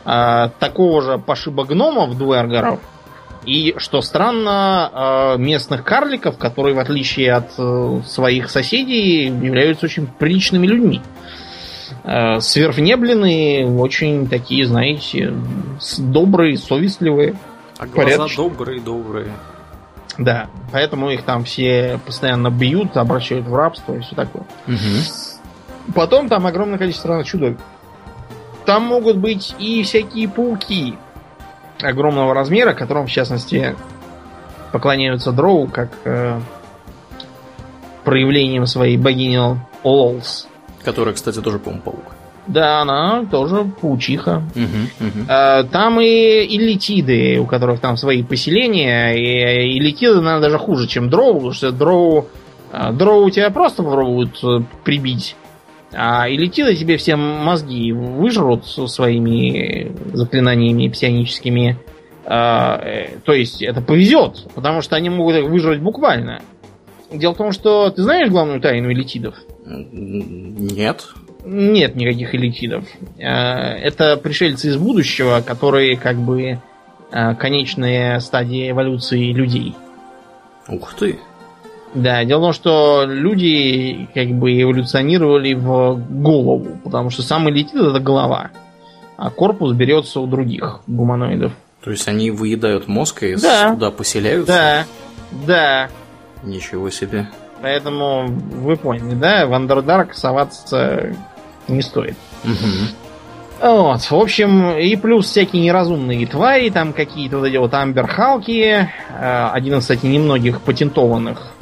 такого 0.05 1.03
же 1.03 1.19
пошиба 1.19 1.65
гномов, 1.65 2.19
дуэргеров, 2.19 2.81
И, 3.47 3.75
что 3.79 4.03
странно, 4.03 5.37
местных 5.39 5.83
карликов, 5.85 6.37
которые, 6.37 6.75
в 6.75 6.79
отличие 6.79 7.33
от 7.33 7.53
своих 8.07 8.51
соседей, 8.51 9.27
являются 9.27 9.87
очень 9.87 10.07
приличными 10.07 10.67
людьми. 10.67 11.01
Сверхнебленные, 12.41 13.66
очень 13.66 14.28
такие, 14.28 14.66
знаете, 14.66 15.34
добрые, 15.99 16.57
совестливые. 16.57 17.34
А 17.78 17.86
глаза 17.86 17.97
порядочные. 17.97 18.49
добрые, 18.49 18.80
добрые. 18.80 19.32
Да, 20.18 20.49
поэтому 20.70 21.11
их 21.11 21.22
там 21.22 21.45
все 21.45 21.99
постоянно 22.05 22.51
бьют, 22.51 22.97
обращают 22.97 23.47
в 23.47 23.55
рабство 23.55 23.95
и 23.95 24.01
все 24.01 24.14
такое. 24.14 24.45
Угу. 24.66 25.95
Потом 25.95 26.28
там 26.28 26.47
огромное 26.47 26.78
количество 26.78 27.24
чудовищ. 27.24 27.59
Там 28.66 28.84
могут 28.84 29.16
быть 29.16 29.55
и 29.59 29.82
всякие 29.82 30.28
пауки 30.28 30.97
огромного 31.82 32.34
размера, 32.34 32.74
которым, 32.74 33.07
в 33.07 33.11
частности, 33.11 33.74
поклоняются 34.72 35.32
дроу 35.32 35.66
как 35.66 35.91
э, 36.05 36.38
проявлением 38.05 38.66
своей 38.66 38.97
богини 38.97 39.59
Ололс. 39.82 40.47
Которая, 40.85 41.14
кстати, 41.14 41.41
тоже, 41.41 41.59
по-моему, 41.59 41.83
паук. 41.83 42.05
Да, 42.47 42.81
она 42.81 43.26
тоже 43.31 43.64
паучиха. 43.81 44.43
Угу, 44.57 45.07
угу. 45.07 45.26
Там 45.70 46.01
и 46.01 46.47
иллитиды, 46.57 47.39
у 47.39 47.47
которых 47.47 47.81
там 47.81 47.97
свои 47.97 48.22
поселения. 48.22 49.12
И 49.14 49.78
иллитиды, 49.78 50.20
наверное, 50.20 50.41
даже 50.41 50.59
хуже, 50.59 50.89
чем 50.89 51.11
дроу, 51.11 51.35
потому 51.35 51.53
что 51.53 51.70
дроу, 51.70 52.26
а, 52.72 52.93
дроу 52.93 53.28
тебя 53.31 53.51
просто 53.51 53.83
попробуют 53.83 54.43
э, 54.43 54.62
прибить. 54.85 55.37
А 55.93 56.28
иллитиды 56.28 56.76
тебе 56.76 56.97
все 56.97 57.16
мозги 57.16 57.93
выжрут 57.93 58.66
своими 58.66 59.93
заклинаниями 60.12 60.89
псионическими. 60.89 61.78
А, 62.24 62.81
э, 62.81 63.18
то 63.24 63.33
есть 63.33 63.61
это 63.61 63.81
повезет, 63.81 64.47
потому 64.55 64.83
что 64.83 64.95
они 64.95 65.11
могут 65.11 65.37
их 65.37 65.45
выжрать 65.47 65.81
буквально. 65.81 66.43
Дело 67.12 67.35
в 67.35 67.39
том, 67.39 67.51
что 67.51 67.91
ты 67.91 68.03
знаешь 68.03 68.28
главную 68.28 68.61
тайну 68.61 68.93
элитидов? 68.93 69.35
Нет. 69.71 71.09
Нет 71.45 71.95
никаких 71.97 72.35
элитидов. 72.35 72.85
Э, 73.18 73.23
это 73.23 74.16
пришельцы 74.16 74.68
из 74.68 74.77
будущего, 74.77 75.41
которые 75.41 75.97
как 75.97 76.16
бы 76.16 76.59
э, 77.12 77.35
конечная 77.37 78.21
стадия 78.21 78.71
эволюции 78.71 79.33
людей. 79.33 79.75
Ух 80.68 80.95
ты. 80.95 81.18
Да, 81.95 82.25
дело 82.25 82.41
в 82.41 82.43
том, 82.43 82.53
что 82.53 83.05
люди 83.07 84.09
как 84.14 84.29
бы 84.29 84.62
эволюционировали 84.62 85.55
в 85.55 86.01
голову, 86.09 86.79
потому 86.85 87.11
что 87.11 87.23
сам 87.23 87.49
элитид 87.51 87.75
это 87.81 87.99
голова, 87.99 88.51
а 89.16 89.31
корпус 89.31 89.73
берется 89.73 90.21
у 90.21 90.27
других 90.27 90.81
гуманоидов. 90.87 91.53
То 91.83 91.91
есть 91.91 92.07
они 92.07 92.31
выедают 92.31 92.87
мозг 92.87 93.23
и 93.23 93.35
да. 93.37 93.73
туда 93.73 93.91
поселяются? 93.91 94.53
Да, 94.53 94.87
да. 95.47 95.91
Ничего 96.45 96.91
себе. 96.91 97.29
Поэтому 97.63 98.27
вы 98.27 98.77
поняли, 98.77 99.15
да, 99.15 99.47
в 99.47 99.53
Underdark 99.53 100.15
соваться 100.15 101.15
не 101.69 101.83
стоит. 101.83 102.17
Угу. 102.45 103.01
Вот, 103.63 104.01
в 104.01 104.13
общем, 104.15 104.71
и 104.71 104.97
плюс 104.97 105.27
всякие 105.27 105.63
неразумные 105.63 106.27
твари, 106.27 106.71
там 106.71 106.95
какие-то 106.95 107.39
вот 107.39 107.47
эти 107.47 107.59
вот 107.59 107.75
амберхалки, 107.75 108.89
э, 109.19 109.49
один 109.53 109.75
из, 109.75 109.83
кстати, 109.83 110.07
немногих 110.07 110.63
патентованных 110.63 111.53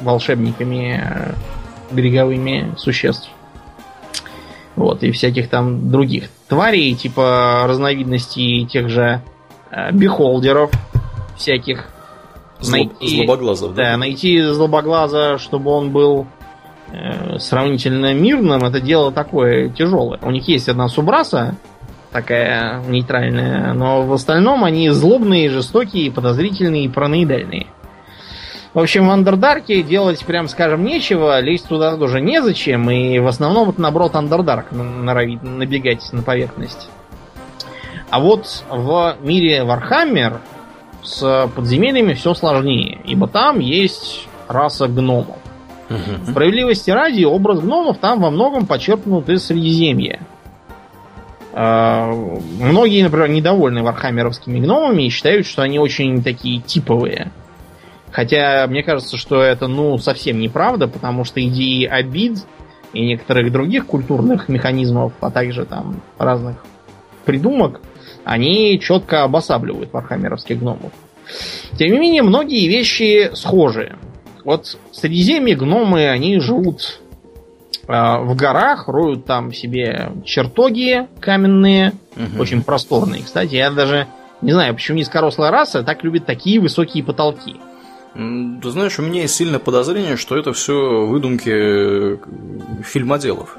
волшебниками 0.00 1.02
э, 1.04 1.32
береговыми 1.90 2.74
существ. 2.76 3.30
Вот, 4.76 5.02
и 5.02 5.10
всяких 5.10 5.48
там 5.48 5.90
других 5.90 6.28
тварей, 6.48 6.94
типа 6.94 7.64
разновидностей 7.66 8.64
тех 8.66 8.88
же 8.88 9.22
э, 9.70 9.90
бихолдеров, 9.92 10.70
всяких. 11.36 11.88
Злоб... 12.62 13.00
Найти, 13.00 13.16
злобоглазов, 13.16 13.74
да? 13.74 13.82
Да, 13.82 13.96
найти 13.96 14.40
злобоглаза, 14.40 15.38
чтобы 15.38 15.70
он 15.70 15.90
был 15.90 16.26
Э, 16.92 17.38
сравнительно 17.38 18.12
мирным, 18.12 18.62
это 18.64 18.78
дело 18.78 19.12
такое 19.12 19.70
тяжелое. 19.70 20.18
У 20.20 20.30
них 20.30 20.46
есть 20.46 20.68
одна 20.68 20.88
субраса, 20.88 21.54
такая 22.10 22.82
нейтральная, 22.82 23.72
но 23.72 24.02
в 24.02 24.12
остальном 24.12 24.62
они 24.62 24.90
злобные, 24.90 25.48
жестокие, 25.48 26.12
подозрительные 26.12 26.84
и 26.84 26.88
параноидальные. 26.88 27.66
В 28.74 28.78
общем, 28.78 29.06
в 29.06 29.10
Андердарке 29.10 29.82
делать, 29.82 30.22
прям 30.26 30.48
скажем, 30.48 30.84
нечего, 30.84 31.40
лезть 31.40 31.66
туда 31.66 31.96
тоже 31.96 32.20
незачем, 32.20 32.90
и 32.90 33.18
в 33.20 33.26
основном 33.26 33.66
вот 33.66 33.78
наоборот 33.78 34.14
Андердарк 34.14 34.70
норовит 34.72 35.42
набегать 35.42 36.12
на 36.12 36.22
поверхность. 36.22 36.90
А 38.10 38.20
вот 38.20 38.64
в 38.68 39.16
мире 39.22 39.64
Вархаммер 39.64 40.42
с 41.02 41.50
подземельями 41.54 42.14
все 42.14 42.34
сложнее, 42.34 42.98
ибо 43.04 43.28
там 43.28 43.58
есть 43.58 44.26
раса 44.48 44.88
гномов. 44.88 45.38
Угу. 45.90 46.30
Справедливости 46.30 46.90
ради, 46.90 47.24
образ 47.24 47.60
гномов 47.60 47.98
там 47.98 48.20
во 48.20 48.30
многом 48.30 48.66
почерпнут 48.66 49.28
из 49.28 49.44
Средиземья. 49.44 50.20
Э, 51.52 52.42
многие, 52.60 53.02
например, 53.02 53.28
недовольны 53.28 53.82
вархаммеровскими 53.82 54.58
гномами 54.58 55.02
и 55.02 55.10
считают, 55.10 55.46
что 55.46 55.60
они 55.60 55.78
очень 55.78 56.22
такие 56.22 56.62
типовые. 56.62 57.30
Хотя 58.10 58.66
мне 58.68 58.82
кажется, 58.82 59.18
что 59.18 59.42
это 59.42 59.66
ну 59.66 59.98
совсем 59.98 60.38
неправда, 60.38 60.88
потому 60.88 61.24
что 61.24 61.46
идеи 61.46 61.84
обид 61.84 62.38
и 62.94 63.04
некоторых 63.04 63.52
других 63.52 63.86
культурных 63.86 64.48
механизмов, 64.48 65.12
а 65.20 65.30
также 65.30 65.66
там 65.66 66.00
разных 66.18 66.56
придумок, 67.26 67.80
они 68.24 68.78
четко 68.80 69.24
обосабливают 69.24 69.92
вархаммеровских 69.92 70.58
гномов. 70.58 70.92
Тем 71.78 71.92
не 71.92 71.98
менее, 71.98 72.22
многие 72.22 72.66
вещи 72.68 73.30
схожи. 73.34 73.96
Вот 74.44 74.76
в 74.90 74.96
Средиземье 74.96 75.56
гномы, 75.56 76.08
они 76.08 76.40
живут 76.40 77.00
э, 77.86 77.92
в 77.92 78.34
горах, 78.34 78.88
роют 78.88 79.24
там 79.24 79.52
себе 79.52 80.12
чертоги 80.24 81.06
каменные, 81.20 81.92
угу. 82.16 82.42
очень 82.42 82.62
просторные. 82.62 83.22
Кстати, 83.22 83.54
я 83.54 83.70
даже 83.70 84.08
не 84.42 84.52
знаю, 84.52 84.74
почему 84.74 84.98
низкорослая 84.98 85.50
раса 85.50 85.82
так 85.82 86.02
любит 86.02 86.26
такие 86.26 86.60
высокие 86.60 87.04
потолки. 87.04 87.56
Ты 88.14 88.70
знаешь, 88.70 88.98
у 88.98 89.02
меня 89.02 89.22
есть 89.22 89.34
сильное 89.34 89.58
подозрение, 89.58 90.16
что 90.16 90.36
это 90.36 90.52
все 90.52 91.06
выдумки 91.06 91.50
э, 91.50 92.16
фильмоделов. 92.82 93.56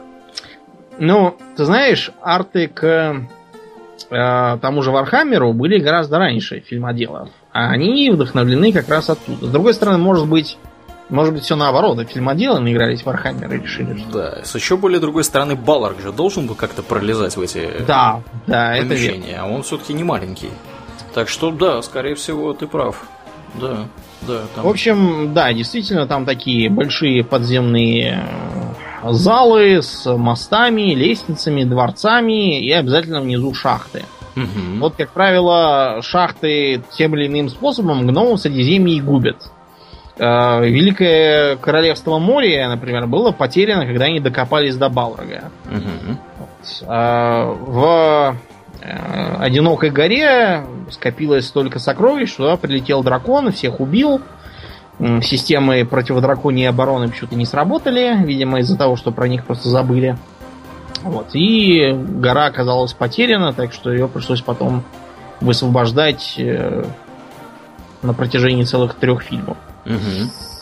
Ну, 0.99 1.36
ты 1.55 1.66
знаешь, 1.66 2.11
арты 2.22 2.68
к 2.68 3.26
э, 4.14 4.57
тому 4.59 4.82
же 4.82 4.91
Вархаммеру 4.91 5.53
были 5.53 5.80
гораздо 5.80 6.20
раньше 6.20 6.59
фильмоделов. 6.59 7.30
А 7.51 7.70
они 7.72 8.09
вдохновлены 8.11 8.72
как 8.72 8.89
раз 8.89 9.09
оттуда. 9.09 9.47
С 9.47 9.49
другой 9.49 9.74
стороны, 9.74 9.97
может 9.97 10.28
быть, 10.28 10.57
может 11.09 11.34
быть, 11.34 11.43
все 11.43 11.55
наоборот, 11.55 11.99
а 11.99 12.05
фильмоделы 12.05 12.59
наигрались 12.59 13.01
в 13.01 13.05
Вархаммер 13.05 13.53
и 13.53 13.59
решили, 13.59 13.97
что... 13.97 14.11
Да, 14.11 14.43
с 14.43 14.55
еще 14.55 14.78
более 14.78 14.99
другой 14.99 15.24
стороны, 15.24 15.55
Балрог 15.56 15.99
же 16.01 16.11
должен 16.11 16.47
был 16.47 16.55
как-то 16.55 16.82
пролезать 16.82 17.36
в 17.36 17.41
эти 17.41 17.70
да, 17.86 18.22
да, 18.47 18.76
помещения, 18.80 19.34
это 19.34 19.43
а 19.43 19.47
он 19.47 19.64
все-таки 19.64 19.93
не 19.93 20.03
маленький. 20.03 20.49
Так 21.14 21.30
что, 21.30 21.51
да, 21.51 21.82
скорее 21.82 22.16
всего, 22.16 22.53
ты 22.53 22.66
прав. 22.68 23.03
Да, 23.55 23.86
да. 24.28 24.41
Там... 24.55 24.65
В 24.65 24.67
общем, 24.67 25.34
да, 25.34 25.53
действительно, 25.53 26.07
там 26.07 26.26
такие 26.26 26.69
большие 26.69 27.24
подземные 27.24 28.24
э, 29.03 29.11
залы 29.11 29.82
с 29.82 30.05
мостами, 30.17 30.93
лестницами, 30.93 31.63
дворцами 31.63 32.59
и 32.59 32.71
обязательно 32.71 33.21
внизу 33.21 33.53
шахты. 33.53 34.03
Угу. 34.36 34.80
Вот, 34.80 34.95
как 34.95 35.11
правило, 35.11 35.99
шахты 36.01 36.82
тем 36.91 37.15
или 37.15 37.28
иным 37.28 37.49
способом 37.49 38.07
гномов 38.07 38.39
Средиземье 38.39 38.97
и 38.97 39.01
губят. 39.01 39.51
Э, 40.17 40.65
Великое 40.65 41.55
Королевство 41.57 42.19
Моря, 42.19 42.69
например, 42.69 43.07
было 43.07 43.32
потеряно, 43.32 43.86
когда 43.86 44.05
они 44.05 44.19
докопались 44.19 44.76
до 44.76 44.89
Балрога. 44.89 45.51
Угу. 45.65 46.17
Вот. 46.39 46.84
А 46.88 47.45
в 47.45 48.36
э, 48.36 48.53
одинокой 49.40 49.90
горе 49.90 50.64
скопилось 50.92 51.48
столько 51.48 51.80
сокровищ, 51.80 52.32
что 52.32 52.56
прилетел 52.58 53.04
дракон, 53.04 53.52
всех 53.52 53.80
убил. 53.80 54.22
Системы 55.22 55.86
противодраконьей 55.86 56.70
обороны 56.70 57.10
почему-то 57.10 57.36
не 57.36 57.46
сработали, 57.46 58.16
видимо, 58.24 58.60
из-за 58.60 58.78
того, 58.78 58.96
что 58.96 59.12
про 59.12 59.28
них 59.28 59.46
просто 59.46 59.70
забыли. 59.70 60.18
Вот. 61.02 61.34
И 61.34 61.92
гора 61.92 62.46
оказалась 62.46 62.94
потеряна, 62.94 63.54
так 63.54 63.74
что 63.74 63.92
ее 63.92 64.08
пришлось 64.08 64.42
потом 64.42 64.84
высвобождать 65.42 66.36
э, 66.38 66.86
на 68.02 68.14
протяжении 68.14 68.64
целых 68.64 68.96
трех 68.96 69.24
фильмов. 69.24 69.58
Угу. 69.86 70.53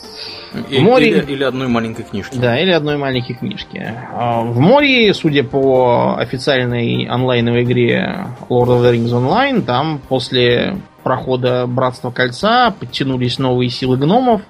В 0.52 0.80
море... 0.80 1.08
или, 1.08 1.32
или 1.32 1.44
одной 1.44 1.68
маленькой 1.68 2.04
книжки. 2.04 2.36
Да, 2.36 2.58
или 2.60 2.70
одной 2.70 2.98
маленькой 2.98 3.34
книжки. 3.34 3.94
А, 4.12 4.42
в 4.42 4.58
море, 4.60 5.12
судя 5.14 5.44
по 5.44 6.16
официальной 6.18 7.06
онлайновой 7.06 7.64
игре 7.64 8.26
Lord 8.48 8.68
of 8.68 8.82
the 8.82 8.92
Rings 8.92 9.12
Online, 9.12 9.62
там 9.62 10.00
после 10.08 10.76
прохода 11.02 11.66
Братства 11.66 12.10
Кольца 12.10 12.74
подтянулись 12.78 13.38
новые 13.38 13.70
силы 13.70 13.96
гномов, 13.96 14.42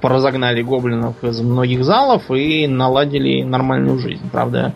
поразогнали 0.00 0.62
гоблинов 0.62 1.22
из 1.24 1.40
многих 1.40 1.84
залов 1.84 2.30
и 2.30 2.66
наладили 2.66 3.42
нормальную 3.42 3.98
жизнь. 3.98 4.28
Правда, 4.30 4.74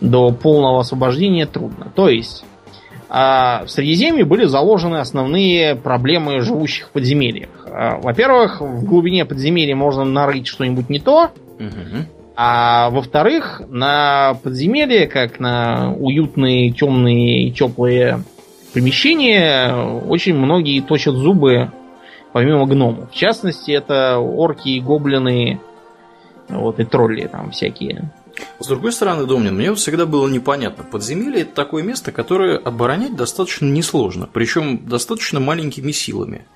до 0.00 0.30
полного 0.30 0.80
освобождения 0.80 1.46
трудно. 1.46 1.90
То 1.94 2.08
есть, 2.08 2.44
а 3.08 3.64
в 3.64 3.70
Средиземье 3.70 4.24
были 4.24 4.44
заложены 4.44 4.96
основные 4.96 5.74
проблемы 5.74 6.40
живущих 6.40 6.88
в 6.88 6.90
подземельях. 6.90 7.48
А, 7.78 7.98
во-первых, 7.98 8.62
в 8.62 8.86
глубине 8.86 9.26
подземелья 9.26 9.76
можно 9.76 10.02
нарыть 10.02 10.46
что-нибудь 10.46 10.88
не 10.88 10.98
то, 10.98 11.30
угу. 11.58 12.06
а 12.34 12.88
во-вторых, 12.88 13.60
на 13.68 14.38
подземелье, 14.42 15.06
как 15.06 15.40
на 15.40 15.92
уютные, 15.92 16.70
темные 16.70 17.48
и 17.48 17.52
теплые 17.52 18.24
помещения, 18.72 19.74
очень 20.08 20.34
многие 20.34 20.80
точат 20.80 21.16
зубы 21.16 21.70
помимо 22.32 22.66
гномов. 22.66 23.10
В 23.10 23.14
частности, 23.14 23.72
это 23.72 24.20
орки, 24.20 24.78
гоблины, 24.78 25.60
вот 26.48 26.80
и 26.80 26.84
тролли 26.84 27.26
там 27.26 27.50
всякие. 27.50 28.10
С 28.58 28.68
другой 28.68 28.92
стороны, 28.92 29.26
Домнин, 29.26 29.54
мне 29.54 29.68
вот 29.68 29.78
всегда 29.78 30.06
было 30.06 30.28
непонятно. 30.28 30.82
Подземелье 30.82 31.42
это 31.42 31.54
такое 31.54 31.82
место, 31.82 32.10
которое 32.10 32.56
оборонять 32.56 33.16
достаточно 33.16 33.66
несложно, 33.66 34.26
причем 34.32 34.86
достаточно 34.86 35.40
маленькими 35.40 35.92
силами. 35.92 36.46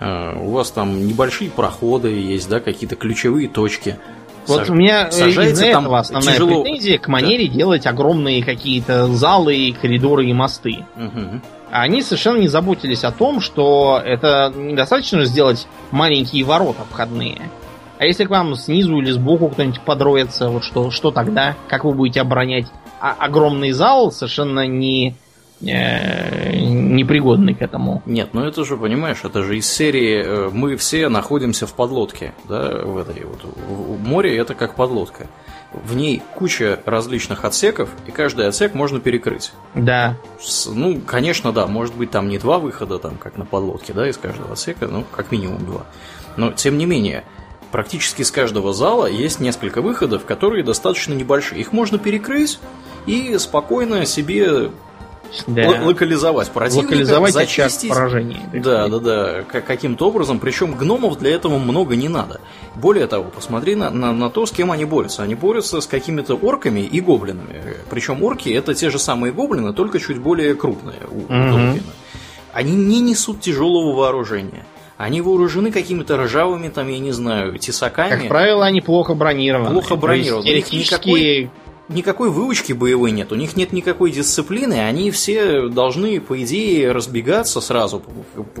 А, 0.00 0.36
у 0.36 0.50
вас 0.50 0.70
там 0.70 1.06
небольшие 1.06 1.50
проходы 1.50 2.08
есть, 2.08 2.48
да, 2.48 2.60
какие-то 2.60 2.96
ключевые 2.96 3.48
точки. 3.48 3.98
Вот 4.46 4.60
Саж... 4.60 4.70
у 4.70 4.74
меня 4.74 5.08
из-за 5.08 5.66
этого 5.66 5.98
основная 5.98 6.34
тяжело... 6.34 6.62
претензия 6.62 6.98
к 6.98 7.06
манере 7.08 7.46
да. 7.46 7.54
делать 7.54 7.86
огромные 7.86 8.42
какие-то 8.42 9.06
залы, 9.08 9.74
коридоры 9.80 10.26
и 10.26 10.32
мосты. 10.32 10.78
Угу. 10.96 11.40
Они 11.70 12.02
совершенно 12.02 12.38
не 12.38 12.48
заботились 12.48 13.04
о 13.04 13.12
том, 13.12 13.40
что 13.40 14.00
это 14.04 14.52
недостаточно 14.56 15.24
сделать 15.24 15.68
маленькие 15.92 16.44
ворота 16.44 16.82
входные. 16.90 17.50
А 17.98 18.06
если 18.06 18.24
к 18.24 18.30
вам 18.30 18.54
снизу 18.54 18.98
или 18.98 19.10
сбоку 19.10 19.48
кто-нибудь 19.48 19.82
подроется, 19.82 20.48
вот 20.48 20.64
что, 20.64 20.90
что 20.90 21.10
тогда? 21.10 21.54
Как 21.68 21.84
вы 21.84 21.92
будете 21.92 22.22
оборонять? 22.22 22.66
А 22.98 23.14
огромный 23.18 23.72
зал 23.72 24.10
совершенно 24.10 24.66
не 24.66 25.10
э, 25.10 25.12
непригодный 25.60 27.54
к 27.54 27.62
этому. 27.62 28.02
Нет, 28.06 28.30
ну 28.32 28.44
это 28.44 28.64
же, 28.64 28.76
понимаешь, 28.76 29.18
это 29.24 29.42
же 29.42 29.58
из 29.58 29.70
серии 29.70 30.22
э, 30.24 30.50
мы 30.52 30.76
все 30.76 31.08
находимся 31.08 31.66
в 31.66 31.74
подлодке, 31.74 32.32
да, 32.48 32.82
в 32.84 32.96
этой 32.96 33.24
вот. 33.24 33.44
В 33.44 34.02
море 34.02 34.36
это 34.36 34.54
как 34.54 34.74
подлодка. 34.74 35.26
В 35.72 35.94
ней 35.94 36.22
куча 36.34 36.80
различных 36.84 37.44
отсеков, 37.44 37.90
и 38.06 38.10
каждый 38.10 38.48
отсек 38.48 38.74
можно 38.74 39.00
перекрыть. 39.00 39.52
Да. 39.74 40.16
С, 40.40 40.66
ну, 40.66 41.00
конечно, 41.00 41.52
да, 41.52 41.66
может 41.66 41.94
быть 41.94 42.10
там 42.10 42.28
не 42.28 42.38
два 42.38 42.58
выхода, 42.58 42.98
там, 42.98 43.16
как 43.16 43.36
на 43.36 43.44
подлодке, 43.44 43.92
да, 43.92 44.08
из 44.08 44.16
каждого 44.16 44.52
отсека, 44.52 44.88
ну, 44.88 45.04
как 45.12 45.30
минимум 45.30 45.64
два. 45.64 45.86
Но, 46.36 46.52
тем 46.52 46.78
не 46.78 46.86
менее, 46.86 47.24
Практически 47.70 48.22
с 48.22 48.32
каждого 48.32 48.72
зала 48.72 49.06
есть 49.06 49.38
несколько 49.38 49.80
выходов, 49.80 50.24
которые 50.24 50.64
достаточно 50.64 51.14
небольшие. 51.14 51.60
Их 51.60 51.72
можно 51.72 51.98
перекрыть 51.98 52.58
и 53.06 53.38
спокойно 53.38 54.06
себе 54.06 54.72
да. 55.46 55.82
локализовать 55.82 56.50
противника, 56.50 56.86
локализовать 56.86 57.32
зачистить. 57.32 57.90
поражений. 57.90 58.38
Да, 58.52 58.88
да, 58.88 58.98
да, 58.98 59.42
каким-то 59.42 60.08
образом. 60.08 60.38
Причем 60.38 60.74
гномов 60.74 61.18
для 61.18 61.30
этого 61.30 61.58
много 61.58 61.96
не 61.96 62.08
надо. 62.08 62.40
Более 62.74 63.06
того, 63.06 63.24
посмотри 63.24 63.74
на, 63.74 63.90
на, 63.90 64.12
на 64.12 64.30
то, 64.30 64.46
с 64.46 64.50
кем 64.50 64.70
они 64.70 64.84
борются. 64.84 65.22
Они 65.22 65.34
борются 65.34 65.80
с 65.80 65.86
какими-то 65.86 66.34
орками 66.34 66.80
и 66.80 67.00
гоблинами. 67.00 67.76
Причем 67.88 68.22
орки 68.22 68.48
это 68.48 68.74
те 68.74 68.90
же 68.90 68.98
самые 68.98 69.32
гоблины, 69.32 69.72
только 69.72 69.98
чуть 69.98 70.18
более 70.18 70.54
крупные 70.54 71.00
у 71.10 71.20
угу. 71.20 71.80
Они 72.52 72.74
не 72.74 73.00
несут 73.00 73.40
тяжелого 73.40 73.94
вооружения. 73.94 74.64
Они 74.96 75.22
вооружены 75.22 75.72
какими-то 75.72 76.18
ржавыми, 76.18 76.68
там, 76.68 76.88
я 76.88 76.98
не 76.98 77.12
знаю, 77.12 77.58
тесаками. 77.58 78.10
Как 78.10 78.28
правило, 78.28 78.66
они 78.66 78.82
плохо 78.82 79.14
бронированы. 79.14 79.70
Плохо 79.70 79.96
бронированы. 79.96 80.44
Них 80.44 80.70
никакой, 80.72 81.50
никакой 81.90 82.30
выучки 82.30 82.72
боевой 82.72 83.10
нет, 83.10 83.32
у 83.32 83.34
них 83.34 83.56
нет 83.56 83.72
никакой 83.72 84.10
дисциплины, 84.10 84.74
они 84.74 85.10
все 85.10 85.68
должны, 85.68 86.20
по 86.20 86.40
идее, 86.42 86.92
разбегаться 86.92 87.60
сразу, 87.60 88.02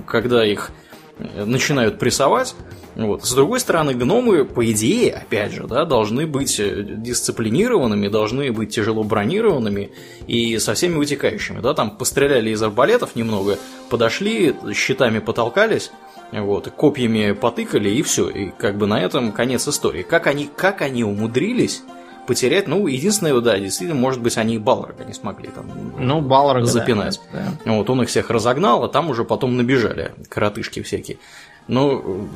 когда 0.06 0.44
их 0.44 0.70
э, 1.18 1.44
начинают 1.44 1.98
прессовать. 1.98 2.54
Вот. 2.96 3.24
С 3.24 3.32
другой 3.34 3.60
стороны, 3.60 3.94
гномы, 3.94 4.44
по 4.44 4.68
идее, 4.70 5.12
опять 5.12 5.52
же, 5.52 5.66
да, 5.66 5.84
должны 5.84 6.26
быть 6.26 6.58
э, 6.58 6.82
дисциплинированными, 6.82 8.08
должны 8.08 8.52
быть 8.52 8.74
тяжело 8.74 9.04
бронированными 9.04 9.92
и 10.26 10.58
со 10.58 10.74
всеми 10.74 10.96
вытекающими. 10.96 11.60
Да, 11.60 11.72
там 11.72 11.96
постреляли 11.96 12.50
из 12.50 12.62
арбалетов 12.62 13.14
немного, 13.14 13.58
подошли, 13.88 14.54
щитами 14.74 15.20
потолкались, 15.20 15.92
вот, 16.32 16.68
копьями 16.76 17.32
потыкали, 17.32 17.90
и 17.90 18.02
все. 18.02 18.28
И 18.28 18.50
как 18.50 18.76
бы 18.76 18.86
на 18.86 19.00
этом 19.00 19.32
конец 19.32 19.66
истории. 19.68 20.02
Как 20.02 20.26
они, 20.26 20.48
как 20.54 20.82
они 20.82 21.04
умудрились 21.04 21.82
потерять, 22.30 22.68
ну, 22.68 22.86
единственное, 22.86 23.40
да, 23.40 23.58
действительно, 23.58 23.98
может 23.98 24.22
быть, 24.22 24.38
они 24.38 24.54
и 24.54 24.58
Балрога 24.58 25.04
не 25.04 25.12
смогли 25.12 25.48
там 25.48 25.66
ну, 25.98 26.20
Балрога, 26.20 26.64
запинать. 26.64 27.20
Да, 27.32 27.46
да. 27.64 27.72
Вот, 27.72 27.90
он 27.90 28.02
их 28.02 28.08
всех 28.08 28.30
разогнал, 28.30 28.84
а 28.84 28.88
там 28.88 29.10
уже 29.10 29.24
потом 29.24 29.56
набежали 29.56 30.12
коротышки 30.28 30.80
всякие. 30.80 31.18
Но 31.66 32.28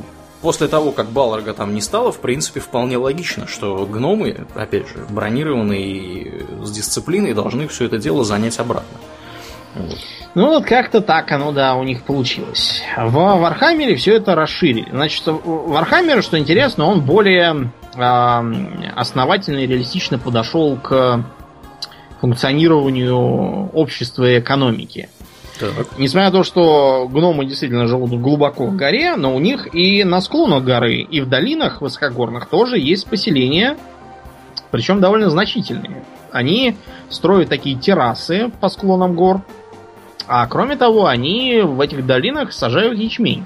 после 0.42 0.66
того, 0.66 0.90
как 0.90 1.11
Балрога 1.11 1.55
там 1.55 1.76
не 1.76 1.80
стало, 1.80 2.11
в 2.11 2.18
принципе, 2.18 2.59
вполне 2.59 2.97
логично, 2.97 3.47
что 3.47 3.86
гномы, 3.86 4.49
опять 4.57 4.88
же, 4.88 5.07
бронированные 5.11 5.86
и 5.86 6.45
с 6.64 6.72
дисциплиной, 6.72 7.32
должны 7.32 7.68
все 7.68 7.84
это 7.84 7.99
дело 7.99 8.24
занять 8.24 8.59
обратно. 8.59 8.99
Вот. 9.76 9.99
Ну 10.34 10.49
вот 10.49 10.64
как-то 10.64 11.03
так 11.03 11.30
оно, 11.30 11.53
да, 11.53 11.76
у 11.76 11.84
них 11.84 12.03
получилось. 12.03 12.82
В 12.97 13.12
Вархаммере 13.12 13.95
все 13.95 14.16
это 14.16 14.34
расширили. 14.34 14.90
Значит, 14.90 15.22
Вархаммер, 15.26 16.20
что 16.20 16.36
интересно, 16.36 16.86
он 16.86 17.03
более 17.03 17.70
основательно 17.95 19.59
и 19.59 19.66
реалистично 19.66 20.18
подошел 20.18 20.76
к 20.76 21.24
функционированию 22.20 23.70
общества 23.72 24.30
и 24.30 24.38
экономики. 24.38 25.09
Так. 25.59 25.99
Несмотря 25.99 26.30
на 26.30 26.38
то, 26.38 26.42
что 26.42 27.09
гномы 27.09 27.45
действительно 27.45 27.86
живут 27.86 28.11
глубоко 28.11 28.66
в 28.66 28.76
горе, 28.76 29.14
но 29.16 29.34
у 29.34 29.38
них 29.38 29.72
и 29.74 30.03
на 30.03 30.20
склонах 30.20 30.64
горы, 30.64 30.97
и 30.97 31.20
в 31.20 31.28
долинах 31.28 31.80
высокогорных 31.80 32.47
тоже 32.47 32.78
есть 32.78 33.07
поселения, 33.07 33.76
причем 34.70 35.01
довольно 35.01 35.30
значительные. 35.30 36.05
Они 36.32 36.76
строят 37.09 37.51
такие 37.51 37.78
террасы 37.78 38.51
по 38.61 38.68
склонам 38.68 39.14
гор, 39.14 39.42
а 40.26 40.47
кроме 40.47 40.76
того, 40.76 41.07
они 41.07 41.61
в 41.62 41.80
этих 41.80 42.05
долинах 42.05 42.53
сажают 42.53 42.99
ячмень. 42.99 43.45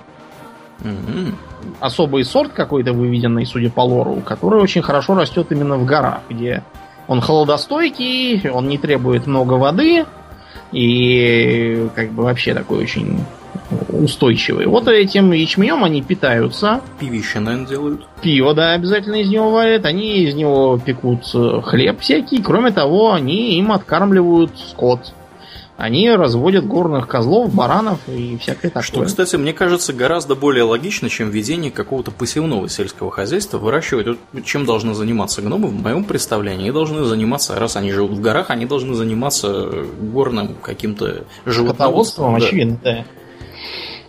Mm 0.81 1.35
Особый 1.81 2.25
сорт 2.25 2.53
какой-то 2.53 2.93
выведенный, 2.93 3.45
судя 3.45 3.69
по 3.69 3.81
лору, 3.81 4.23
который 4.25 4.63
очень 4.63 4.81
хорошо 4.81 5.15
растет 5.15 5.49
именно 5.51 5.77
в 5.77 5.85
горах, 5.85 6.21
где 6.29 6.63
он 7.09 7.21
холодостойкий, 7.21 8.49
он 8.49 8.69
не 8.69 8.79
требует 8.79 9.27
много 9.27 9.55
воды 9.55 10.07
и 10.73 11.89
как 11.95 12.13
бы 12.13 12.23
вообще 12.23 12.55
такой 12.55 12.79
очень 12.79 13.21
устойчивый. 13.89 14.67
Вот 14.67 14.89
этим 14.89 15.33
ячменем 15.33 15.85
они 15.85 16.03
питаются. 16.03 16.81
Пивище, 16.99 17.41
наверное, 17.41 17.69
делают. 17.69 18.07
Пиво, 18.23 18.55
да, 18.55 18.73
обязательно 18.73 19.17
из 19.17 19.29
него 19.29 19.51
варят. 19.51 19.85
Они 19.85 20.25
из 20.25 20.35
него 20.35 20.79
пекут 20.79 21.25
хлеб 21.65 22.01
всякий. 22.01 22.43
Кроме 22.43 22.71
того, 22.71 23.13
они 23.13 23.59
им 23.59 23.73
откармливают 23.73 24.53
скот 24.59 25.13
они 25.79 26.11
разводят 26.11 26.67
горных 26.67 27.07
козлов, 27.07 27.55
баранов 27.55 28.01
и 28.09 28.37
всякое 28.37 28.69
такое. 28.69 28.83
Что, 28.83 29.05
кстати, 29.05 29.37
мне 29.37 29.53
кажется, 29.53 29.93
гораздо 29.93 30.35
более 30.35 30.65
логично, 30.65 31.09
чем 31.09 31.31
ведение 31.31 31.71
какого-то 31.71 32.11
посевного 32.11 32.69
сельского 32.69 33.13
хозяйства, 33.13 33.59
выращивать. 33.59 34.09
Вот 34.09 34.45
чем 34.45 34.67
должны 34.67 34.93
заниматься 34.93 35.41
гномы, 35.41 35.69
в 35.69 35.81
моем 35.81 36.03
представлении, 36.03 36.63
они 36.63 36.73
должны 36.73 37.05
заниматься, 37.05 37.55
раз 37.55 37.77
они 37.77 37.93
живут 37.93 38.11
в 38.11 38.21
горах, 38.21 38.51
они 38.51 38.67
должны 38.67 38.95
заниматься 38.95 39.71
горным 40.01 40.57
каким-то 40.61 41.23
животноводством. 41.47 42.33
Да. 42.33 42.45
очевидно, 42.45 42.81
да. 42.83 43.05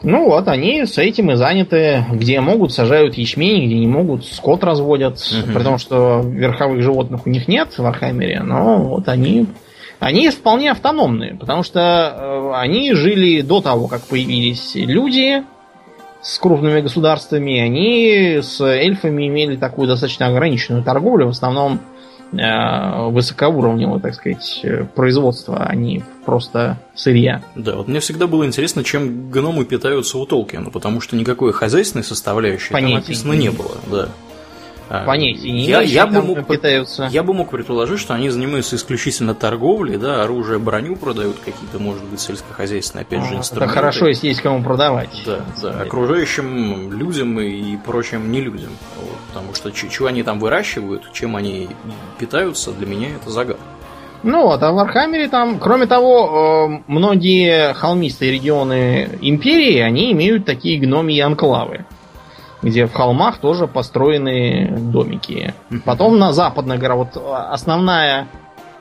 Ну 0.02 0.26
вот, 0.26 0.48
они 0.48 0.88
с 0.88 0.98
этим 0.98 1.30
и 1.30 1.36
заняты. 1.36 2.04
Где 2.12 2.40
могут, 2.40 2.74
сажают 2.74 3.14
ячмень, 3.14 3.68
где 3.68 3.78
не 3.78 3.86
могут, 3.88 4.26
скот 4.26 4.64
разводят. 4.64 5.18
Угу. 5.20 5.54
При 5.54 5.64
том, 5.64 5.78
что 5.78 6.22
верховых 6.26 6.82
животных 6.82 7.28
у 7.28 7.30
них 7.30 7.48
нет 7.48 7.78
в 7.78 7.86
Архаймере, 7.86 8.42
но 8.42 8.80
вот 8.80 9.08
они 9.08 9.46
они 10.00 10.30
вполне 10.30 10.72
автономные, 10.72 11.36
потому 11.36 11.64
что 11.64 11.80
э, 11.80 12.52
они 12.56 12.94
жили 12.94 13.42
до 13.42 13.62
того, 13.62 13.88
как 13.88 14.02
появились 14.04 14.72
люди 14.76 15.44
с 16.22 16.38
крупными 16.40 16.82
государствами, 16.82 17.60
они 17.60 18.40
с 18.42 18.62
эльфами 18.62 19.28
имели 19.28 19.56
такую 19.56 19.88
достаточно 19.88 20.28
ограниченную 20.28 20.84
торговлю, 20.84 21.28
в 21.28 21.30
основном 21.32 21.80
э, 22.32 23.10
высокоуровневого, 23.10 24.00
так 24.00 24.16
сказать, 24.16 24.66
производства, 24.96 25.66
а 25.66 25.76
не 25.76 26.04
просто 26.26 26.78
сырья. 26.96 27.42
Да, 27.56 27.76
вот 27.76 27.88
мне 27.88 28.00
всегда 28.00 28.28
было 28.28 28.46
интересно, 28.46 28.84
чем 28.84 29.30
гномы 29.30 29.66
питаются 29.66 30.18
у 30.18 30.26
Толкина, 30.26 30.70
потому 30.70 31.02
что 31.02 31.16
никакой 31.18 31.52
хозяйственной 31.52 32.04
составляющей 32.04 32.72
Понятия 32.72 32.94
там 32.94 33.02
написано 33.02 33.34
не 33.34 33.50
было. 33.50 33.76
Да. 33.92 34.10
А, 34.90 35.06
Понятия 35.06 35.52
не 35.52 35.66
я, 35.66 35.82
я, 35.82 36.08
бы 36.08 36.24
мог, 36.24 36.48
питаются. 36.48 37.08
я 37.12 37.22
бы 37.22 37.36
мог 37.36 37.52
предположить, 37.52 38.00
что 38.00 38.16
они 38.16 38.30
занимаются 38.32 38.76
исключительно 38.76 39.36
торговлей, 39.36 39.98
да, 39.98 40.24
оружие, 40.24 40.58
броню 40.58 40.96
продают 40.96 41.38
какие-то, 41.38 41.78
может 41.78 42.04
быть, 42.06 42.20
сельскохозяйственные, 42.20 43.04
опять 43.04 43.24
же, 43.26 43.36
инструменты. 43.36 43.72
Это 43.72 43.82
хорошо, 43.82 44.08
если 44.08 44.30
есть 44.30 44.42
кому 44.42 44.64
продавать. 44.64 45.10
Да, 45.28 45.42
да, 45.62 45.82
окружающим 45.82 46.92
людям 46.92 47.40
и 47.40 47.78
прочим 47.78 48.32
не 48.32 48.42
людям. 48.42 48.72
Вот, 49.00 49.18
потому 49.28 49.54
что 49.54 49.72
чего 49.72 50.08
они 50.08 50.24
там 50.24 50.40
выращивают, 50.40 51.14
чем 51.14 51.36
они 51.36 51.70
питаются, 52.18 52.72
для 52.72 52.88
меня 52.88 53.10
это 53.22 53.30
загадка. 53.30 53.62
Ну 54.24 54.48
вот, 54.48 54.62
а 54.64 54.72
в 54.72 54.76
Вархаммере 54.76 55.30
там, 55.30 55.60
кроме 55.60 55.86
того, 55.86 56.68
э, 56.68 56.84
многие 56.88 57.74
холмистые 57.74 58.32
регионы 58.32 59.08
империи, 59.22 59.80
они 59.80 60.12
имеют 60.12 60.46
такие 60.46 60.80
гномии 60.80 61.20
анклавы, 61.20 61.86
где 62.62 62.86
в 62.86 62.94
холмах 62.94 63.40
тоже 63.40 63.68
построены 63.68 64.70
домики. 64.78 65.54
Потом 65.86 66.20
на 66.20 66.34
западных 66.34 66.80
горах, 66.80 66.98
вот 66.98 67.24
основная, 67.52 68.28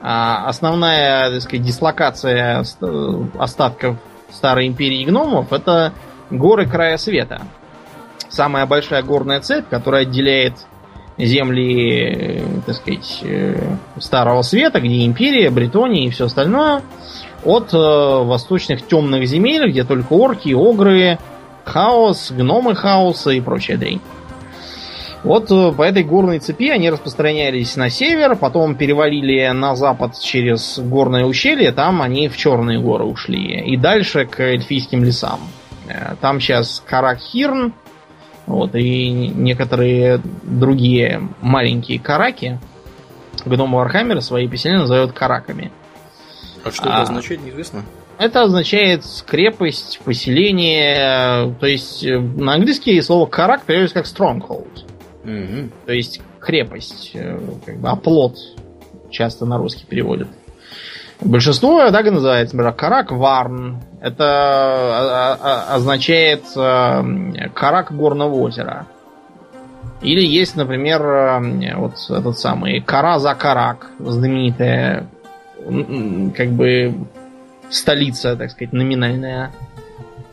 а, 0.01 0.49
основная, 0.49 1.31
так 1.33 1.43
сказать, 1.43 1.64
дислокация 1.64 2.64
остатков 3.39 3.97
старой 4.31 4.66
империи 4.66 5.05
гномов, 5.05 5.53
это 5.53 5.93
горы 6.31 6.66
края 6.66 6.97
света. 6.97 7.43
Самая 8.29 8.66
большая 8.66 9.03
горная 9.03 9.41
цепь, 9.41 9.68
которая 9.70 10.03
отделяет 10.03 10.55
земли, 11.16 12.43
так 12.66 12.76
сказать, 12.76 13.20
э, 13.22 13.76
Старого 13.99 14.43
Света, 14.43 14.81
где 14.81 15.05
империя, 15.05 15.51
Бретония 15.51 16.07
и 16.07 16.11
все 16.11 16.26
остальное, 16.26 16.83
от 17.45 17.72
э, 17.72 17.76
восточных 17.76 18.87
темных 18.87 19.26
земель, 19.26 19.70
где 19.70 19.85
только 19.85 20.12
орки, 20.12 20.53
огры, 20.53 21.18
хаос, 21.68 22.32
гномы 22.32 22.74
хаоса 22.74 23.30
и 23.30 23.40
прочая 23.40 23.76
дрянь. 23.76 24.00
Вот 25.24 25.50
э, 25.50 25.72
по 25.72 25.82
этой 25.82 26.04
горной 26.04 26.38
цепи 26.38 26.70
они 26.70 26.90
распространялись 26.90 27.76
на 27.76 27.90
север, 27.90 28.36
потом 28.36 28.74
перевалили 28.76 29.48
на 29.48 29.76
запад 29.76 30.18
через 30.18 30.78
горное 30.78 31.24
ущелье, 31.24 31.72
там 31.72 32.02
они 32.02 32.28
в 32.28 32.36
Черные 32.36 32.80
горы 32.80 33.04
ушли. 33.04 33.60
И 33.60 33.76
дальше 33.76 34.26
к 34.26 34.40
эльфийским 34.40 35.04
лесам. 35.04 35.40
Там 36.20 36.38
сейчас 36.40 36.82
Карак 36.86 37.26
Хирн, 37.26 37.72
вот, 38.46 38.74
и 38.74 39.10
некоторые 39.10 40.20
другие 40.42 41.28
маленькие 41.40 41.98
караки 41.98 42.58
гномы 43.44 43.78
Вархаммера 43.78 44.20
свои 44.20 44.48
поселения 44.48 44.80
называют 44.80 45.12
караками. 45.12 45.70
А 46.64 46.70
что 46.70 46.84
это 46.84 46.98
а, 46.98 47.02
означает, 47.02 47.44
неизвестно? 47.44 47.82
Это 48.18 48.42
означает 48.42 49.04
крепость, 49.26 50.00
поселение. 50.04 51.54
То 51.60 51.66
есть 51.66 52.04
э, 52.04 52.18
на 52.18 52.54
английский 52.54 53.00
слово 53.00 53.26
карак 53.26 53.62
переводится 53.62 53.94
как 53.94 54.06
stronghold. 54.06 54.84
Угу. 55.24 55.70
То 55.86 55.92
есть 55.92 56.20
крепость, 56.40 57.12
э, 57.14 57.38
как 57.64 57.78
бы 57.78 57.88
оплот 57.88 58.36
часто 59.10 59.46
на 59.46 59.58
русский 59.58 59.86
переводят. 59.86 60.28
Большинство 61.20 61.90
так 61.90 62.06
и 62.06 62.10
называется, 62.10 62.56
например, 62.56 62.74
Карак 62.74 63.10
Варн. 63.10 63.80
Это 64.00 65.34
означает 65.74 66.44
э, 66.56 67.48
Карак 67.54 67.92
горного 67.92 68.34
озера. 68.34 68.86
Или 70.00 70.24
есть, 70.24 70.54
например, 70.54 71.02
э, 71.02 71.76
вот 71.76 71.94
этот 72.08 72.38
самый 72.38 72.80
Кара 72.80 73.18
за 73.18 73.34
Карак, 73.34 73.90
знаменитая 73.98 75.08
как 76.36 76.50
бы 76.50 76.94
столица, 77.70 78.36
так 78.36 78.50
сказать, 78.50 78.72
номинальная. 78.72 79.52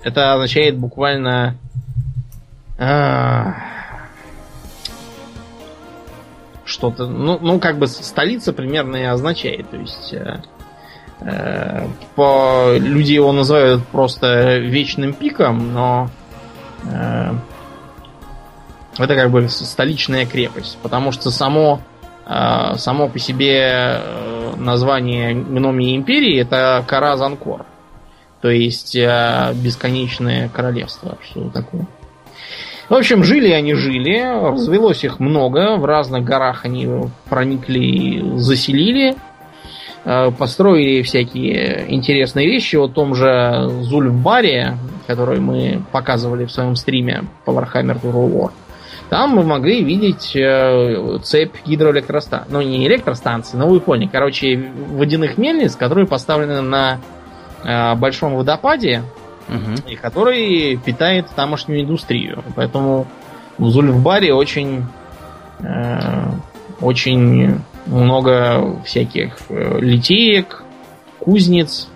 Это 0.04 0.34
означает 0.34 0.78
буквально 0.78 1.58
а, 2.78 3.56
что-то, 6.64 7.08
ну, 7.08 7.40
ну, 7.42 7.60
как 7.60 7.78
бы 7.78 7.88
столица 7.88 8.54
примерно 8.54 8.98
и 8.98 9.04
означает. 9.04 9.70
То 9.70 9.78
есть 9.78 10.14
э, 10.14 10.42
Э, 11.22 11.88
по, 12.16 12.76
люди 12.78 13.14
его 13.14 13.32
называют 13.32 13.86
просто 13.88 14.58
вечным 14.58 15.14
пиком, 15.14 15.74
но 15.74 16.10
э, 16.84 17.34
это 18.98 19.16
как 19.16 19.32
бы 19.32 19.48
столичная 19.48 20.26
крепость, 20.26 20.78
потому 20.84 21.12
что 21.12 21.32
само, 21.32 21.82
само 22.26 23.08
по 23.08 23.20
себе 23.20 24.02
название 24.58 25.34
гномии 25.36 25.96
империи 25.96 26.40
это 26.40 26.84
Каразанкор. 26.88 27.66
То 28.42 28.50
есть 28.50 28.96
бесконечное 28.96 30.50
королевство. 30.50 31.18
Что 31.24 31.50
такое? 31.50 31.86
В 32.90 32.94
общем, 32.94 33.24
жили 33.24 33.50
они 33.52 33.74
жили, 33.74 34.22
развелось 34.22 35.04
их 35.04 35.20
много, 35.20 35.76
в 35.78 35.86
разных 35.86 36.24
горах 36.24 36.66
они 36.66 36.88
проникли 37.30 38.38
заселили. 38.38 39.16
Э, 40.06 40.30
построили 40.30 41.02
всякие 41.02 41.86
интересные 41.88 42.46
вещи. 42.46 42.76
о 42.76 42.88
том 42.88 43.16
же 43.16 43.68
Зульфбаре, 43.82 44.78
который 45.08 45.40
мы 45.40 45.82
показывали 45.92 46.46
в 46.46 46.52
своем 46.52 46.76
стриме 46.76 47.24
по 47.44 47.52
Warhammer 47.52 48.00
Total 48.00 48.32
War, 48.32 48.52
там 49.16 49.30
мы 49.30 49.44
могли 49.44 49.82
видеть 49.82 50.36
э, 50.36 51.20
цепь 51.24 51.56
гидроэлектростанций. 51.66 52.52
Ну, 52.52 52.62
не 52.62 52.86
электростанции, 52.86 53.56
но 53.56 53.66
вы 53.66 53.80
поняли. 53.80 54.10
Короче, 54.12 54.58
водяных 54.90 55.38
мельниц, 55.38 55.78
которые 55.78 56.06
поставлены 56.06 56.60
на 56.60 57.00
э, 57.64 57.96
большом 57.96 58.36
водопаде, 58.36 59.04
угу. 59.48 59.90
и 59.90 59.96
который 59.96 60.76
питает 60.76 61.28
тамошнюю 61.34 61.84
индустрию. 61.84 62.44
Поэтому 62.58 63.08
в 63.58 63.70
Зульфбаре 63.70 64.34
очень, 64.34 64.84
э, 65.60 66.26
очень 66.82 67.62
много 67.86 68.82
всяких 68.84 69.38
э, 69.48 69.80
литеек, 69.80 70.62
кузнец 71.20 71.88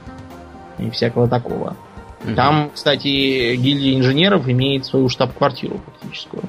и 0.77 0.89
всякого 0.89 1.27
такого. 1.27 1.75
Угу. 2.23 2.35
Там, 2.35 2.71
кстати, 2.73 3.57
гильдия 3.57 3.97
инженеров 3.97 4.47
имеет 4.47 4.85
свою 4.85 5.09
штаб-квартиру 5.09 5.81
фактическую. 5.85 6.43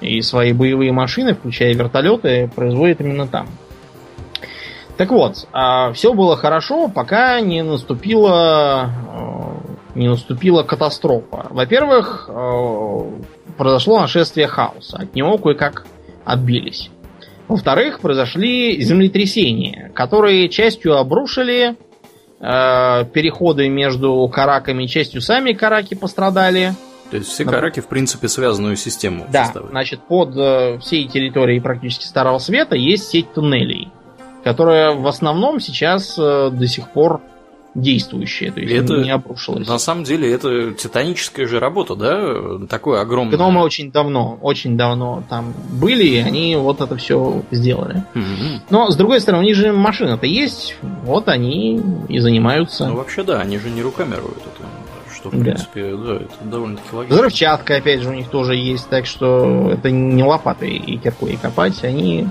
И 0.00 0.20
свои 0.22 0.52
боевые 0.52 0.92
машины, 0.92 1.34
включая 1.34 1.74
вертолеты, 1.74 2.50
производят 2.54 3.00
именно 3.00 3.26
там. 3.26 3.48
Так 4.96 5.10
вот, 5.10 5.46
а 5.52 5.92
все 5.92 6.12
было 6.12 6.36
хорошо, 6.36 6.88
пока 6.88 7.40
не 7.40 7.62
наступила, 7.62 8.90
э, 9.94 9.98
не 9.98 10.08
наступила 10.08 10.64
катастрофа. 10.64 11.46
Во-первых, 11.50 12.28
э, 12.28 13.10
произошло 13.56 14.00
нашествие 14.00 14.48
хаоса. 14.48 14.98
От 14.98 15.14
него 15.14 15.38
кое-как 15.38 15.86
отбились. 16.24 16.90
Во-вторых, 17.46 18.00
произошли 18.00 18.82
землетрясения, 18.82 19.90
которые 19.94 20.48
частью 20.48 20.96
обрушили 20.96 21.76
э, 22.40 23.04
переходы 23.12 23.68
между 23.68 24.28
караками, 24.32 24.86
частью 24.86 25.20
сами 25.20 25.52
караки 25.52 25.94
пострадали. 25.94 26.72
То 27.10 27.16
есть 27.16 27.28
все 27.30 27.44
караки, 27.44 27.80
в 27.80 27.86
принципе, 27.86 28.28
связанную 28.28 28.76
систему 28.76 29.26
Да, 29.30 29.44
составляют. 29.44 29.70
значит, 29.70 30.00
под 30.02 30.36
э, 30.36 30.78
всей 30.78 31.08
территорией 31.08 31.60
практически 31.60 32.04
Старого 32.04 32.38
Света 32.38 32.76
есть 32.76 33.08
сеть 33.08 33.32
туннелей, 33.32 33.88
которая 34.44 34.94
в 34.94 35.06
основном 35.06 35.60
сейчас 35.60 36.16
э, 36.18 36.50
до 36.52 36.66
сих 36.66 36.90
пор 36.90 37.20
действующее, 37.74 38.50
то 38.50 38.60
есть 38.60 38.72
это, 38.72 39.02
не 39.02 39.10
обрушилось. 39.10 39.66
На 39.66 39.78
самом 39.78 40.04
деле 40.04 40.32
это 40.32 40.72
титаническая 40.72 41.46
же 41.46 41.60
работа, 41.60 41.94
да? 41.94 42.66
Такое 42.66 43.00
огромное. 43.00 43.36
Гномы 43.36 43.62
очень 43.62 43.92
давно, 43.92 44.38
очень 44.40 44.76
давно 44.76 45.22
там 45.28 45.54
были, 45.70 46.04
и 46.04 46.16
они 46.16 46.56
вот 46.56 46.80
это 46.80 46.96
все 46.96 47.42
сделали. 47.50 48.04
Mm-hmm. 48.14 48.60
Но, 48.70 48.90
с 48.90 48.96
другой 48.96 49.20
стороны, 49.20 49.44
у 49.44 49.46
них 49.46 49.56
же 49.56 49.72
машина-то 49.72 50.26
есть, 50.26 50.76
вот 51.04 51.28
они 51.28 51.80
и 52.08 52.18
занимаются. 52.18 52.88
Ну, 52.88 52.96
вообще, 52.96 53.22
да, 53.22 53.40
они 53.40 53.58
же 53.58 53.70
не 53.70 53.82
руками 53.82 54.14
роют 54.14 54.38
это. 54.38 54.66
Что, 55.18 55.30
в 55.30 55.32
да. 55.32 55.40
принципе, 55.40 55.96
да, 55.96 56.14
это 56.16 56.44
довольно-таки 56.44 56.94
логично. 56.94 57.16
Взрывчатка, 57.16 57.76
опять 57.76 58.02
же, 58.02 58.10
у 58.10 58.14
них 58.14 58.28
тоже 58.28 58.54
есть, 58.54 58.88
так 58.88 59.04
что 59.04 59.70
это 59.72 59.90
не 59.90 60.22
лопатой 60.22 60.70
и 60.70 60.96
киркой 60.96 61.36
копать, 61.42 61.82
они 61.82 62.28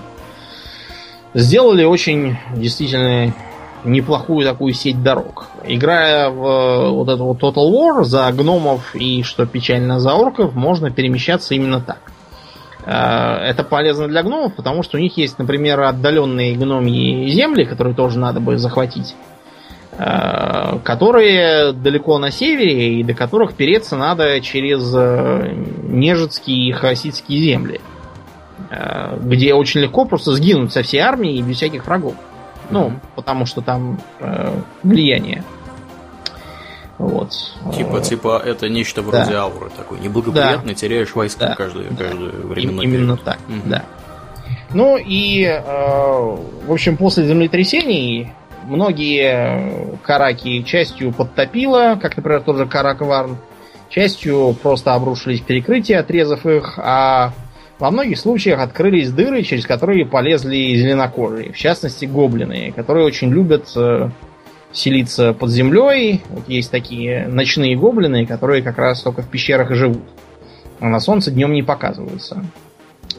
сделали 1.34 1.84
очень 1.84 2.38
действительно 2.56 3.34
неплохую 3.84 4.46
такую 4.46 4.74
сеть 4.74 5.04
дорог. 5.04 5.48
Играя 5.66 6.30
в 6.30 6.46
э, 6.46 6.90
вот 6.92 7.10
этот 7.10 7.20
вот 7.20 7.44
Total 7.44 7.70
War 7.72 8.04
за 8.06 8.32
гномов 8.32 8.96
и, 8.96 9.22
что 9.24 9.46
печально, 9.46 10.00
за 10.00 10.14
орков, 10.14 10.56
можно 10.56 10.90
перемещаться 10.90 11.56
именно 11.56 11.82
так. 11.82 12.00
Э, 12.86 13.50
это 13.50 13.66
полезно 13.66 14.08
для 14.08 14.24
гномов, 14.24 14.56
потому 14.56 14.82
что 14.82 14.96
у 14.96 15.02
них 15.02 15.18
есть, 15.18 15.38
например, 15.40 15.82
отдаленные 15.82 16.56
гномьи 16.56 17.30
земли, 17.32 17.66
которые 17.66 17.96
тоже 17.96 18.18
надо 18.18 18.40
бы 18.40 18.58
захватить, 18.58 19.14
которые 19.98 21.74
далеко 21.74 22.20
на 22.20 22.30
севере 22.30 23.00
и 23.00 23.04
до 23.04 23.16
которых 23.16 23.56
переться 23.56 23.98
надо 23.98 24.40
через 24.42 24.94
нежитские 25.84 26.70
и 26.70 26.72
хаоситские 26.72 27.42
земли, 27.42 27.82
где 29.22 29.56
очень 29.56 29.82
легко 29.82 30.06
просто 30.06 30.34
сгинуть 30.34 30.72
со 30.72 30.84
всей 30.84 31.00
армией 31.00 31.42
без 31.42 31.56
всяких 31.58 31.88
врагов. 31.88 32.14
Ну, 32.70 32.94
потому 33.16 33.46
что 33.46 33.62
там 33.62 34.00
э, 34.20 34.52
влияние. 34.84 35.44
Вот. 36.98 37.32
Типа, 37.76 38.02
типа, 38.02 38.42
это 38.44 38.70
нечто 38.70 39.02
вроде 39.02 39.32
да. 39.32 39.44
ауры 39.44 39.70
такой. 39.70 40.00
Неблагоприятно 40.00 40.70
да. 40.70 40.74
теряешь 40.74 41.14
войска 41.14 41.50
да. 41.50 41.56
каждое, 41.56 41.90
да. 41.92 42.06
каждое 42.06 42.32
время. 42.32 42.84
Именно 42.84 43.18
так, 43.18 43.38
угу. 43.48 43.62
да. 43.66 43.84
Ну 44.74 44.98
и, 44.98 45.44
э, 45.44 45.62
в 45.62 46.72
общем, 46.72 46.98
после 46.98 47.26
землетрясений 47.26 48.34
многие 48.68 49.98
караки 50.04 50.64
частью 50.64 51.12
подтопило, 51.14 51.98
как, 52.02 52.18
например, 52.18 52.42
тот 52.42 52.58
же 52.58 52.66
Карак 52.66 53.02
Варн, 53.02 53.38
частью 53.90 54.56
просто 54.62 54.94
обрушились 54.94 55.42
перекрытия, 55.42 56.00
отрезав 56.00 56.46
их, 56.46 56.78
а 56.78 57.34
во 57.80 57.92
многих 57.92 58.18
случаях 58.18 58.60
открылись 58.60 59.12
дыры, 59.12 59.44
через 59.44 59.66
которые 59.66 60.06
полезли 60.06 60.76
зеленокожие. 60.76 61.54
В 61.54 61.58
частности, 61.58 62.06
гоблины, 62.06 62.74
которые 62.76 63.06
очень 63.06 63.30
любят 63.30 63.72
э, 63.76 64.10
селиться 64.72 65.34
под 65.34 65.52
землей. 65.52 66.22
Вот 66.30 66.50
есть 66.50 66.72
такие 66.72 67.28
ночные 67.28 67.78
гоблины, 67.78 68.26
которые 68.26 68.64
как 68.64 68.78
раз 68.78 69.02
только 69.02 69.22
в 69.22 69.30
пещерах 69.30 69.72
и 69.72 69.76
живут. 69.76 70.04
А 70.80 70.88
на 70.88 71.00
солнце 71.00 71.32
днем 71.32 71.54
не 71.54 71.64
показываются. 71.64 72.44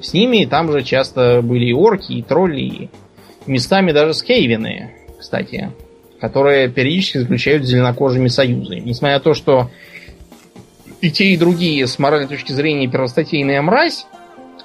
С 0.00 0.12
ними 0.12 0.44
там 0.44 0.70
же 0.70 0.82
часто 0.82 1.40
были 1.42 1.66
и 1.66 1.72
орки, 1.72 2.12
и 2.12 2.22
тролли, 2.22 2.60
и 2.60 2.90
местами 3.46 3.92
даже 3.92 4.14
скейвины, 4.14 4.97
кстати, 5.18 5.70
которые 6.20 6.68
периодически 6.68 7.18
заключают 7.18 7.64
с 7.64 7.68
зеленокожими 7.68 8.28
союзы. 8.28 8.80
Несмотря 8.80 9.18
на 9.18 9.22
то, 9.22 9.34
что 9.34 9.70
и 11.00 11.10
те, 11.10 11.26
и 11.26 11.36
другие 11.36 11.86
с 11.86 11.98
моральной 11.98 12.28
точки 12.28 12.52
зрения 12.52 12.88
первостатейная 12.88 13.62
мразь, 13.62 14.06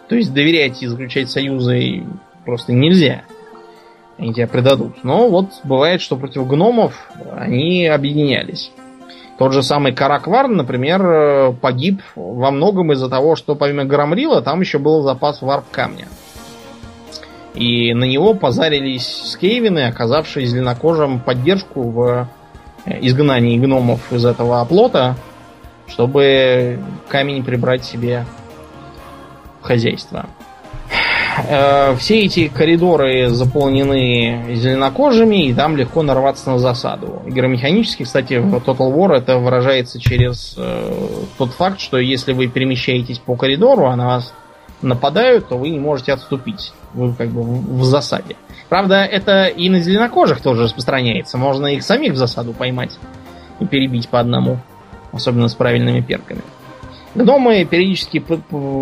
то 0.08 0.16
есть 0.16 0.34
доверять 0.34 0.82
и 0.82 0.88
заключать 0.88 1.30
союзы 1.30 2.04
просто 2.46 2.74
нельзя. 2.74 3.24
Они 4.18 4.34
тебя 4.34 4.48
предадут. 4.48 5.04
Но 5.04 5.28
вот 5.30 5.50
бывает, 5.64 6.02
что 6.02 6.18
против 6.18 6.48
гномов 6.48 7.10
они 7.36 7.88
объединялись. 7.88 8.72
Тот 9.40 9.54
же 9.54 9.64
самый 9.64 9.94
Каракварн, 9.94 10.56
например, 10.56 11.54
погиб 11.54 12.02
во 12.16 12.52
многом 12.52 12.92
из-за 12.94 13.10
того, 13.10 13.36
что 13.36 13.56
помимо 13.56 13.86
Громрила 13.86 14.42
там 14.42 14.62
еще 14.62 14.78
был 14.78 15.02
запас 15.02 15.42
варп 15.42 15.66
камня. 15.72 16.08
И 17.54 17.94
на 17.94 18.06
него 18.06 18.34
позарились 18.34 19.32
скейвины, 19.32 19.88
оказавшие 19.88 20.46
зеленокожим 20.46 21.20
поддержку 21.20 21.84
в 21.84 22.28
изгнании 22.86 23.60
гномов 23.60 24.12
из 24.12 24.26
этого 24.26 24.62
оплота, 24.62 25.16
чтобы 25.88 26.80
камень 27.08 27.44
прибрать 27.44 27.86
себе 27.86 28.26
в 29.62 29.66
хозяйство. 29.66 30.26
Э, 31.48 31.96
все 31.98 32.26
эти 32.26 32.48
коридоры 32.48 33.30
заполнены 33.30 34.56
зеленокожими, 34.56 35.48
и 35.48 35.54
там 35.54 35.78
легко 35.78 36.04
нарваться 36.04 36.52
на 36.52 36.60
засаду. 36.60 37.22
Игромеханически, 37.26 38.04
кстати, 38.04 38.36
в 38.36 38.54
Total 38.56 38.94
War 38.94 39.14
это 39.14 39.38
выражается 39.38 40.00
через 40.00 40.56
э, 40.58 40.94
тот 41.38 41.52
факт, 41.52 41.80
что 41.80 41.98
если 41.98 42.34
вы 42.34 42.48
перемещаетесь 42.48 43.20
по 43.20 43.36
коридору, 43.36 43.88
а 43.88 43.96
на 43.96 44.08
вас 44.08 44.34
нападают, 44.84 45.50
то 45.50 45.58
вы 45.58 45.70
не 45.70 45.80
можете 45.80 46.14
отступить. 46.14 46.74
Вы 46.94 47.14
как 47.14 47.30
бы 47.30 47.42
в, 47.42 47.84
засаде. 47.84 48.36
Правда, 48.70 49.04
это 49.04 49.46
и 49.46 49.70
на 49.70 49.80
зеленокожих 49.80 50.42
тоже 50.42 50.64
распространяется. 50.64 51.38
Можно 51.38 51.68
их 51.68 51.84
самих 51.84 52.14
в 52.14 52.18
засаду 52.18 52.54
поймать 52.54 52.98
и 53.60 53.66
перебить 53.66 54.10
по 54.10 54.20
одному. 54.20 54.60
Особенно 55.12 55.48
с 55.48 55.56
правильными 55.56 56.02
перками. 56.02 56.42
Гномы 57.16 57.64
периодически 57.66 58.24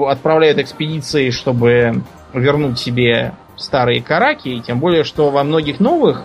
отправляют 0.09 0.57
экспедиции, 0.59 1.29
чтобы 1.29 2.03
вернуть 2.33 2.79
себе 2.79 3.33
старые 3.57 4.01
караки, 4.01 4.47
и 4.47 4.61
тем 4.61 4.79
более, 4.79 5.03
что 5.03 5.29
во 5.29 5.43
многих 5.43 5.79
новых, 5.79 6.23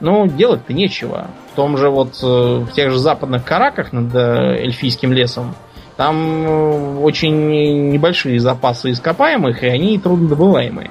ну, 0.00 0.26
делать-то 0.26 0.72
нечего. 0.72 1.28
В 1.52 1.56
том 1.56 1.76
же 1.76 1.88
вот, 1.88 2.18
э, 2.22 2.26
в 2.26 2.72
тех 2.72 2.90
же 2.90 2.98
западных 2.98 3.44
караках 3.44 3.92
над 3.92 4.14
э, 4.14 4.62
эльфийским 4.64 5.12
лесом, 5.12 5.54
там 5.96 6.46
э, 6.46 6.98
очень 7.00 7.90
небольшие 7.90 8.40
запасы 8.40 8.90
ископаемых, 8.90 9.62
и 9.62 9.68
они 9.68 9.98
труднодобываемые. 9.98 10.90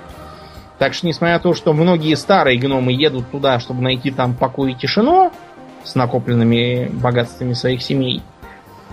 Так 0.80 0.94
что, 0.94 1.08
несмотря 1.08 1.36
на 1.36 1.40
то, 1.40 1.54
что 1.54 1.74
многие 1.74 2.16
старые 2.16 2.60
гномы 2.60 2.94
едут 2.94 3.30
туда, 3.32 3.60
чтобы 3.60 3.82
найти 3.82 4.12
там 4.12 4.34
покой 4.34 4.72
и 4.72 4.76
тишину 4.76 5.32
с 5.84 5.96
накопленными 5.96 6.90
богатствами 6.92 7.54
своих 7.54 7.82
семей, 7.82 8.22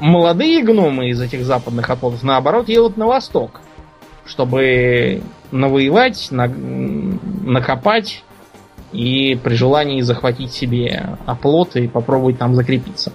молодые 0.01 0.63
гномы 0.63 1.09
из 1.09 1.21
этих 1.21 1.45
западных 1.45 1.89
оплотов, 1.91 2.23
наоборот, 2.23 2.69
едут 2.69 2.97
на 2.97 3.07
восток, 3.07 3.61
чтобы 4.27 5.23
навоевать, 5.53 6.29
на, 6.31 6.47
накопать 6.49 8.25
и 8.93 9.39
при 9.43 9.55
желании 9.55 10.01
захватить 10.01 10.53
себе 10.53 11.17
оплот 11.27 11.77
и 11.77 11.87
попробовать 11.87 12.39
там 12.39 12.55
закрепиться. 12.55 13.13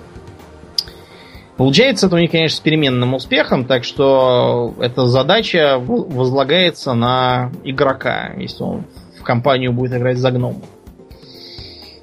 Получается 1.58 2.08
это 2.08 2.16
у 2.16 2.20
них, 2.20 2.32
конечно, 2.32 2.58
с 2.58 2.60
переменным 2.60 3.14
успехом, 3.14 3.66
так 3.66 3.86
что 3.86 4.74
эта 4.80 5.08
задача 5.08 5.78
возлагается 5.80 6.94
на 6.94 7.52
игрока, 7.64 8.32
если 8.38 8.64
он 8.64 8.84
в 9.18 9.24
компанию 9.24 9.72
будет 9.72 9.94
играть 9.94 10.18
за 10.18 10.32
гном. 10.32 10.62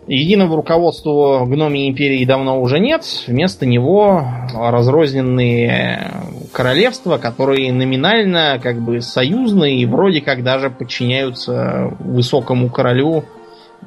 Единого 0.09 0.57
руководства 0.57 1.45
гномии 1.47 1.89
империи 1.89 2.25
давно 2.25 2.61
уже 2.61 2.81
нет. 2.81 3.05
Вместо 3.29 3.67
него 3.67 4.27
разрозненные 4.53 6.11
королевства, 6.53 7.19
которые 7.19 7.73
номинально 7.73 8.59
как 8.61 8.81
бы 8.81 9.01
союзные 9.01 9.79
и 9.79 9.87
вроде 9.87 10.21
как 10.21 10.43
даже 10.43 10.71
подчиняются 10.71 11.95
высокому 12.01 12.69
королю 12.69 13.25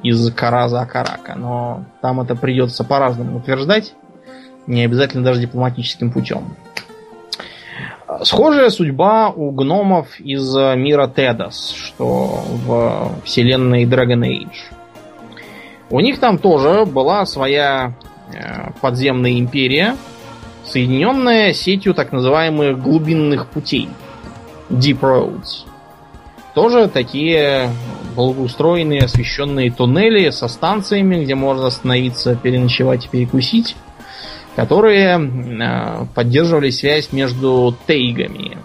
из 0.02 0.32
Караза 0.32 0.80
Акарака. 0.80 1.34
Но 1.36 1.84
там 2.00 2.20
это 2.20 2.34
придется 2.34 2.82
по-разному 2.82 3.38
утверждать. 3.38 3.94
Не 4.66 4.84
обязательно 4.84 5.24
даже 5.24 5.40
дипломатическим 5.40 6.10
путем. 6.10 6.56
Схожая 8.22 8.70
судьба 8.70 9.30
у 9.30 9.50
гномов 9.50 10.20
из 10.20 10.54
мира 10.54 11.06
Тедас, 11.06 11.72
что 11.72 12.42
в 12.66 13.12
вселенной 13.24 13.84
Dragon 13.84 14.20
Age. 14.20 14.74
У 15.90 16.00
них 16.00 16.18
там 16.18 16.38
тоже 16.38 16.84
была 16.84 17.26
своя 17.26 17.94
э, 18.32 18.70
подземная 18.80 19.38
империя, 19.38 19.96
соединенная 20.64 21.52
сетью 21.52 21.94
так 21.94 22.12
называемых 22.12 22.80
глубинных 22.82 23.48
путей. 23.48 23.88
Deep 24.68 25.00
Roads. 25.00 25.64
Тоже 26.54 26.88
такие 26.88 27.70
благоустроенные, 28.16 29.00
освещенные 29.02 29.70
туннели 29.70 30.30
со 30.30 30.48
станциями, 30.48 31.22
где 31.22 31.34
можно 31.34 31.66
остановиться, 31.66 32.34
переночевать 32.34 33.04
и 33.04 33.08
перекусить, 33.08 33.76
которые 34.56 35.18
э, 35.18 36.06
поддерживали 36.14 36.70
связь 36.70 37.12
между 37.12 37.76
тейгами. 37.86 38.56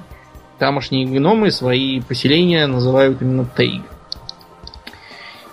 Тамошние 0.57 1.05
гномы 1.05 1.51
свои 1.51 1.99
поселения 1.99 2.65
называют 2.65 3.21
именно 3.21 3.45
тейг. 3.45 3.83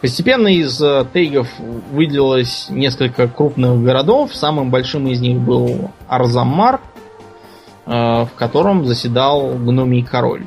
Постепенно 0.00 0.46
из 0.46 0.80
э, 0.80 1.04
тейгов 1.12 1.48
выделилось 1.90 2.68
несколько 2.70 3.26
крупных 3.26 3.82
городов. 3.82 4.32
Самым 4.32 4.70
большим 4.70 5.08
из 5.08 5.20
них 5.20 5.38
был 5.38 5.90
Арзамар, 6.06 6.80
э, 7.86 7.90
в 7.90 8.30
котором 8.36 8.86
заседал 8.86 9.54
гномий 9.56 10.04
король. 10.04 10.46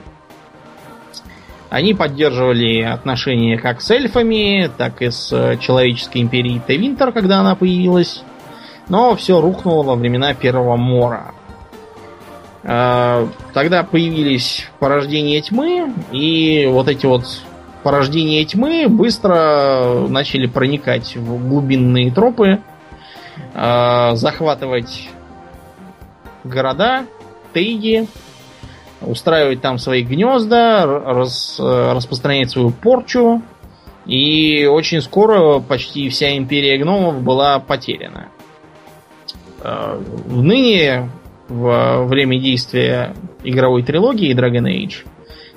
Они 1.70 1.94
поддерживали 1.94 2.82
отношения 2.82 3.58
как 3.58 3.82
с 3.82 3.92
эльфами, 3.92 4.70
так 4.78 5.02
и 5.02 5.10
с 5.10 5.58
человеческой 5.60 6.22
империей 6.22 6.62
Тевинтер, 6.66 7.12
когда 7.12 7.40
она 7.40 7.56
появилась. 7.56 8.24
Но 8.90 9.16
все 9.16 9.40
рухнуло 9.40 9.84
во 9.84 9.96
времена 9.96 10.34
Первого 10.34 10.76
Мора. 10.76 11.34
Э, 12.64 13.28
тогда 13.54 13.84
появились 13.84 14.68
порождения 14.80 15.42
тьмы, 15.42 15.94
и 16.12 16.68
вот 16.70 16.88
эти 16.88 17.06
вот 17.06 17.26
порождения 17.84 18.46
тьмы 18.46 18.88
быстро 18.88 20.08
начали 20.08 20.46
проникать 20.46 21.16
в 21.16 21.50
глубинные 21.50 22.12
тропы, 22.12 22.60
э, 23.54 24.12
захватывать 24.16 25.10
города, 26.44 27.06
тейги, 27.54 28.08
устраивать 29.02 29.62
там 29.62 29.78
свои 29.78 30.04
гнезда, 30.04 30.86
рас, 30.86 31.56
распространять 31.60 32.52
свою 32.52 32.70
порчу. 32.70 33.42
И 34.06 34.66
очень 34.66 35.02
скоро 35.02 35.60
почти 35.60 36.10
вся 36.10 36.36
империя 36.36 36.78
гномов 36.78 37.22
была 37.22 37.60
потеряна. 37.60 38.30
Э, 39.64 40.00
в 40.26 40.42
ныне, 40.44 41.10
в 41.48 42.06
время 42.06 42.40
действия 42.40 43.14
игровой 43.44 43.84
трилогии 43.84 44.36
Dragon 44.36 44.66
Age, 44.66 45.06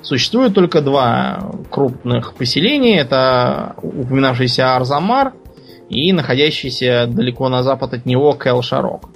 Существует 0.05 0.53
только 0.53 0.81
два 0.81 1.51
крупных 1.71 2.35
поселения. 2.35 2.99
Это 2.99 3.75
упоминавшийся 3.81 4.75
Арзамар 4.75 5.33
и 5.89 6.13
находящийся 6.13 7.07
далеко 7.07 7.49
на 7.49 7.63
запад 7.63 7.95
от 7.95 8.05
него 8.05 8.33
Кэл-Шарок. 8.33 9.09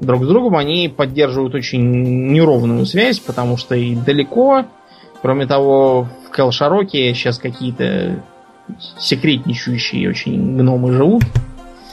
Друг 0.00 0.22
с 0.24 0.28
другом 0.28 0.56
они 0.56 0.88
поддерживают 0.88 1.56
очень 1.56 2.32
неровную 2.32 2.86
связь, 2.86 3.18
потому 3.18 3.56
что 3.56 3.74
и 3.74 3.96
далеко. 3.96 4.66
Кроме 5.22 5.46
того, 5.46 6.06
в 6.28 6.30
Кэл-Шароке 6.30 7.12
сейчас 7.14 7.38
какие-то 7.38 8.22
секретничающие 9.00 10.08
очень 10.08 10.56
гномы 10.56 10.92
живут. 10.92 11.24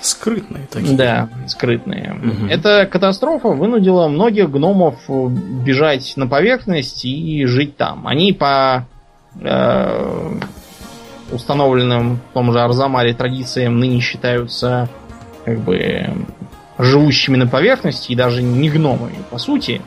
Скрытные 0.01 0.65
такие. 0.71 0.95
Да, 0.95 1.29
скрытные. 1.47 2.13
Угу. 2.13 2.47
Эта 2.49 2.85
катастрофа 2.85 3.49
вынудила 3.49 4.07
многих 4.07 4.49
гномов 4.49 4.95
бежать 5.07 6.13
на 6.15 6.27
поверхность 6.27 7.03
и 7.03 7.45
жить 7.45 7.75
там. 7.75 8.07
Они 8.07 8.31
по 8.31 8.85
э, 9.41 10.31
установленным 11.31 12.17
в 12.17 12.33
том 12.33 12.53
же 12.53 12.61
Арзамаре 12.61 13.13
традициям 13.13 13.79
ныне 13.79 13.99
считаются 13.99 14.87
как 15.43 15.59
бы 15.59 16.09
живущими 16.77 17.35
на 17.35 17.47
поверхности 17.47 18.13
и 18.13 18.15
даже 18.15 18.41
не 18.41 18.69
гномами, 18.69 19.17
по 19.29 19.37
сути. 19.37 19.81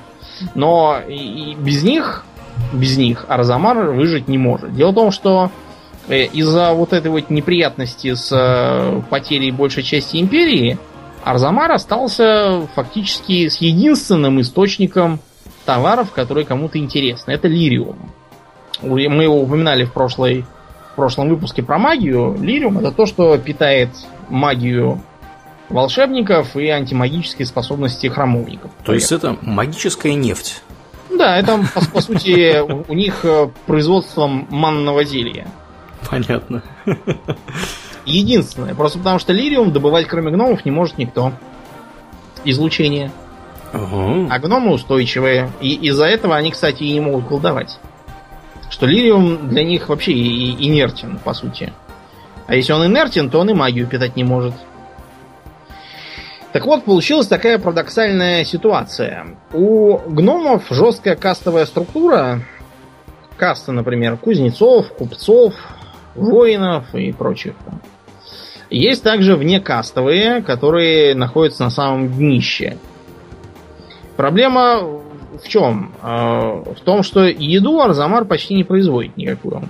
Но 0.54 0.98
и 1.08 1.56
без 1.58 1.82
них 1.82 2.24
без 2.72 2.96
них 2.96 3.24
Арзамар 3.28 3.90
выжить 3.90 4.28
не 4.28 4.38
может. 4.38 4.74
Дело 4.74 4.90
в 4.90 4.94
том, 4.94 5.10
что 5.10 5.50
из-за 6.09 6.72
вот 6.72 6.92
этой 6.92 7.11
вот 7.11 7.30
неприятности 7.30 8.14
с 8.14 8.30
э, 8.32 9.03
потерей 9.09 9.53
большей 9.53 9.82
части 9.82 10.16
империи, 10.16 10.78
Арзамар 11.24 11.70
остался 11.70 12.66
фактически 12.74 13.48
с 13.48 13.59
единственным 13.59 14.40
источником 14.40 15.20
товаров, 15.64 16.11
которые 16.12 16.44
кому-то 16.44 16.78
интересны. 16.78 17.30
Это 17.30 17.46
лириум. 17.48 18.11
Мы 18.82 19.22
его 19.22 19.40
упоминали 19.40 19.84
в, 19.84 19.92
прошлой, 19.92 20.44
в 20.92 20.96
прошлом 20.96 21.28
выпуске 21.28 21.62
про 21.62 21.78
магию. 21.78 22.36
Лириум 22.40 22.78
это 22.78 22.90
то, 22.90 23.07
что 23.07 23.38
питает 23.38 23.90
магию 24.28 25.00
волшебников 25.68 26.57
и 26.57 26.68
антимагические 26.68 27.46
способности 27.46 28.09
храмовников. 28.09 28.72
То 28.84 28.92
есть 28.92 29.12
это 29.12 29.36
магическая 29.40 30.14
нефть. 30.14 30.62
Да, 31.16 31.38
это, 31.38 31.61
по, 31.74 31.84
по 31.92 32.00
сути, 32.00 32.61
у 32.61 32.94
них 32.94 33.24
э, 33.24 33.48
производство 33.66 34.26
манного 34.26 35.05
зелья. 35.05 35.46
Понятно. 36.11 36.62
Единственное. 38.05 38.74
Просто 38.74 38.98
потому 38.98 39.18
что 39.18 39.32
лириум 39.32 39.72
добывать 39.72 40.07
кроме 40.07 40.30
гномов 40.30 40.64
не 40.64 40.70
может 40.70 40.98
никто. 40.98 41.32
Излучение. 42.44 43.11
Угу. 43.72 44.28
А 44.30 44.38
гномы 44.38 44.72
устойчивые. 44.72 45.50
И 45.61 45.74
из-за 45.74 46.07
этого 46.07 46.36
они, 46.36 46.50
кстати, 46.50 46.82
и 46.82 46.92
не 46.92 47.00
могут 47.00 47.26
колдовать. 47.28 47.78
Что 48.70 48.86
лириум 48.86 49.48
для 49.48 49.64
них 49.64 49.88
вообще 49.88 50.12
и- 50.12 50.66
инертен, 50.68 51.18
по 51.18 51.34
сути. 51.34 51.72
А 52.46 52.55
если 52.55 52.72
он 52.72 52.86
инертен, 52.86 53.30
то 53.30 53.38
он 53.38 53.50
и 53.50 53.55
магию 53.55 53.86
питать 53.86 54.16
не 54.16 54.24
может. 54.24 54.55
Так 56.53 56.66
вот, 56.66 56.84
получилась 56.84 57.28
такая 57.28 57.59
парадоксальная 57.59 58.44
ситуация. 58.44 59.26
У 59.55 59.96
гномов 59.98 60.64
жесткая 60.70 61.16
кастовая 61.16 61.64
структура. 61.64 62.40
Каста, 63.38 63.72
например, 63.72 64.18
кузнецов, 64.18 64.92
купцов, 64.92 65.55
воинов 66.14 66.94
и 66.94 67.12
прочих. 67.12 67.54
Есть 68.70 69.02
также 69.02 69.36
внекастовые, 69.36 70.42
которые 70.42 71.14
находятся 71.14 71.64
на 71.64 71.70
самом 71.70 72.08
днище. 72.08 72.78
Проблема 74.16 74.80
в 75.42 75.48
чем? 75.48 75.92
Э, 76.02 76.62
В 76.74 76.80
том, 76.84 77.02
что 77.02 77.24
еду 77.24 77.80
Арзамар 77.80 78.24
почти 78.24 78.54
не 78.54 78.64
производит 78.64 79.16
никакую. 79.16 79.62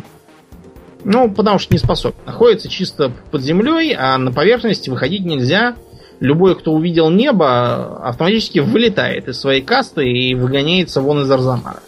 Ну, 1.05 1.31
потому 1.31 1.59
что 1.59 1.75
не 1.75 1.79
способен. 1.79 2.17
Находится 2.27 2.69
чисто 2.69 3.11
под 3.31 3.43
землей, 3.43 3.95
а 3.99 4.17
на 4.19 4.33
поверхности 4.33 4.89
выходить 4.89 5.25
нельзя. 5.25 5.75
Любой, 6.21 6.55
кто 6.55 6.73
увидел 6.73 7.11
небо, 7.11 7.99
автоматически 8.07 8.61
вылетает 8.61 9.27
из 9.27 9.41
своей 9.41 9.63
касты 9.63 10.09
и 10.09 10.35
выгоняется 10.37 11.01
вон 11.01 11.23
из 11.23 11.31
Арзамара. 11.31 11.83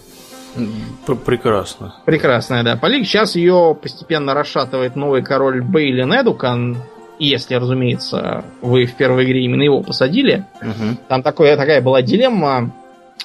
Пр- 1.07 1.17
Прекрасно. 1.17 1.95
Прекрасная, 2.05 2.63
да. 2.63 2.77
Полик. 2.77 3.07
Сейчас 3.07 3.37
ее 3.37 3.77
постепенно 3.81 4.35
расшатывает 4.35 4.97
новый 4.97 5.23
король 5.23 5.63
Бейлин 5.63 6.13
Эдукан. 6.13 6.77
Если, 7.19 7.55
разумеется, 7.55 8.45
вы 8.61 8.87
в 8.87 8.95
первой 8.95 9.25
игре 9.25 9.45
именно 9.45 9.63
его 9.63 9.81
посадили. 9.83 10.45
Мгм. 10.61 10.99
Там 11.09 11.23
такое, 11.23 11.57
такая 11.57 11.81
была 11.81 12.03
дилемма. 12.03 12.73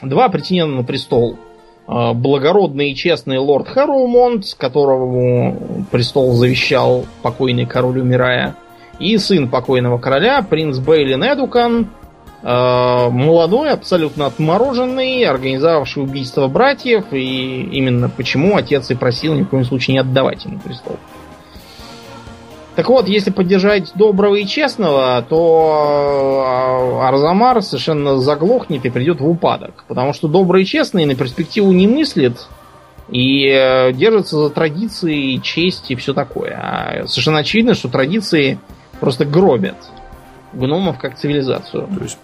Два 0.01 0.29
претендента 0.29 0.77
на 0.77 0.83
престол. 0.83 1.37
Э, 1.87 2.13
Благородный 2.13 2.91
и 2.91 2.95
честный 2.95 3.39
лорд 3.39 3.67
Хэроумонт, 3.67 4.45
которому 4.57 5.85
престол 5.91 6.33
завещал 6.33 7.05
покойный 7.23 7.65
король 7.65 7.99
умирая. 7.99 8.55
И 8.99 9.17
сын 9.17 9.47
покойного 9.49 9.97
короля, 9.97 10.41
принц 10.41 10.77
Бейлин 10.77 11.23
Эдукан, 11.23 11.87
молодой, 12.41 13.71
абсолютно 13.71 14.25
отмороженный, 14.25 15.25
организовавший 15.25 16.03
убийство 16.03 16.47
братьев, 16.47 17.11
и 17.11 17.63
именно 17.63 18.09
почему 18.09 18.55
отец 18.55 18.89
и 18.91 18.95
просил 18.95 19.33
ни 19.33 19.43
в 19.43 19.49
коем 19.49 19.65
случае 19.65 19.95
не 19.95 19.99
отдавать 19.99 20.45
ему 20.45 20.59
престол. 20.59 20.97
Так 22.79 22.87
вот, 22.87 23.09
если 23.09 23.29
поддержать 23.29 23.91
доброго 23.95 24.35
и 24.35 24.45
честного, 24.45 25.21
то 25.27 27.01
э, 27.01 27.07
Арзамар 27.07 27.61
совершенно 27.61 28.19
заглохнет 28.21 28.85
и 28.85 28.89
придет 28.89 29.19
в 29.19 29.27
упадок. 29.27 29.83
Потому 29.89 30.13
что 30.13 30.29
добрый 30.29 30.61
и 30.61 30.65
честный 30.65 31.03
на 31.03 31.13
перспективу 31.13 31.73
не 31.73 31.89
мыслит 31.89 32.47
и 33.09 33.49
э, 33.49 33.91
держится 33.91 34.37
за 34.37 34.49
традиции, 34.49 35.41
честь 35.43 35.91
и 35.91 35.95
все 35.95 36.13
такое. 36.13 36.57
А 36.57 37.07
совершенно 37.07 37.39
очевидно, 37.39 37.73
что 37.73 37.89
традиции 37.89 38.59
просто 39.01 39.25
гробят 39.25 39.75
гномов 40.53 40.99
как 40.99 41.17
цивилизацию. 41.17 41.85
То 41.97 42.03
есть 42.03 42.17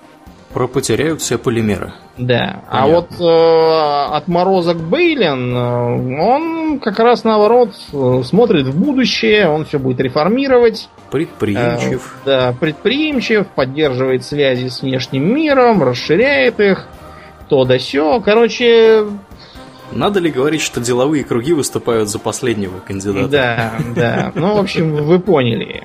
потеряют 0.67 1.21
все 1.21 1.37
полимеры. 1.37 1.93
Да. 2.17 2.61
А 2.69 2.83
Понятно. 2.83 2.95
вот 3.17 3.21
э, 3.21 4.15
отморозок 4.15 4.77
Бейлин, 4.77 5.55
э, 5.55 6.21
он 6.21 6.79
как 6.79 6.99
раз 6.99 7.23
наоборот 7.25 7.71
э, 7.93 8.21
смотрит 8.23 8.67
в 8.67 8.79
будущее, 8.79 9.49
он 9.49 9.65
все 9.65 9.77
будет 9.79 9.99
реформировать. 9.99 10.89
Предприимчив. 11.11 12.15
Э, 12.23 12.25
да, 12.25 12.55
предприимчив, 12.59 13.47
поддерживает 13.47 14.23
связи 14.23 14.69
с 14.69 14.81
внешним 14.81 15.33
миром, 15.35 15.83
расширяет 15.83 16.59
их, 16.59 16.87
то 17.49 17.65
да 17.65 17.77
сё. 17.77 18.21
Короче, 18.21 19.05
Надо 19.91 20.19
ли 20.19 20.31
говорить, 20.31 20.61
что 20.61 20.79
деловые 20.81 21.23
круги 21.23 21.53
выступают 21.53 22.09
за 22.09 22.17
последнего 22.17 22.79
кандидата? 22.79 23.27
да, 23.27 23.73
да. 23.95 24.31
Ну, 24.35 24.55
в 24.55 24.59
общем, 24.59 24.95
вы 24.95 25.19
поняли. 25.19 25.83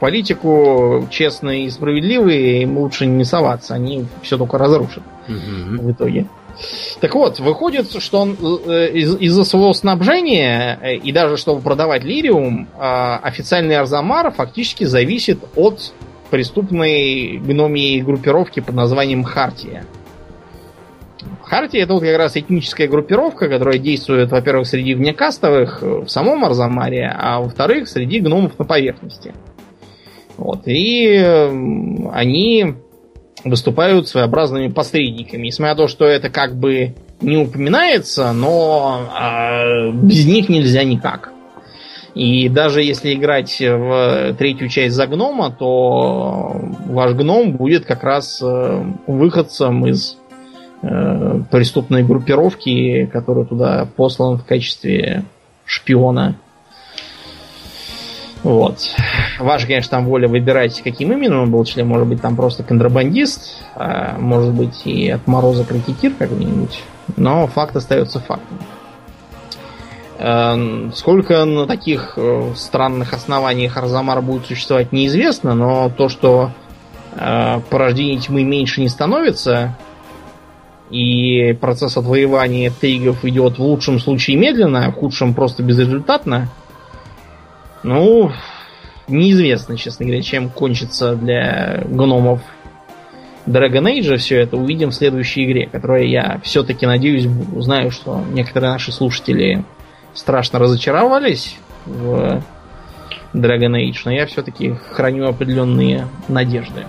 Политику 0.00 1.06
честные 1.10 1.64
и 1.64 1.70
справедливые 1.70 2.62
им 2.62 2.78
лучше 2.78 3.06
не 3.06 3.24
соваться, 3.24 3.74
они 3.74 4.06
все 4.22 4.38
только 4.38 4.58
разрушат. 4.58 5.02
Мгм. 5.26 5.76
в 5.78 5.92
итоге. 5.92 6.26
Так 7.00 7.14
вот, 7.14 7.38
выходит, 7.38 7.92
что 8.02 8.20
он 8.20 8.30
э, 8.66 8.90
из- 8.94 9.14
из-за 9.20 9.44
своего 9.44 9.74
снабжения 9.74 10.78
э, 10.80 10.94
и 10.96 11.12
даже 11.12 11.36
чтобы 11.36 11.60
продавать 11.60 12.02
лириум, 12.02 12.66
э, 12.74 12.80
официальный 13.22 13.76
Арзамар 13.76 14.30
фактически 14.32 14.84
зависит 14.84 15.38
от 15.54 15.92
преступной 16.30 17.36
гномии 17.38 18.00
группировки 18.00 18.60
под 18.60 18.74
названием 18.74 19.22
Хартия. 19.22 19.84
Хартия 21.42 21.82
это 21.84 21.94
вот 21.94 22.02
как 22.02 22.16
раз 22.16 22.36
этническая 22.36 22.88
группировка, 22.88 23.48
которая 23.48 23.78
действует, 23.78 24.30
во-первых, 24.30 24.66
среди 24.66 24.94
внекастовых 24.94 25.82
в 25.82 26.08
самом 26.08 26.44
Арзамаре, 26.44 27.10
а 27.14 27.40
во-вторых, 27.40 27.88
среди 27.88 28.20
гномов 28.20 28.58
на 28.58 28.64
поверхности. 28.64 29.34
Вот. 30.38 30.62
И 30.66 31.16
э, 31.16 31.48
они 32.12 32.74
выступают 33.44 34.08
своеобразными 34.08 34.68
посредниками. 34.68 35.46
Несмотря 35.46 35.74
на 35.74 35.82
то, 35.82 35.88
что 35.88 36.06
это 36.06 36.30
как 36.30 36.56
бы 36.56 36.94
не 37.20 37.36
упоминается, 37.36 38.32
но 38.32 39.08
а, 39.12 39.90
без 39.90 40.26
них 40.26 40.48
нельзя 40.48 40.84
никак. 40.84 41.32
И 42.14 42.48
даже 42.48 42.82
если 42.82 43.14
играть 43.14 43.60
в 43.60 44.34
третью 44.38 44.68
часть 44.68 44.94
за 44.94 45.06
гнома, 45.06 45.54
то 45.56 46.52
ваш 46.86 47.12
гном 47.14 47.52
будет 47.52 47.84
как 47.84 48.02
раз 48.02 48.40
э, 48.42 48.84
выходцем 49.06 49.86
из 49.86 50.16
э, 50.82 51.40
преступной 51.50 52.02
группировки, 52.02 53.06
который 53.12 53.44
туда 53.44 53.86
послан 53.96 54.38
в 54.38 54.44
качестве 54.44 55.24
шпиона. 55.64 56.36
Вот. 58.42 58.78
Ваша, 59.40 59.66
конечно, 59.66 59.90
там 59.90 60.06
воля 60.06 60.28
выбирать, 60.28 60.80
каким 60.82 61.12
именно 61.12 61.42
он 61.42 61.50
был 61.50 61.64
членом. 61.64 61.90
Может 61.90 62.06
быть, 62.08 62.20
там 62.20 62.36
просто 62.36 62.62
контрабандист, 62.62 63.64
а 63.74 64.16
может 64.18 64.52
быть, 64.52 64.86
и 64.86 65.10
отморозок 65.10 65.70
ракетир 65.70 66.12
какой-нибудь. 66.18 66.80
Но 67.16 67.46
факт 67.46 67.76
остается 67.76 68.20
фактом. 68.20 68.58
Э, 70.18 70.90
Сколько 70.94 71.44
на 71.44 71.66
таких 71.66 72.14
э, 72.16 72.52
странных 72.56 73.12
основаниях 73.12 73.76
Арзамар 73.76 74.22
будет 74.22 74.46
существовать, 74.46 74.92
неизвестно, 74.92 75.54
но 75.54 75.90
то, 75.90 76.08
что 76.08 76.50
э, 77.14 77.60
порождение 77.70 78.18
тьмы 78.18 78.44
меньше 78.44 78.80
не 78.80 78.88
становится, 78.88 79.76
и 80.90 81.52
процесс 81.60 81.96
отвоевания 81.96 82.70
тейгов 82.70 83.24
идет 83.24 83.58
в 83.58 83.62
лучшем 83.62 83.98
случае 83.98 84.36
медленно, 84.36 84.86
а 84.86 84.90
в 84.90 84.94
худшем 84.94 85.34
просто 85.34 85.62
безрезультатно, 85.62 86.48
ну, 87.82 88.32
неизвестно, 89.06 89.76
честно 89.76 90.06
говоря, 90.06 90.22
чем 90.22 90.48
кончится 90.50 91.14
для 91.14 91.82
гномов 91.86 92.40
Dragon 93.46 93.84
Age 93.84 94.16
все 94.18 94.40
это. 94.40 94.56
Увидим 94.56 94.90
в 94.90 94.94
следующей 94.94 95.44
игре, 95.44 95.66
которая 95.66 96.04
я 96.04 96.40
все-таки 96.42 96.86
надеюсь, 96.86 97.26
б- 97.26 97.62
знаю, 97.62 97.90
что 97.90 98.22
некоторые 98.30 98.72
наши 98.72 98.92
слушатели 98.92 99.64
страшно 100.14 100.58
разочаровались 100.58 101.56
в 101.86 102.42
Dragon 103.32 103.72
Age, 103.74 103.96
но 104.04 104.12
я 104.12 104.26
все-таки 104.26 104.74
храню 104.92 105.26
определенные 105.28 106.08
надежды. 106.28 106.84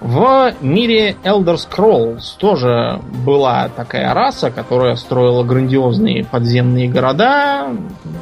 В 0.00 0.54
мире 0.60 1.16
Elder 1.24 1.56
Scrolls 1.56 2.36
тоже 2.38 3.00
была 3.24 3.68
такая 3.68 4.14
раса, 4.14 4.50
которая 4.50 4.94
строила 4.96 5.42
грандиозные 5.42 6.24
подземные 6.24 6.88
города, 6.88 7.68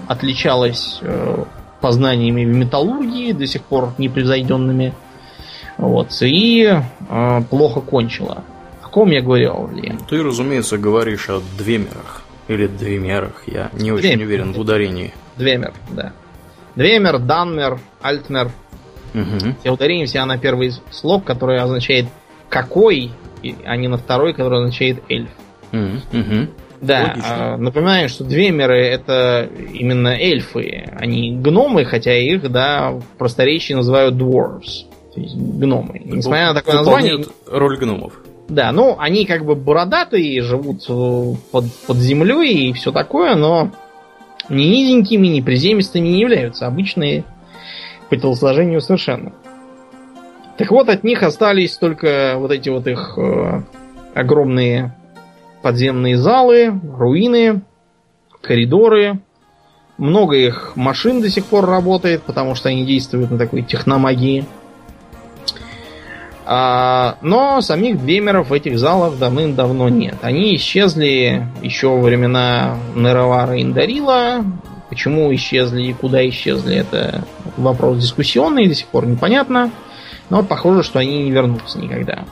отличалась 0.09 1.01
э, 1.03 1.45
познаниями 1.81 2.45
в 2.45 2.55
металлургии, 2.57 3.33
до 3.33 3.47
сих 3.47 3.63
пор 3.63 3.93
непревзойденными. 3.99 4.95
Вот, 5.77 6.09
и 6.23 6.65
э, 7.11 7.43
плохо 7.51 7.81
кончила. 7.81 8.43
ком 8.97 9.11
я 9.11 9.21
говорил, 9.21 9.69
Ли? 9.75 9.93
Ты, 10.09 10.23
разумеется, 10.23 10.79
говоришь 10.79 11.29
о 11.29 11.43
двемерах. 11.59 12.23
Или 12.49 12.67
двемерах. 12.67 13.43
Я 13.47 13.69
не 13.75 13.93
очень 13.93 14.09
Двемер. 14.13 14.27
уверен 14.27 14.53
в 14.55 14.59
ударении. 14.59 15.13
Двемер, 15.37 15.75
да. 15.91 16.13
Двемер, 16.77 17.19
Данмер, 17.19 17.79
Альтмер. 18.01 18.51
Угу. 19.17 19.55
Все 19.61 19.71
ударения 19.71 20.07
все 20.07 20.25
на 20.25 20.39
первый 20.39 20.73
слог, 20.91 21.25
который 21.25 21.59
означает 21.59 22.07
какой, 22.49 23.11
а 23.65 23.77
не 23.77 23.89
на 23.89 23.97
второй, 23.97 24.35
который 24.35 24.59
означает 24.59 25.03
эльф. 25.09 25.31
Угу. 25.73 26.49
Да, 26.81 27.01
Логично. 27.09 27.55
а, 27.55 27.57
напоминаю, 27.57 28.09
что 28.09 28.25
двемеры 28.25 28.87
это 28.87 29.49
именно 29.73 30.09
эльфы, 30.09 30.85
они 30.95 31.33
гномы, 31.33 31.87
хотя 31.87 32.15
их, 32.15 32.51
да, 32.51 32.91
в 32.91 33.03
просторечии 33.19 33.73
называют 33.73 34.15
dwarves. 34.15 34.85
То 35.15 35.21
есть 35.21 35.35
гномы. 35.35 36.03
Несмотря 36.05 36.49
на 36.49 36.55
такое 36.55 36.77
название, 36.77 37.25
роль 37.51 37.79
гномов. 37.79 38.13
Да, 38.49 38.71
ну, 38.73 38.97
они 38.99 39.25
как 39.25 39.45
бы 39.45 39.57
бородатые, 39.57 40.43
живут 40.43 40.87
под, 40.87 41.73
под 41.87 41.97
землей 41.97 42.69
и 42.69 42.73
все 42.75 42.93
такое, 42.93 43.35
но 43.35 43.73
ни 44.49 44.65
низенькими, 44.65 45.27
ни 45.27 45.41
приземистыми 45.41 46.09
не 46.09 46.21
являются. 46.21 46.67
Обычные 46.67 47.25
по 48.09 48.17
телосложению 48.17 48.81
совершенно. 48.81 49.33
Так 50.57 50.71
вот, 50.71 50.89
от 50.89 51.05
них 51.05 51.23
остались 51.23 51.77
только 51.77 52.35
вот 52.37 52.51
эти 52.51 52.69
вот 52.69 52.87
их 52.87 53.19
э, 53.19 53.63
огромные 54.15 54.95
подземные 55.63 56.17
залы, 56.17 56.81
руины, 56.97 57.63
коридоры. 58.41 59.21
Много 59.99 60.37
их 60.37 60.73
машин 60.77 61.21
до 61.21 61.29
сих 61.29 61.47
пор 61.47 61.67
работает, 61.67 62.23
потому 62.23 62.55
что 62.55 62.69
они 62.69 62.85
действуют 62.85 63.31
на 63.31 63.39
такой 63.39 63.63
техномагии. 63.63 64.45
А, 66.45 67.19
но 67.23 67.61
самих 67.61 68.01
двемеров 68.01 68.51
в 68.51 68.53
этих 68.53 68.79
залах 68.79 69.19
давным-давно 69.19 69.89
нет. 69.89 70.15
Они 70.23 70.55
исчезли 70.55 71.45
еще 71.63 71.89
во 71.89 72.01
времена 72.01 72.77
Неровара 72.95 73.61
Индарила. 73.61 74.45
Почему 74.89 75.35
исчезли 75.35 75.83
и 75.83 75.93
куда 75.93 76.27
исчезли, 76.29 76.77
это 76.77 77.25
вопрос 77.57 77.99
дискуссионный, 77.99 78.69
до 78.69 78.75
сих 78.75 78.87
пор 78.87 79.07
непонятно. 79.07 79.71
Но 80.31 80.43
похоже, 80.43 80.83
что 80.83 80.99
они 80.99 81.25
не 81.25 81.31
вернутся 81.31 81.79
никогда. 81.79 82.25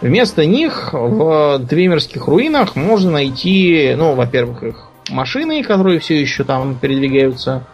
Вместо 0.00 0.46
них 0.46 0.90
в 0.92 1.58
двемерских 1.58 2.28
руинах 2.28 2.76
можно 2.76 3.10
найти, 3.10 3.94
ну, 3.96 4.14
во-первых, 4.14 4.62
их 4.62 4.88
машины, 5.10 5.62
которые 5.64 5.98
все 5.98 6.20
еще 6.20 6.44
там 6.44 6.76
передвигаются. 6.76 7.64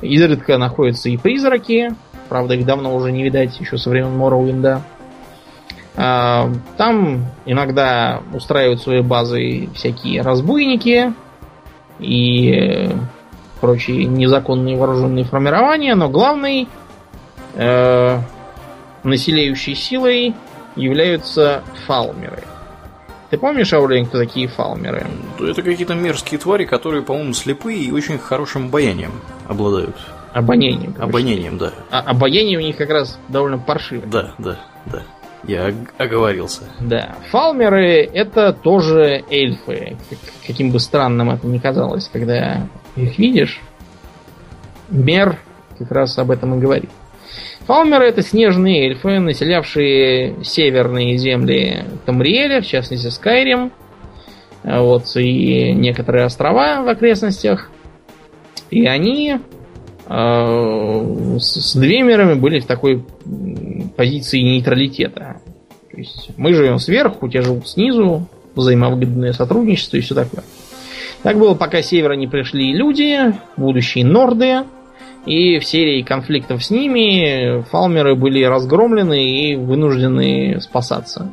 Изредка 0.00 0.58
находятся 0.58 1.10
и 1.10 1.16
призраки, 1.16 1.94
Правда, 2.30 2.54
их 2.54 2.64
давно 2.64 2.94
уже 2.94 3.10
не 3.10 3.24
видать, 3.24 3.58
еще 3.58 3.76
со 3.76 3.90
времен 3.90 4.16
Моровинда. 4.16 4.82
А, 5.96 6.48
Там 6.76 7.26
иногда 7.44 8.22
устраивают 8.32 8.80
свои 8.80 9.00
базы 9.00 9.68
всякие 9.74 10.22
разбойники 10.22 11.12
и 11.98 12.88
прочие 13.60 14.04
незаконные 14.04 14.76
вооруженные 14.76 15.24
формирования, 15.24 15.94
но 15.94 16.08
главной 16.08 16.68
э, 17.54 18.18
населяющей 19.02 19.74
силой 19.74 20.34
являются 20.76 21.62
фалмеры. 21.86 22.42
Ты 23.30 23.38
помнишь, 23.38 23.72
Аулин, 23.72 24.06
кто 24.06 24.18
такие 24.18 24.48
фалмеры? 24.48 25.06
Это 25.38 25.62
какие-то 25.62 25.94
мерзкие 25.94 26.38
твари, 26.40 26.64
которые, 26.64 27.02
по-моему, 27.02 27.32
слепые 27.32 27.78
и 27.84 27.92
очень 27.92 28.18
хорошим 28.18 28.66
обаянием 28.66 29.12
обладают. 29.46 29.96
Обонянием. 30.32 30.94
Обонянием, 30.98 31.58
да. 31.58 31.72
А 31.90 32.00
обаяние 32.00 32.58
у 32.58 32.60
них 32.60 32.76
как 32.76 32.90
раз 32.90 33.18
довольно 33.28 33.58
паршивое. 33.58 34.06
Да, 34.06 34.30
да, 34.38 34.56
да. 34.86 35.02
Я 35.44 35.68
ог- 35.68 35.94
оговорился. 35.98 36.62
Да. 36.80 37.14
Фалмеры 37.30 38.04
это 38.04 38.52
тоже 38.52 39.24
эльфы. 39.30 39.96
Как- 40.08 40.18
Каким 40.46 40.70
бы 40.70 40.78
странным 40.80 41.30
это 41.30 41.46
ни 41.46 41.58
казалось, 41.58 42.08
когда 42.12 42.66
их 43.02 43.18
видишь. 43.18 43.60
Мер 44.88 45.38
как 45.78 45.90
раз 45.92 46.18
об 46.18 46.30
этом 46.30 46.54
и 46.54 46.60
говорит. 46.60 46.90
Фалмеры 47.66 48.06
это 48.06 48.22
снежные 48.22 48.86
эльфы, 48.88 49.20
населявшие 49.20 50.42
северные 50.42 51.16
земли 51.18 51.84
Тамриэля, 52.04 52.62
в 52.62 52.66
частности 52.66 53.06
Скайрим, 53.08 53.70
а 54.62 54.82
вот, 54.82 55.04
и 55.16 55.72
некоторые 55.72 56.26
острова 56.26 56.82
в 56.82 56.88
окрестностях. 56.88 57.70
И 58.70 58.86
они 58.86 59.36
э, 60.06 61.38
с, 61.38 61.72
с 61.72 61.76
двемерами 61.76 62.34
были 62.34 62.60
в 62.60 62.66
такой 62.66 63.04
позиции 63.96 64.40
нейтралитета. 64.40 65.40
То 65.90 65.96
есть 65.96 66.30
мы 66.36 66.52
живем 66.52 66.78
сверху, 66.78 67.28
те 67.28 67.42
живут 67.42 67.68
снизу, 67.68 68.26
взаимовыгодное 68.54 69.32
сотрудничество 69.32 69.96
и 69.96 70.00
все 70.00 70.14
такое. 70.14 70.44
Так 71.22 71.38
было, 71.38 71.54
пока 71.54 71.82
с 71.82 71.86
севера 71.86 72.14
не 72.14 72.26
пришли 72.26 72.72
люди, 72.72 73.34
будущие 73.56 74.06
норды, 74.06 74.64
и 75.26 75.58
в 75.58 75.64
серии 75.64 76.02
конфликтов 76.02 76.64
с 76.64 76.70
ними 76.70 77.62
фалмеры 77.70 78.14
были 78.14 78.42
разгромлены 78.42 79.22
и 79.22 79.56
вынуждены 79.56 80.60
спасаться. 80.60 81.30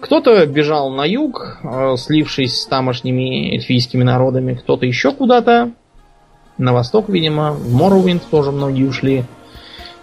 Кто-то 0.00 0.46
бежал 0.46 0.90
на 0.90 1.04
юг, 1.04 1.58
э, 1.62 1.96
слившись 1.96 2.62
с 2.62 2.66
тамошними 2.66 3.54
эльфийскими 3.54 4.04
народами, 4.04 4.54
кто-то 4.54 4.86
еще 4.86 5.12
куда-то. 5.12 5.72
На 6.56 6.72
восток, 6.72 7.08
видимо, 7.08 7.52
в 7.52 7.74
Моровинд 7.74 8.22
тоже 8.30 8.52
многие 8.52 8.84
ушли. 8.84 9.24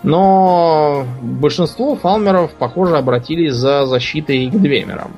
Но 0.03 1.05
большинство 1.21 1.95
фалмеров, 1.95 2.51
похоже, 2.53 2.97
обратились 2.97 3.53
за 3.53 3.85
защитой 3.85 4.47
к 4.47 4.53
двемерам. 4.53 5.11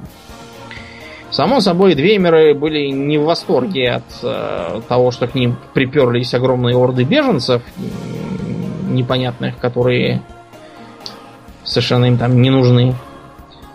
Само 1.30 1.60
собой, 1.60 1.94
двемеры 1.94 2.54
были 2.54 2.88
не 2.88 3.18
в 3.18 3.24
восторге 3.24 3.92
от 3.92 4.04
э, 4.24 4.82
того, 4.88 5.12
что 5.12 5.28
к 5.28 5.36
ним 5.36 5.58
приперлись 5.74 6.34
огромные 6.34 6.78
орды 6.78 7.04
беженцев, 7.04 7.62
непонятных, 8.90 9.58
которые 9.58 10.22
совершенно 11.66 12.06
им 12.06 12.18
там 12.18 12.42
не 12.42 12.50
нужны. 12.50 12.96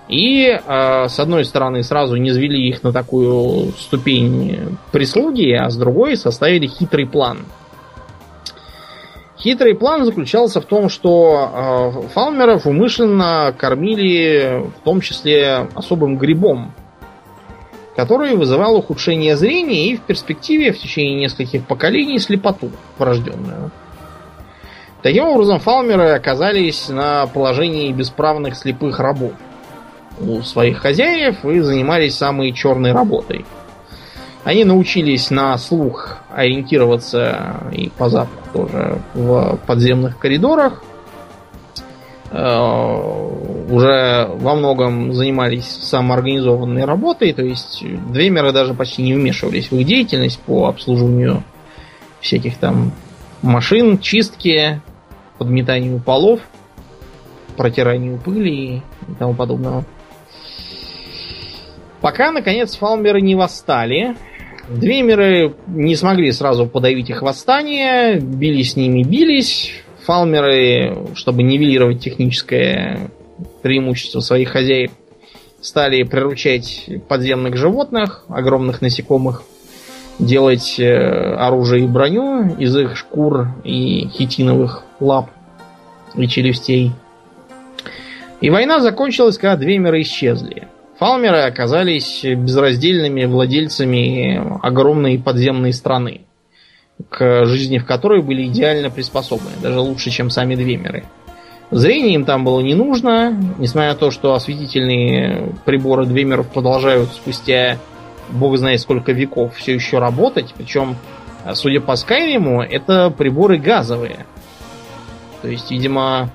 И, 0.09 0.46
э, 0.46 1.09
с 1.09 1.20
одной 1.20 1.44
стороны, 1.44 1.82
сразу 1.82 2.16
не 2.16 2.30
звели 2.30 2.68
их 2.68 2.82
на 2.82 2.92
такую 2.92 3.72
ступень 3.78 4.78
прислуги, 4.90 5.53
а 5.53 5.68
с 5.68 5.76
другой 5.76 6.16
составили 6.16 6.66
хитрый 6.66 7.07
план. 7.07 7.40
Хитрый 9.38 9.74
план 9.74 10.05
заключался 10.05 10.61
в 10.61 10.64
том, 10.64 10.88
что 10.88 12.03
э, 12.05 12.09
фалмеров 12.14 12.66
умышленно 12.66 13.55
кормили 13.57 14.64
в 14.80 14.84
том 14.84 15.00
числе 15.00 15.66
особым 15.74 16.16
грибом, 16.16 16.72
который 17.97 18.36
вызывал 18.36 18.76
ухудшение 18.76 19.36
зрения 19.36 19.88
и 19.88 19.97
в 19.97 20.03
перспективе 20.03 20.72
в 20.72 20.78
течение 20.78 21.20
нескольких 21.20 21.66
поколений 21.66 22.18
слепоту 22.18 22.70
врожденную. 22.99 23.70
Таким 25.03 25.24
образом, 25.24 25.59
фалмеры 25.59 26.11
оказались 26.11 26.88
на 26.88 27.26
положении 27.26 27.93
бесправных 27.93 28.57
слепых 28.57 29.01
рабов 29.01 29.32
у 30.20 30.43
своих 30.43 30.78
хозяев 30.78 31.45
и 31.45 31.61
занимались 31.61 32.16
самой 32.16 32.53
черной 32.53 32.93
работой. 32.93 33.45
Они 34.45 34.64
научились 34.64 35.30
на 35.30 35.57
слух 35.59 36.18
ориентироваться 36.34 37.57
и 37.72 37.90
по 37.90 38.09
запаху 38.09 38.49
тоже 38.53 38.99
в 39.14 39.59
подземных 39.66 40.18
коридорах. 40.18 40.82
Э, 42.32 43.68
Уже 43.70 44.26
во 44.36 44.54
многом 44.54 45.12
занимались 45.12 45.66
самоорганизованной 45.66 46.84
работой, 46.84 47.32
то 47.32 47.42
есть 47.42 47.84
двемеры 48.10 48.52
даже 48.52 48.74
почти 48.74 49.02
не 49.02 49.14
вмешивались 49.14 49.70
в 49.70 49.76
их 49.78 49.86
деятельность 49.86 50.40
по 50.40 50.66
обслуживанию 50.66 51.42
всяких 52.20 52.56
там 52.56 52.92
машин, 53.42 53.98
чистке, 53.98 54.80
подметанию 55.38 56.00
полов, 56.00 56.40
протиранию 57.56 58.18
пыли 58.18 58.76
и 58.76 59.14
тому 59.18 59.34
подобного. 59.34 59.84
Пока, 62.00 62.32
наконец, 62.32 62.76
фалмеры 62.76 63.20
не 63.20 63.34
восстали. 63.34 64.16
Двемеры 64.68 65.54
не 65.66 65.96
смогли 65.96 66.32
сразу 66.32 66.66
подавить 66.66 67.10
их 67.10 67.22
восстание, 67.22 68.18
били 68.18 68.62
с 68.62 68.76
ними, 68.76 69.02
бились. 69.02 69.72
Фалмеры, 70.05 70.96
чтобы 71.14 71.42
нивелировать 71.42 72.00
техническое 72.00 73.11
преимущество 73.62 74.20
своих 74.20 74.50
хозяев, 74.50 74.90
стали 75.61 76.03
приручать 76.03 76.88
подземных 77.09 77.57
животных, 77.57 78.24
огромных 78.28 78.82
насекомых, 78.82 79.42
делать 80.18 80.78
э, 80.78 81.34
оружие 81.36 81.84
и 81.84 81.88
броню 81.88 82.57
из 82.57 82.76
их 82.76 82.96
шкур 82.96 83.48
и 83.64 84.09
хитиновых 84.09 84.82
лап 84.98 85.30
и 86.14 86.26
челюстей. 86.26 86.92
И 88.40 88.50
война 88.50 88.80
закончилась, 88.80 89.38
когда 89.38 89.57
двемеры 89.57 90.03
исчезли. 90.03 90.66
Фалмеры 90.98 91.42
оказались 91.42 92.24
безраздельными 92.24 93.24
владельцами 93.24 94.59
огромной 94.66 95.18
подземной 95.18 95.72
страны, 95.72 96.22
к 97.09 97.44
жизни 97.46 97.78
в 97.78 97.86
которой 97.86 98.22
были 98.22 98.47
идеально 98.47 98.90
приспособлены, 98.90 99.56
даже 99.62 99.81
лучше, 99.81 100.10
чем 100.10 100.31
сами 100.31 100.55
двемеры. 100.55 101.05
Зрение 101.70 102.14
им 102.14 102.24
там 102.24 102.44
было 102.44 102.60
не 102.60 102.74
нужно, 102.74 103.31
несмотря 103.59 103.90
на 103.90 103.98
то, 103.98 104.10
что 104.10 104.35
осветительные 104.35 105.55
приборы 105.64 106.05
Двемеров 106.05 106.48
продолжают 106.48 107.10
спустя 107.12 107.78
бог 108.32 108.56
знает 108.56 108.81
сколько 108.81 109.12
веков 109.12 109.56
все 109.56 109.74
еще 109.74 109.98
работать. 109.98 110.55
Причем, 110.56 110.97
судя 111.55 111.81
по 111.81 111.97
Скайриму, 111.97 112.62
это 112.62 113.10
приборы 113.10 113.59
газовые. 113.59 114.26
То 115.43 115.48
есть, 115.48 115.70
видимо, 115.70 116.31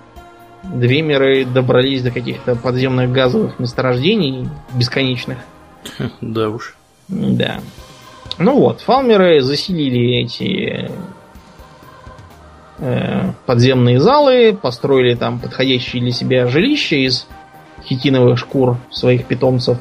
Двемеры 0.64 1.46
добрались 1.46 2.02
до 2.02 2.12
каких-то 2.12 2.56
подземных 2.56 3.12
газовых 3.12 3.60
месторождений 3.60 4.50
бесконечных. 4.74 5.38
Да 6.22 6.50
уж. 6.50 6.76
Да. 7.08 7.62
Ну 8.40 8.60
вот, 8.60 8.82
фалмеры 8.82 9.42
заселили 9.42 10.22
эти 10.22 10.92
э, 12.78 13.32
подземные 13.46 14.00
залы, 14.00 14.58
построили 14.60 15.16
там 15.16 15.40
подходящие 15.40 16.04
для 16.04 16.12
себя 16.12 16.48
жилища 16.48 16.96
из 16.96 17.28
хитиновых 17.84 18.38
шкур 18.38 18.78
своих 18.92 19.26
питомцев. 19.26 19.80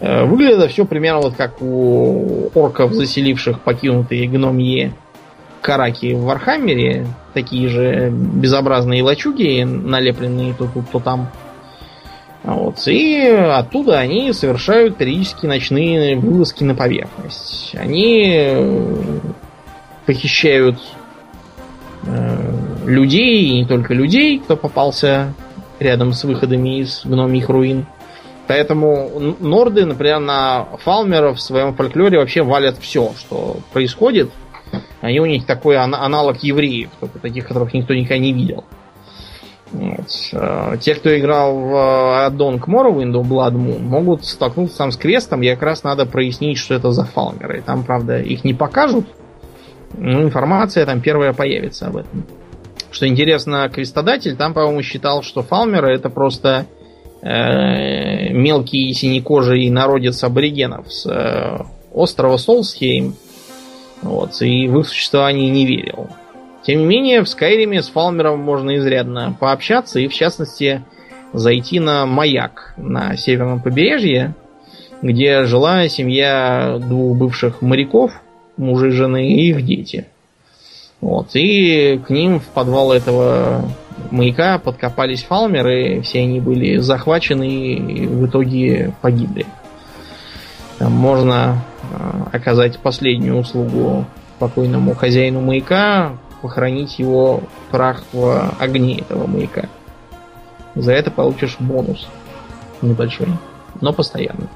Э, 0.00 0.24
выглядит 0.24 0.70
все 0.70 0.84
примерно 0.84 1.22
вот 1.22 1.34
как 1.34 1.62
у 1.62 2.50
орков, 2.54 2.92
заселивших 2.92 3.60
покинутые 3.60 4.28
гномьи 4.28 4.92
караки 5.62 6.14
в 6.14 6.24
Warhammer 6.24 6.91
е. 6.91 7.06
Такие 7.32 7.68
же 7.68 8.10
безобразные 8.10 9.02
лачуги, 9.02 9.62
налепленные 9.62 10.54
то 10.54 10.66
тут, 10.66 10.90
то 10.90 11.00
там. 11.00 11.30
Вот. 12.44 12.86
И 12.86 13.26
оттуда 13.26 13.98
они 13.98 14.32
совершают 14.32 14.96
периодически 14.96 15.46
ночные 15.46 16.16
вылазки 16.16 16.64
на 16.64 16.74
поверхность. 16.74 17.74
Они 17.74 18.24
э, 18.26 19.20
похищают 20.06 20.78
э, 22.04 22.86
людей, 22.86 23.44
и 23.44 23.54
не 23.60 23.66
только 23.66 23.92
людей, 23.92 24.38
кто 24.38 24.56
попался 24.56 25.34
рядом 25.78 26.12
с 26.12 26.24
выходами 26.24 26.80
из 26.80 27.02
гномих 27.04 27.48
руин. 27.48 27.86
Поэтому 28.46 29.36
норды, 29.40 29.84
например, 29.84 30.20
на 30.20 30.64
фалмеров 30.82 31.36
в 31.36 31.42
своем 31.42 31.74
фольклоре 31.74 32.18
вообще 32.18 32.42
валят 32.42 32.78
все, 32.78 33.12
что 33.18 33.58
происходит. 33.72 34.30
Они 35.02 35.20
у 35.20 35.26
них 35.26 35.44
такой 35.44 35.76
аналог 35.76 36.42
евреев, 36.42 36.88
только 36.98 37.18
таких, 37.18 37.46
которых 37.46 37.74
никто 37.74 37.94
никогда 37.94 38.18
не 38.18 38.32
видел. 38.32 38.64
Вот. 39.72 40.08
Э, 40.32 40.76
те, 40.80 40.94
кто 40.94 41.16
играл 41.18 41.58
в 41.58 42.26
аддон 42.26 42.58
к 42.58 42.68
Morrowind, 42.68 43.12
Blood 43.12 43.52
Moon, 43.52 43.80
могут 43.80 44.24
столкнуться 44.24 44.78
там 44.78 44.92
с 44.92 44.96
крестом, 44.96 45.42
и 45.42 45.50
как 45.50 45.62
раз 45.62 45.84
надо 45.84 46.06
прояснить, 46.06 46.58
что 46.58 46.74
это 46.74 46.92
за 46.92 47.04
фалмеры. 47.04 47.62
Там, 47.64 47.84
правда, 47.84 48.20
их 48.20 48.44
не 48.44 48.54
покажут, 48.54 49.06
но 49.96 50.22
информация 50.22 50.86
там 50.86 51.00
первая 51.00 51.32
появится 51.32 51.86
об 51.88 51.96
этом. 51.96 52.24
Что 52.90 53.06
интересно, 53.06 53.68
крестодатель 53.68 54.36
там, 54.36 54.54
по-моему, 54.54 54.82
считал, 54.82 55.22
что 55.22 55.42
фалмеры 55.42 55.94
это 55.94 56.08
просто 56.08 56.66
э, 57.20 58.32
мелкий 58.32 58.92
синекожий 58.94 59.68
народец 59.68 60.24
аборигенов 60.24 60.90
с 60.90 61.06
э, 61.06 61.64
острова 61.92 62.38
Солсхейм. 62.38 63.14
Вот, 64.00 64.40
и 64.42 64.68
в 64.68 64.78
их 64.78 64.88
существование 64.88 65.50
не 65.50 65.66
верил. 65.66 66.08
Тем 66.68 66.80
не 66.80 66.84
менее, 66.84 67.22
в 67.22 67.28
Скайриме 67.30 67.82
с 67.82 67.88
Фалмером 67.88 68.40
можно 68.40 68.76
изрядно 68.76 69.34
пообщаться 69.40 70.00
и, 70.00 70.06
в 70.06 70.12
частности, 70.12 70.82
зайти 71.32 71.80
на 71.80 72.04
маяк 72.04 72.74
на 72.76 73.16
северном 73.16 73.62
побережье, 73.62 74.34
где 75.00 75.44
жила 75.44 75.88
семья 75.88 76.76
двух 76.78 77.16
бывших 77.16 77.62
моряков, 77.62 78.20
мужа 78.58 78.88
и 78.88 78.90
жены, 78.90 79.30
и 79.32 79.48
их 79.48 79.64
дети. 79.64 80.08
Вот. 81.00 81.28
И 81.32 82.02
к 82.06 82.10
ним 82.10 82.38
в 82.38 82.44
подвал 82.48 82.92
этого 82.92 83.64
маяка 84.10 84.58
подкопались 84.58 85.22
фалмеры, 85.22 86.02
все 86.02 86.18
они 86.18 86.38
были 86.38 86.76
захвачены 86.76 87.48
и 87.48 88.06
в 88.06 88.26
итоге 88.26 88.92
погибли. 89.00 89.46
Там 90.78 90.92
можно 90.92 91.64
а, 91.94 92.28
оказать 92.30 92.78
последнюю 92.78 93.38
услугу 93.38 94.04
покойному 94.38 94.94
хозяину 94.94 95.40
маяка, 95.40 96.12
похоронить 96.40 96.98
его 96.98 97.42
прах 97.70 98.02
в 98.12 98.54
огне 98.58 99.00
этого 99.00 99.26
маяка. 99.26 99.68
За 100.74 100.92
это 100.92 101.10
получишь 101.10 101.56
бонус 101.58 102.06
небольшой, 102.82 103.28
но 103.80 103.92
постоянный. 103.92 104.48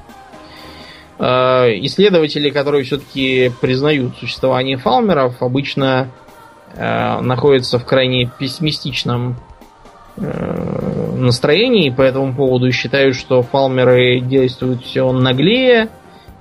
А, 1.19 1.67
исследователи, 1.67 2.49
которые 2.49 2.83
все-таки 2.83 3.51
признают 3.61 4.17
существование 4.17 4.77
фалмеров, 4.77 5.41
обычно 5.41 6.09
а, 6.75 7.21
находятся 7.21 7.77
в 7.77 7.85
крайне 7.85 8.29
пессимистичном 8.39 9.35
а, 10.17 11.13
настроении 11.15 11.89
по 11.89 12.01
этому 12.01 12.33
поводу 12.33 12.67
и 12.67 12.71
считают, 12.71 13.15
что 13.15 13.41
фалмеры 13.41 14.21
действуют 14.21 14.83
все 14.83 15.11
наглее, 15.11 15.89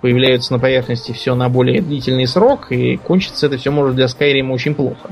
появляются 0.01 0.53
на 0.53 0.59
поверхности 0.59 1.13
все 1.13 1.35
на 1.35 1.49
более 1.49 1.81
длительный 1.81 2.27
срок, 2.27 2.73
и 2.73 2.97
кончится 2.97 3.47
это 3.47 3.59
все 3.59 3.71
может 3.71 3.95
для 3.95 4.09
Скайрима 4.09 4.53
очень 4.53 4.75
плохо 4.75 5.11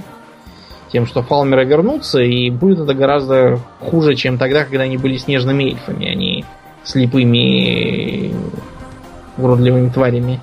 тем, 0.92 1.06
что 1.06 1.22
фалмеры 1.22 1.64
вернутся, 1.64 2.20
и 2.20 2.50
будет 2.50 2.80
это 2.80 2.94
гораздо 2.94 3.60
хуже, 3.80 4.14
чем 4.14 4.38
тогда, 4.38 4.64
когда 4.64 4.82
они 4.82 4.96
были 4.96 5.16
снежными 5.16 5.64
эльфами, 5.64 6.06
а 6.06 6.14
не 6.14 6.44
слепыми 6.84 8.34
уродливыми 9.36 9.88
тварями. 9.90 10.40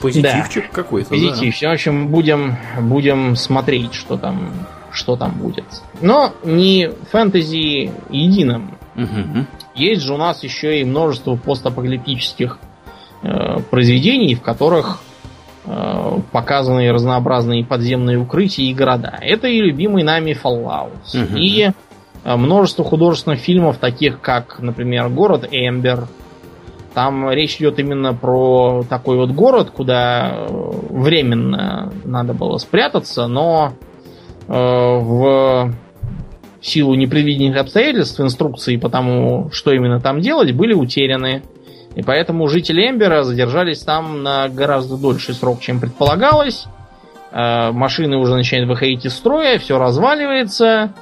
Позитивчик 0.00 0.64
да. 0.68 0.72
какой-то. 0.72 1.10
Позитив. 1.10 1.54
Да. 1.60 1.70
В 1.70 1.72
общем, 1.72 2.08
будем, 2.08 2.56
будем 2.80 3.36
смотреть, 3.36 3.92
что 3.94 4.16
там, 4.16 4.50
что 4.92 5.16
там 5.16 5.32
будет. 5.32 5.64
Но 6.00 6.32
не 6.42 6.90
фэнтези 7.10 7.92
единым. 8.08 8.78
Угу. 8.96 9.46
Есть 9.74 10.02
же 10.02 10.14
у 10.14 10.16
нас 10.16 10.42
еще 10.42 10.80
и 10.80 10.84
множество 10.84 11.36
постапокалиптических 11.36 12.58
э, 13.22 13.60
произведений, 13.70 14.34
в 14.34 14.42
которых 14.42 15.00
показаны 16.32 16.90
разнообразные 16.90 17.64
подземные 17.64 18.18
укрытия 18.18 18.66
и 18.66 18.74
города. 18.74 19.18
Это 19.20 19.46
и 19.48 19.60
любимый 19.60 20.02
нами 20.02 20.36
Fallout. 20.42 20.92
Угу. 21.14 21.36
И 21.36 21.70
э, 22.24 22.36
множество 22.36 22.84
художественных 22.84 23.40
фильмов, 23.40 23.76
таких 23.78 24.20
как, 24.20 24.58
например, 24.60 25.08
город 25.08 25.46
Эмбер. 25.50 26.08
Там 26.94 27.30
речь 27.30 27.56
идет 27.56 27.78
именно 27.78 28.14
про 28.14 28.84
такой 28.88 29.16
вот 29.16 29.30
город, 29.30 29.70
куда 29.70 30.30
э, 30.32 30.46
временно 30.90 31.92
надо 32.04 32.32
было 32.32 32.56
спрятаться, 32.58 33.26
но 33.26 33.74
э, 34.48 34.52
в 34.52 35.72
силу 36.62 36.94
непредвиденных 36.94 37.58
обстоятельств 37.58 38.20
инструкции 38.20 38.76
по 38.76 38.88
тому, 38.88 39.50
что 39.52 39.72
именно 39.72 40.00
там 40.00 40.20
делать, 40.20 40.52
были 40.52 40.74
утеряны. 40.74 41.42
И 41.94 42.02
поэтому 42.02 42.46
жители 42.48 42.88
Эмбера 42.88 43.24
задержались 43.24 43.80
там 43.80 44.22
на 44.22 44.48
гораздо 44.48 44.96
дольший 44.96 45.34
срок, 45.34 45.60
чем 45.60 45.80
предполагалось. 45.80 46.66
Э, 47.32 47.72
машины 47.72 48.16
уже 48.16 48.34
начинают 48.34 48.68
выходить 48.68 49.04
из 49.04 49.14
строя, 49.14 49.58
все 49.58 49.78
разваливается. 49.78 50.92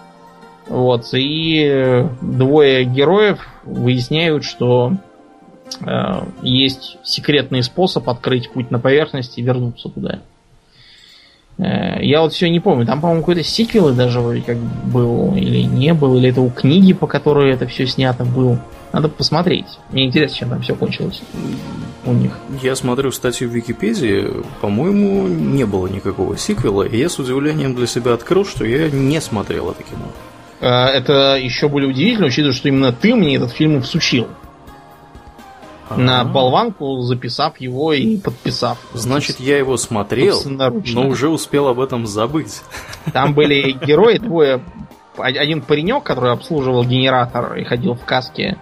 Вот, 0.66 1.08
и 1.14 2.04
двое 2.20 2.84
героев 2.84 3.46
выясняют, 3.64 4.44
что 4.44 4.92
э, 5.80 6.22
есть 6.42 6.98
секретный 7.04 7.62
способ 7.62 8.08
открыть 8.08 8.50
путь 8.50 8.70
на 8.70 8.78
поверхность 8.78 9.38
и 9.38 9.42
вернуться 9.42 9.88
туда. 9.88 10.20
Э, 11.58 12.02
я 12.02 12.20
вот 12.20 12.32
все 12.32 12.50
не 12.50 12.60
помню, 12.60 12.86
там, 12.86 13.00
по-моему, 13.00 13.22
какой-то 13.22 13.42
сиквел 13.42 13.94
даже 13.94 14.20
вроде 14.20 14.42
как 14.42 14.58
был, 14.58 15.34
или 15.34 15.62
не 15.62 15.94
был, 15.94 16.16
или 16.16 16.30
это 16.30 16.40
у 16.40 16.50
книги, 16.50 16.92
по 16.92 17.06
которой 17.06 17.52
это 17.52 17.66
все 17.66 17.86
снято 17.86 18.24
был. 18.24 18.58
Надо 18.92 19.08
посмотреть. 19.08 19.66
Мне 19.90 20.06
интересно, 20.06 20.36
чем 20.36 20.50
там 20.50 20.62
все 20.62 20.74
кончилось 20.74 21.22
у 22.04 22.12
них. 22.12 22.32
Я 22.62 22.74
смотрю 22.74 23.12
статью 23.12 23.48
в 23.48 23.52
Википедии, 23.52 24.28
по-моему, 24.60 25.28
не 25.28 25.64
было 25.64 25.86
никакого 25.86 26.36
сиквела, 26.36 26.84
и 26.84 26.96
я 26.96 27.08
с 27.08 27.18
удивлением 27.18 27.74
для 27.74 27.86
себя 27.86 28.14
открыл, 28.14 28.44
что 28.44 28.64
я 28.64 28.90
не 28.90 29.20
смотрел 29.20 29.70
это 29.70 29.82
кино. 29.82 30.06
А, 30.60 30.88
это 30.88 31.36
еще 31.36 31.68
более 31.68 31.90
удивительно, 31.90 32.26
учитывая, 32.26 32.54
что 32.54 32.68
именно 32.68 32.92
ты 32.92 33.14
мне 33.14 33.36
этот 33.36 33.52
фильм 33.52 33.82
всучил. 33.82 34.28
А-а-а. 35.90 35.98
На 35.98 36.24
болванку, 36.24 37.00
записав 37.02 37.60
его 37.60 37.92
и 37.92 38.16
подписав. 38.18 38.78
Значит, 38.92 39.40
я 39.40 39.58
его 39.58 39.76
смотрел, 39.76 40.40
но 40.44 41.08
уже 41.08 41.28
успел 41.28 41.68
об 41.68 41.80
этом 41.80 42.06
забыть. 42.06 42.62
Там 43.12 43.34
были 43.34 43.72
герои, 43.86 44.18
двое 44.18 44.62
один 45.16 45.62
паренек, 45.62 46.04
который 46.04 46.32
обслуживал 46.32 46.84
генератор 46.84 47.56
и 47.56 47.64
ходил 47.64 47.94
в 47.94 48.04
каске 48.04 48.58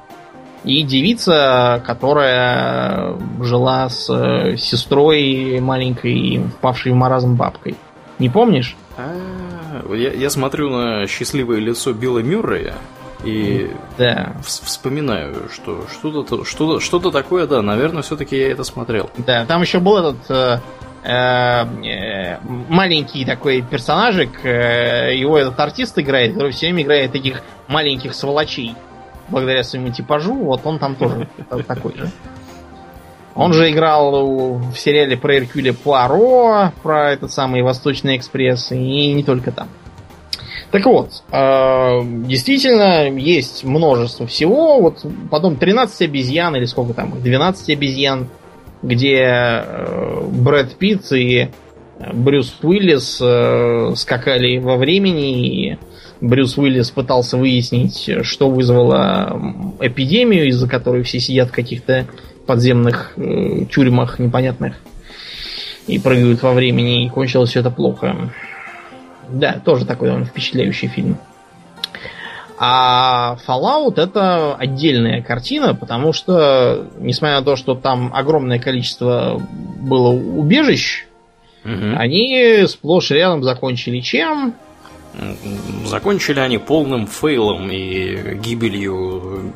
и 0.66 0.82
девица, 0.82 1.80
которая 1.86 3.14
жила 3.40 3.88
с 3.88 4.10
э, 4.10 4.56
сестрой 4.56 5.60
маленькой, 5.60 6.42
впавшей 6.58 6.92
в 6.92 6.96
маразм 6.96 7.36
бабкой. 7.36 7.76
Не 8.18 8.28
помнишь? 8.28 8.76
А, 8.98 9.14
я, 9.94 10.12
я 10.12 10.28
смотрю 10.28 10.70
на 10.70 11.06
счастливое 11.06 11.58
лицо 11.58 11.92
Билла 11.92 12.18
Мюррея 12.18 12.74
и 13.24 13.70
да. 13.96 14.32
вспоминаю, 14.44 15.48
что 15.52 15.86
что-то 15.88 16.44
что-то 16.44 16.80
что-то 16.80 17.10
такое, 17.12 17.46
да, 17.46 17.62
наверное, 17.62 18.02
все-таки 18.02 18.36
я 18.36 18.50
это 18.50 18.64
смотрел. 18.64 19.08
Да, 19.18 19.46
там 19.46 19.62
еще 19.62 19.78
был 19.78 19.98
этот 19.98 20.30
э, 20.30 20.60
э, 21.08 22.38
маленький 22.68 23.24
такой 23.24 23.62
персонажик, 23.62 24.44
его 24.44 25.38
этот 25.38 25.60
артист 25.60 25.96
играет, 25.98 26.32
который 26.32 26.50
все 26.50 26.66
время 26.66 26.82
играет 26.82 27.12
таких 27.12 27.42
маленьких 27.68 28.14
сволочей. 28.14 28.74
Благодаря 29.28 29.64
своему 29.64 29.90
типажу, 29.90 30.34
вот 30.34 30.60
он 30.64 30.78
там 30.78 30.94
тоже 30.94 31.28
такой 31.66 31.96
же. 31.96 32.10
Он 33.34 33.52
же 33.52 33.70
играл 33.70 34.58
в 34.58 34.76
сериале 34.76 35.16
про 35.16 35.36
Эркюля 35.36 35.74
Пуаро, 35.74 36.72
про 36.82 37.12
этот 37.12 37.30
самый 37.30 37.62
Восточный 37.62 38.16
экспресс, 38.16 38.72
и 38.72 39.12
не 39.12 39.22
только 39.22 39.52
там. 39.52 39.68
Так 40.70 40.84
вот, 40.86 41.22
э, 41.30 42.00
действительно, 42.26 43.08
есть 43.08 43.62
множество 43.62 44.26
всего. 44.26 44.80
Вот 44.80 45.04
потом 45.30 45.56
13 45.56 46.02
обезьян, 46.02 46.56
или 46.56 46.64
сколько 46.64 46.94
там, 46.94 47.20
12 47.20 47.70
обезьян, 47.70 48.28
где 48.82 49.16
э, 49.16 50.20
Брэд 50.28 50.76
Питт 50.76 51.12
и 51.12 51.50
Брюс 52.12 52.56
Уиллис 52.62 53.18
э, 53.22 53.92
скакали 53.96 54.58
во 54.58 54.76
времени, 54.76 55.70
и 55.72 55.78
Брюс 56.20 56.56
Уиллис 56.56 56.90
пытался 56.90 57.36
выяснить, 57.36 58.10
что 58.22 58.48
вызвало 58.50 59.74
эпидемию, 59.80 60.48
из-за 60.48 60.68
которой 60.68 61.02
все 61.02 61.20
сидят 61.20 61.48
в 61.48 61.52
каких-то 61.52 62.06
подземных 62.46 63.14
тюрьмах 63.70 64.18
непонятных 64.18 64.76
и 65.86 65.98
прыгают 65.98 66.42
во 66.42 66.52
времени, 66.52 67.04
и 67.04 67.08
кончилось 67.08 67.50
все 67.50 67.60
это 67.60 67.70
плохо. 67.70 68.32
Да, 69.28 69.60
тоже 69.64 69.84
такой 69.84 70.10
он 70.10 70.24
впечатляющий 70.24 70.88
фильм. 70.88 71.18
А 72.58 73.36
Fallout 73.46 74.00
это 74.00 74.54
отдельная 74.54 75.22
картина, 75.22 75.74
потому 75.74 76.12
что, 76.12 76.86
несмотря 76.98 77.40
на 77.40 77.44
то, 77.44 77.56
что 77.56 77.74
там 77.74 78.10
огромное 78.14 78.58
количество 78.58 79.42
было 79.80 80.08
убежищ, 80.08 81.06
угу. 81.64 81.96
они 81.96 82.64
сплошь 82.66 83.10
рядом 83.10 83.42
закончили 83.42 84.00
чем? 84.00 84.54
Закончили 85.86 86.40
они 86.40 86.58
полным 86.58 87.06
фейлом 87.06 87.70
и 87.70 88.34
гибелью 88.34 89.52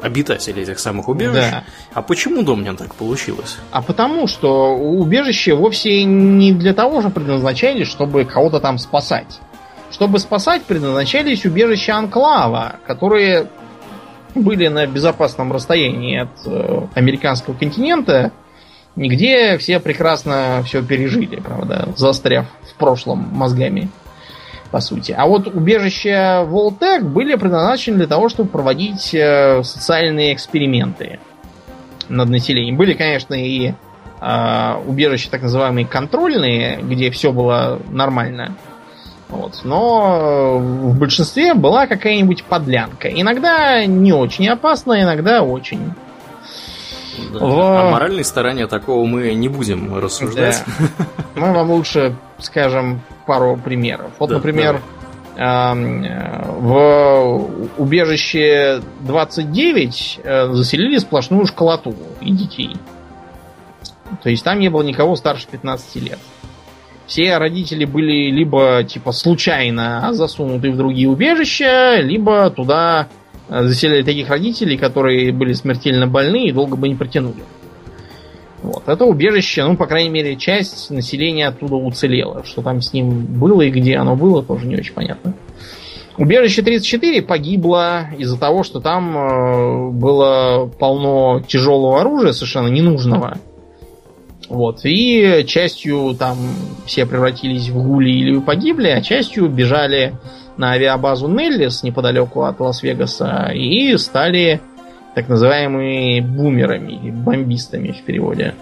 обитателей 0.00 0.62
этих 0.62 0.78
самых 0.78 1.08
убежищ. 1.08 1.50
Да. 1.50 1.64
А 1.94 2.02
почему, 2.02 2.42
Домнин, 2.42 2.76
так 2.76 2.94
получилось? 2.94 3.58
А 3.72 3.82
потому, 3.82 4.28
что 4.28 4.76
убежище 4.76 5.54
вовсе 5.54 6.04
не 6.04 6.52
для 6.52 6.74
того 6.74 7.00
же 7.00 7.10
предназначались, 7.10 7.88
чтобы 7.88 8.24
кого-то 8.24 8.60
там 8.60 8.78
спасать. 8.78 9.40
Чтобы 9.90 10.20
спасать, 10.20 10.62
предназначались 10.62 11.44
убежища 11.44 11.96
Анклава, 11.96 12.76
которые 12.86 13.48
были 14.36 14.68
на 14.68 14.86
безопасном 14.86 15.52
расстоянии 15.52 16.20
от 16.20 16.46
э, 16.46 16.86
американского 16.94 17.54
континента, 17.54 18.30
нигде 18.94 19.58
все 19.58 19.80
прекрасно 19.80 20.62
все 20.64 20.82
пережили, 20.82 21.36
правда, 21.36 21.88
застряв 21.96 22.46
в 22.62 22.74
прошлом 22.74 23.18
мозгами 23.32 23.88
по 24.70 24.80
сути. 24.80 25.14
А 25.16 25.26
вот 25.26 25.48
убежища 25.48 26.44
Волтек 26.46 27.02
были 27.02 27.34
предназначены 27.34 27.98
для 27.98 28.06
того, 28.06 28.28
чтобы 28.28 28.48
проводить 28.50 29.12
э, 29.14 29.62
социальные 29.62 30.34
эксперименты 30.34 31.18
над 32.08 32.28
населением. 32.28 32.76
Были, 32.76 32.94
конечно, 32.94 33.34
и 33.34 33.72
э, 34.20 34.74
убежища 34.86 35.30
так 35.30 35.42
называемые 35.42 35.86
контрольные, 35.86 36.80
где 36.82 37.10
все 37.10 37.32
было 37.32 37.80
нормально. 37.90 38.54
Вот. 39.28 39.60
Но 39.64 40.58
в 40.58 40.98
большинстве 40.98 41.54
была 41.54 41.86
какая-нибудь 41.86 42.44
подлянка. 42.44 43.08
Иногда 43.08 43.84
не 43.86 44.12
очень 44.12 44.48
опасная, 44.48 45.02
иногда 45.02 45.42
очень. 45.42 45.92
Да. 47.32 47.38
В... 47.38 47.88
О 47.88 47.90
моральной 47.90 48.24
стороне 48.24 48.66
такого 48.66 49.04
мы 49.06 49.34
не 49.34 49.48
будем 49.48 49.96
рассуждать. 49.98 50.64
Да. 50.66 51.06
Мы 51.36 51.52
вам 51.52 51.70
лучше 51.70 52.16
скажем 52.38 53.02
пару 53.30 53.56
примеров. 53.56 54.10
Вот, 54.18 54.30
да, 54.30 54.36
например, 54.36 54.82
э, 55.36 55.72
в 56.58 57.48
убежище 57.78 58.82
29 59.02 60.20
э, 60.24 60.52
заселили 60.52 60.98
сплошную 60.98 61.46
школоту 61.46 61.94
и 62.20 62.32
детей. 62.32 62.76
То 64.24 64.30
есть 64.30 64.42
там 64.42 64.58
не 64.58 64.68
было 64.68 64.82
никого 64.82 65.14
старше 65.14 65.46
15 65.48 66.02
лет. 66.02 66.18
Все 67.06 67.38
родители 67.38 67.84
были 67.84 68.32
либо 68.32 68.82
типа 68.82 69.12
случайно 69.12 70.08
засунуты 70.10 70.72
в 70.72 70.76
другие 70.76 71.08
убежища, 71.08 72.00
либо 72.00 72.50
туда 72.50 73.06
э, 73.48 73.62
заселяли 73.62 74.02
таких 74.02 74.28
родителей, 74.28 74.76
которые 74.76 75.30
были 75.30 75.52
смертельно 75.52 76.08
больны 76.08 76.48
и 76.48 76.52
долго 76.52 76.74
бы 76.76 76.88
не 76.88 76.96
протянули. 76.96 77.44
Вот. 78.62 78.82
Это 78.86 79.04
убежище, 79.04 79.64
ну, 79.64 79.76
по 79.76 79.86
крайней 79.86 80.10
мере, 80.10 80.36
часть 80.36 80.90
населения 80.90 81.48
оттуда 81.48 81.76
уцелела. 81.76 82.44
Что 82.44 82.62
там 82.62 82.80
с 82.82 82.92
ним 82.92 83.24
было 83.24 83.62
и 83.62 83.70
где 83.70 83.96
оно 83.96 84.16
было, 84.16 84.42
тоже 84.42 84.66
не 84.66 84.76
очень 84.76 84.92
понятно. 84.92 85.34
Убежище 86.18 86.60
34 86.60 87.22
погибло 87.22 88.08
из-за 88.18 88.38
того, 88.38 88.62
что 88.62 88.80
там 88.80 89.16
э, 89.16 89.90
было 89.90 90.70
полно 90.78 91.40
тяжелого 91.40 92.00
оружия, 92.00 92.32
совершенно 92.32 92.68
ненужного. 92.68 93.38
Вот. 94.50 94.80
И 94.84 95.44
частью 95.46 96.14
там 96.18 96.36
все 96.84 97.06
превратились 97.06 97.70
в 97.70 97.82
гули 97.82 98.10
или 98.10 98.38
погибли, 98.40 98.88
а 98.88 99.00
частью 99.00 99.48
бежали 99.48 100.14
на 100.58 100.72
авиабазу 100.72 101.28
Неллис 101.28 101.82
неподалеку 101.82 102.42
от 102.42 102.60
Лас-Вегаса 102.60 103.52
и 103.54 103.96
стали 103.96 104.60
так 105.14 105.28
называемыми 105.28 106.20
бумерами 106.20 106.92
или 106.92 107.10
бомбистами 107.10 107.92
в 107.92 108.02
переводе. 108.02 108.54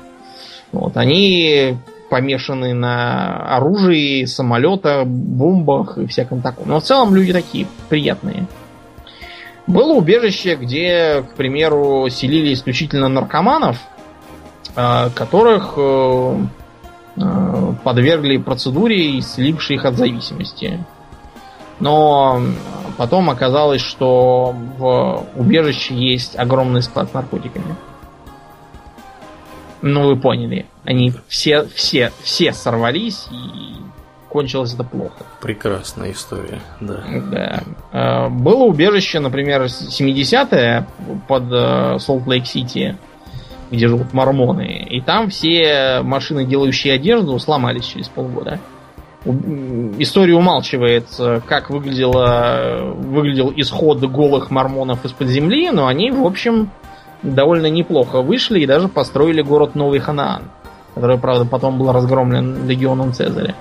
Вот, 0.73 0.97
они 0.97 1.77
помешаны 2.11 2.75
на 2.75 3.57
оружии, 3.57 4.25
самолетах, 4.25 5.07
бомбах 5.07 5.99
и 5.99 6.07
всяком 6.07 6.41
таком. 6.41 6.69
Но 6.69 6.81
в 6.81 6.85
целом 6.85 7.15
люди 7.15 7.33
такие 7.33 7.67
приятные. 7.89 8.47
Было 9.67 9.93
убежище, 9.93 10.57
где, 10.57 11.23
к 11.23 11.35
примеру, 11.35 12.09
селили 12.11 12.55
исключительно 12.55 13.09
наркоманов, 13.09 13.77
а, 14.75 15.11
которых 15.11 15.75
э, 15.77 16.37
э, 17.17 17.73
подвергли 17.85 18.39
процедуре, 18.39 19.19
исцелившей 19.19 19.77
их 19.77 19.85
от 19.85 19.97
зависимости. 19.97 20.83
Но 21.81 22.41
потом 22.99 23.31
оказалось, 23.31 23.81
что 23.81 24.55
в 24.77 25.27
убежище 25.37 25.95
есть 25.95 26.37
огромный 26.37 26.83
склад 26.83 27.09
с 27.11 27.15
наркотиками. 27.15 27.77
Ну, 29.81 30.09
вы 30.09 30.17
поняли. 30.17 30.67
Они 30.85 31.13
все, 31.29 31.65
все, 31.75 32.13
все 32.23 32.53
сорвались 32.53 33.29
и 33.31 33.77
кончилось 34.29 34.75
это 34.75 34.83
плохо. 34.83 35.25
Прекрасная 35.41 36.11
история, 36.11 36.61
да. 36.81 37.05
Да. 37.31 37.63
Э, 37.93 38.29
было 38.29 38.65
убежище, 38.65 39.21
например, 39.21 39.63
70-е 39.63 40.87
под 41.29 42.03
Солт-Лейк-Сити, 42.03 42.99
где 43.71 43.89
живут 43.89 44.13
мормоны. 44.13 44.87
И 44.91 45.01
там 45.01 45.31
все 45.31 46.01
машины, 46.03 46.45
делающие 46.45 46.95
одежду, 46.95 47.39
сломались 47.39 47.87
через 47.87 48.09
полгода 48.09 48.59
история 49.25 50.35
умалчивает, 50.35 51.07
как 51.47 51.71
выглядело, 51.71 52.93
выглядел 52.95 53.53
исход 53.57 54.01
голых 54.01 54.51
мормонов 54.51 55.05
из-под 55.05 55.29
земли, 55.29 55.71
но 55.71 55.87
они, 55.87 56.11
в 56.11 56.25
общем, 56.25 56.71
довольно 57.23 57.67
неплохо 57.67 58.23
вышли 58.23 58.61
и 58.61 58.67
даже 58.67 58.89
построили 58.89 59.43
город 59.43 59.75
Новый 59.75 59.99
Ханаан, 59.99 60.43
который, 60.95 61.19
правда, 61.19 61.45
потом 61.45 61.79
был 61.79 61.93
разгромлен 61.93 62.67
легионом 62.69 63.13
Цезаря. 63.13 63.55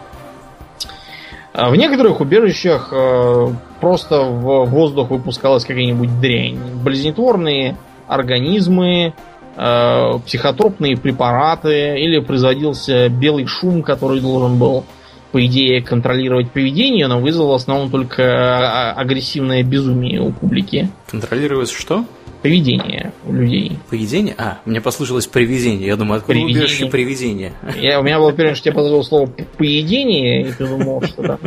А 1.53 1.71
в 1.71 1.75
некоторых 1.75 2.21
убежищах 2.21 2.89
э, 2.91 3.47
просто 3.81 4.21
в 4.21 4.65
воздух 4.65 5.09
выпускалась 5.09 5.65
какая-нибудь 5.65 6.19
дрянь. 6.21 6.59
Болезнетворные 6.84 7.77
организмы, 8.07 9.15
э, 9.55 10.11
психотропные 10.23 10.97
препараты, 10.97 11.97
или 11.97 12.19
производился 12.19 13.09
белый 13.09 13.47
шум, 13.47 13.81
который 13.81 14.19
должен 14.19 14.59
был 14.59 14.84
по 15.32 15.45
идее, 15.45 15.82
контролировать 15.82 16.52
поведение, 16.52 17.08
но 17.08 17.20
вызвало 17.20 17.54
в 17.54 17.56
основном 17.56 17.90
только 17.90 18.24
а, 18.24 18.94
агрессивное 18.94 19.64
безумие 19.64 20.22
у 20.22 20.32
публики. 20.32 20.90
Контролировать 21.10 21.70
что? 21.70 22.06
Поведение 22.41 23.14
у 23.26 23.34
людей. 23.34 23.78
Поведение? 23.90 24.36
А, 24.38 24.60
мне 24.66 24.80
послышалось 24.80 25.28
привидение. 25.28 25.88
Я 25.88 25.95
думаю, 25.95 26.20
откуда 26.20 26.34
привидение. 26.34 26.64
убежище 26.64 26.86
привидение? 26.86 27.54
Я, 27.80 27.99
у 27.99 28.04
меня 28.04 28.20
было 28.20 28.32
первое, 28.32 28.56
что 28.56 28.70
я 28.70 28.76
подумал 28.76 29.04
слово 29.04 29.30
поедение, 29.58 30.48
и 30.48 30.52
ты 30.52 30.68
думал, 30.68 31.02
что 31.02 31.24
там 31.24 31.40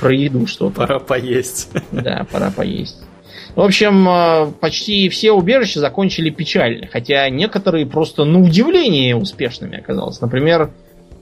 про 0.00 0.12
еду 0.12 0.46
что-то. 0.46 0.80
Пора 0.80 0.98
поесть. 0.98 1.70
Да, 1.92 2.26
пора 2.30 2.50
поесть. 2.50 2.98
В 3.54 3.60
общем, 3.60 4.06
а, 4.08 4.52
почти 4.60 5.08
все 5.08 5.32
убежища 5.32 5.80
закончили 5.80 6.30
печально, 6.30 6.88
хотя 6.88 7.28
некоторые 7.30 7.86
просто 7.86 8.24
на 8.24 8.40
удивление 8.40 9.16
успешными 9.16 9.78
оказалось. 9.78 10.20
Например, 10.20 10.70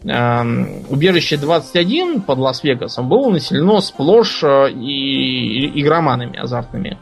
убежище 0.05 1.39
21 1.39 2.20
под 2.20 2.39
Лас-Вегасом 2.39 3.09
было 3.09 3.31
населено 3.31 3.81
сплошь 3.81 4.43
э, 4.43 4.70
и 4.70 5.81
игроманами 5.81 6.39
азартными. 6.39 6.98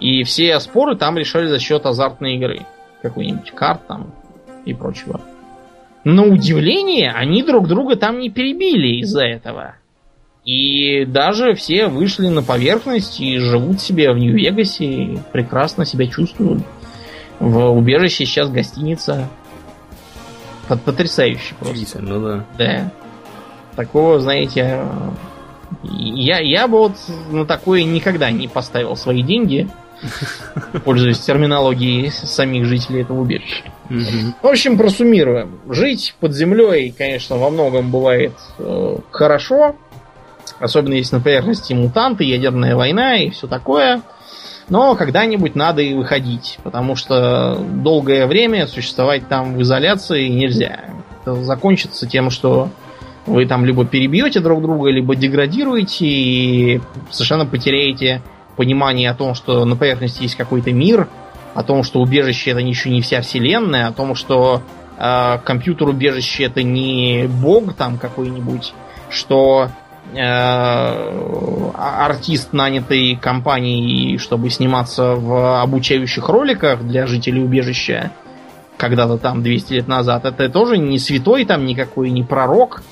И 0.00 0.22
все 0.24 0.58
споры 0.60 0.96
там 0.96 1.18
решали 1.18 1.48
за 1.48 1.58
счет 1.58 1.84
азартной 1.84 2.36
игры. 2.36 2.66
Какой-нибудь 3.02 3.50
карт 3.50 3.86
там 3.86 4.12
и 4.64 4.72
прочего. 4.72 5.20
на 6.04 6.24
удивление, 6.24 7.12
они 7.12 7.42
друг 7.42 7.68
друга 7.68 7.96
там 7.96 8.20
не 8.20 8.30
перебили 8.30 9.00
из-за 9.00 9.24
этого. 9.24 9.76
И 10.46 11.04
даже 11.04 11.54
все 11.54 11.88
вышли 11.88 12.28
на 12.28 12.42
поверхность 12.42 13.20
и 13.20 13.38
живут 13.38 13.80
себе 13.80 14.12
в 14.12 14.18
Нью-Вегасе, 14.18 15.18
прекрасно 15.32 15.84
себя 15.84 16.06
чувствуют. 16.06 16.62
В 17.40 17.70
убежище 17.70 18.24
сейчас 18.24 18.48
гостиница. 18.48 19.28
Под 20.68 20.82
потрясающе 20.82 21.54
просто. 21.60 22.00
Ну 22.00 22.20
да. 22.20 22.44
Да. 22.58 22.92
Такого, 23.76 24.18
знаете, 24.20 24.84
я, 25.82 26.38
я 26.40 26.66
бы 26.66 26.78
вот 26.78 26.92
на 27.30 27.44
такое 27.44 27.84
никогда 27.84 28.30
не 28.30 28.48
поставил 28.48 28.96
свои 28.96 29.22
деньги, 29.22 29.68
пользуясь 30.84 31.20
терминологией 31.20 32.10
самих 32.10 32.64
жителей 32.64 33.02
этого 33.02 33.20
убежища. 33.20 33.64
В 33.88 34.46
общем, 34.46 34.76
просуммируем. 34.78 35.60
Жить 35.68 36.14
под 36.20 36.32
землей, 36.34 36.92
конечно, 36.96 37.36
во 37.36 37.50
многом 37.50 37.90
бывает 37.90 38.32
э, 38.58 38.96
хорошо, 39.10 39.76
особенно 40.58 40.94
если 40.94 41.16
на 41.16 41.22
поверхности 41.22 41.72
мутанты, 41.72 42.24
ядерная 42.24 42.74
война 42.74 43.16
и 43.16 43.30
все 43.30 43.46
такое. 43.46 44.02
Но 44.68 44.96
когда-нибудь 44.96 45.54
надо 45.54 45.80
и 45.82 45.94
выходить, 45.94 46.58
потому 46.64 46.96
что 46.96 47.56
долгое 47.56 48.26
время 48.26 48.66
существовать 48.66 49.28
там 49.28 49.56
в 49.56 49.62
изоляции 49.62 50.26
нельзя. 50.26 50.80
Это 51.22 51.36
закончится 51.44 52.06
тем, 52.06 52.30
что 52.30 52.70
вы 53.26 53.46
там 53.46 53.64
либо 53.64 53.84
перебьете 53.84 54.40
друг 54.40 54.62
друга, 54.62 54.90
либо 54.90 55.14
деградируете 55.14 56.06
и 56.06 56.80
совершенно 57.10 57.46
потеряете 57.46 58.22
понимание 58.56 59.10
о 59.10 59.14
том, 59.14 59.34
что 59.34 59.64
на 59.64 59.76
поверхности 59.76 60.22
есть 60.22 60.36
какой-то 60.36 60.72
мир, 60.72 61.08
о 61.54 61.62
том, 61.62 61.82
что 61.82 62.00
убежище 62.00 62.50
это 62.50 62.60
еще 62.60 62.90
не 62.90 63.02
вся 63.02 63.20
вселенная, 63.20 63.88
о 63.88 63.92
том, 63.92 64.14
что 64.14 64.62
э, 64.98 65.38
компьютер 65.44 65.88
убежище 65.88 66.44
это 66.44 66.62
не 66.62 67.28
бог 67.28 67.74
там 67.74 67.98
какой-нибудь, 67.98 68.74
что 69.10 69.70
артист 71.74 72.52
нанятый 72.52 73.16
компанией, 73.16 74.18
чтобы 74.18 74.50
сниматься 74.50 75.14
в 75.14 75.60
обучающих 75.62 76.28
роликах 76.28 76.82
для 76.82 77.06
жителей 77.06 77.42
убежища 77.42 78.12
когда-то 78.76 79.16
там 79.18 79.42
200 79.42 79.72
лет 79.72 79.88
назад, 79.88 80.26
это 80.26 80.48
тоже 80.48 80.76
не 80.78 80.98
святой 80.98 81.44
там 81.44 81.64
никакой, 81.64 82.10
не 82.10 82.22
пророк, 82.22 82.82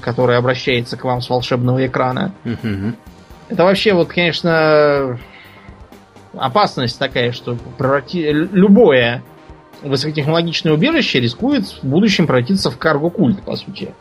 который 0.00 0.36
обращается 0.36 0.96
к 0.96 1.04
вам 1.04 1.22
с 1.22 1.30
волшебного 1.30 1.86
экрана. 1.86 2.32
Это 3.48 3.64
вообще 3.64 3.94
вот, 3.94 4.08
конечно, 4.08 5.18
опасность 6.36 6.98
такая, 6.98 7.32
что 7.32 7.56
преврати... 7.78 8.30
любое 8.32 9.22
высокотехнологичное 9.84 10.72
убежище 10.72 11.20
рискует 11.20 11.66
в 11.66 11.84
будущем 11.84 12.26
превратиться 12.26 12.70
в 12.70 12.78
карго-культ, 12.78 13.42
по 13.42 13.56
сути. 13.56 13.94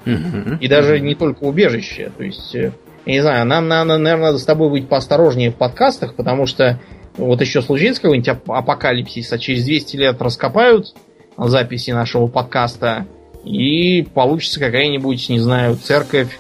И 0.59 0.67
даже 0.67 0.99
не 0.99 1.15
только 1.15 1.43
убежище. 1.43 2.11
То 2.17 2.23
есть, 2.23 2.55
э, 2.55 2.71
я 3.05 3.13
не 3.13 3.21
знаю, 3.21 3.45
нам, 3.45 3.67
нам, 3.67 3.87
наверное, 3.87 4.17
надо 4.17 4.37
с 4.37 4.45
тобой 4.45 4.69
быть 4.69 4.87
поосторожнее 4.87 5.51
в 5.51 5.55
подкастах, 5.55 6.15
потому 6.15 6.45
что 6.45 6.79
вот 7.17 7.41
еще 7.41 7.61
случится 7.61 8.01
какой-нибудь 8.01 8.29
апокалипсис, 8.47 9.31
а 9.31 9.37
через 9.37 9.65
200 9.65 9.97
лет 9.97 10.21
раскопают 10.21 10.95
записи 11.37 11.91
нашего 11.91 12.27
подкаста, 12.27 13.05
и 13.43 14.03
получится 14.13 14.59
какая-нибудь, 14.59 15.29
не 15.29 15.39
знаю, 15.39 15.75
церковь 15.75 16.39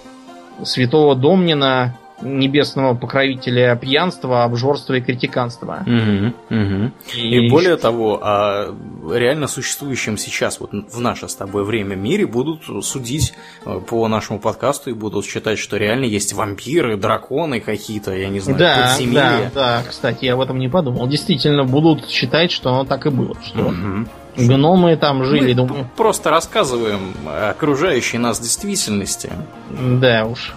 святого 0.63 1.15
Домнина, 1.15 1.97
небесного 2.23 2.95
покровителя 2.95 3.75
пьянства, 3.75 4.43
обжорства 4.43 4.93
и 4.93 5.01
критиканства. 5.01 5.83
Угу, 5.85 6.33
угу. 6.49 6.91
И, 7.15 7.47
и 7.47 7.49
более 7.49 7.77
того, 7.77 8.19
о 8.21 8.75
реально 9.11 9.47
существующем 9.47 10.17
сейчас 10.17 10.59
вот 10.59 10.71
в 10.71 10.99
наше 10.99 11.27
с 11.27 11.35
тобой 11.35 11.63
время 11.63 11.95
мире 11.95 12.25
будут 12.25 12.63
судить 12.85 13.33
э, 13.65 13.79
по 13.79 14.07
нашему 14.07 14.39
подкасту 14.39 14.89
и 14.89 14.93
будут 14.93 15.25
считать, 15.25 15.59
что 15.59 15.77
реально 15.77 16.05
есть 16.05 16.33
вампиры, 16.33 16.97
драконы 16.97 17.59
какие-то, 17.59 18.15
я 18.15 18.29
не 18.29 18.39
знаю, 18.39 18.59
да, 18.59 18.89
подземелья. 18.89 19.51
Да, 19.53 19.81
да, 19.81 19.83
кстати, 19.87 20.25
я 20.25 20.33
об 20.33 20.41
этом 20.41 20.59
не 20.59 20.69
подумал. 20.69 21.07
Действительно, 21.07 21.63
будут 21.63 22.09
считать, 22.09 22.51
что 22.51 22.69
оно 22.69 22.85
так 22.85 23.05
и 23.05 23.09
было, 23.09 23.35
что 23.43 23.65
угу. 23.65 24.07
Гномы 24.35 24.97
там 24.97 25.23
жили, 25.25 25.49
Мы 25.49 25.53
думаю. 25.53 25.89
Просто 25.95 26.29
рассказываем 26.31 27.13
окружающей 27.25 28.17
нас 28.17 28.39
действительности. 28.39 29.31
Да 29.69 30.25
уж. 30.25 30.55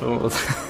Вот. 0.00 0.32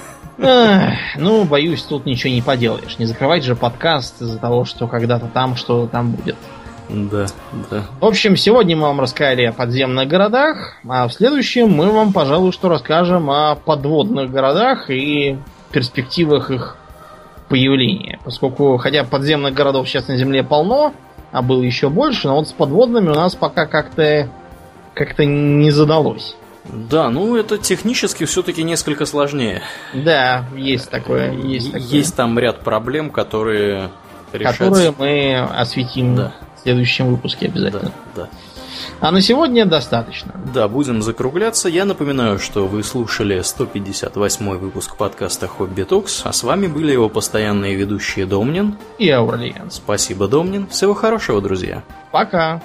ну, 1.17 1.43
боюсь, 1.43 1.83
тут 1.83 2.05
ничего 2.05 2.33
не 2.33 2.41
поделаешь. 2.41 2.97
Не 2.97 3.05
закрывать 3.05 3.43
же 3.43 3.55
подкаст 3.55 4.21
из-за 4.21 4.39
того, 4.39 4.65
что 4.65 4.87
когда-то 4.87 5.27
там 5.27 5.55
что-то 5.55 5.91
там 5.91 6.11
будет. 6.11 6.35
Да, 6.89 7.27
да. 7.69 7.83
В 7.99 8.05
общем, 8.05 8.35
сегодня 8.35 8.75
мы 8.75 8.87
вам 8.87 8.99
рассказали 8.99 9.43
о 9.43 9.53
подземных 9.53 10.07
городах, 10.07 10.75
а 10.87 11.07
в 11.07 11.13
следующем 11.13 11.69
мы 11.69 11.89
вам, 11.91 12.11
пожалуй, 12.11 12.51
что 12.51 12.69
расскажем 12.69 13.29
о 13.29 13.55
подводных 13.55 14.29
городах 14.29 14.89
и 14.89 15.37
перспективах 15.71 16.51
их 16.51 16.77
появления. 17.47 18.19
Поскольку, 18.25 18.77
хотя 18.77 19.03
подземных 19.03 19.53
городов 19.53 19.87
сейчас 19.87 20.07
на 20.07 20.17
Земле 20.17 20.43
полно, 20.43 20.93
а 21.31 21.41
было 21.41 21.61
еще 21.61 21.89
больше, 21.89 22.27
но 22.27 22.35
вот 22.35 22.49
с 22.49 22.51
подводными 22.51 23.09
у 23.09 23.15
нас 23.15 23.35
пока 23.35 23.65
как-то 23.65 24.29
как-то 24.93 25.23
не 25.23 25.71
задалось. 25.71 26.35
Да, 26.65 27.09
ну 27.09 27.35
это 27.35 27.57
технически 27.57 28.25
все-таки 28.25 28.63
несколько 28.63 29.05
сложнее. 29.05 29.61
Да, 29.93 30.45
есть 30.55 30.89
такое, 30.89 31.31
есть 31.31 31.71
такое. 31.71 31.87
Есть 31.87 32.15
там 32.15 32.37
ряд 32.37 32.59
проблем, 32.59 33.09
которые 33.09 33.89
решать... 34.31 34.57
Которые 34.57 34.93
мы 34.97 35.39
осветим 35.39 36.15
да. 36.15 36.33
в 36.57 36.61
следующем 36.61 37.07
выпуске 37.07 37.47
обязательно. 37.47 37.91
Да, 38.15 38.23
да. 38.23 38.29
А 38.99 39.11
на 39.11 39.21
сегодня 39.21 39.65
достаточно. 39.65 40.33
Да, 40.53 40.67
будем 40.67 41.01
закругляться. 41.01 41.69
Я 41.69 41.85
напоминаю, 41.85 42.39
что 42.39 42.67
вы 42.67 42.83
слушали 42.83 43.41
158 43.41 44.57
выпуск 44.57 44.95
подкаста 44.95 45.47
Хобби 45.47 45.83
Токс, 45.83 46.21
а 46.23 46.33
с 46.33 46.43
вами 46.43 46.67
были 46.67 46.91
его 46.91 47.09
постоянные 47.09 47.75
ведущие 47.75 48.25
Домнин 48.25 48.77
и 48.99 49.09
Аурлиен. 49.09 49.71
Спасибо, 49.71 50.27
Домнин. 50.27 50.67
Всего 50.67 50.93
хорошего, 50.93 51.41
друзья. 51.41 51.83
Пока. 52.11 52.61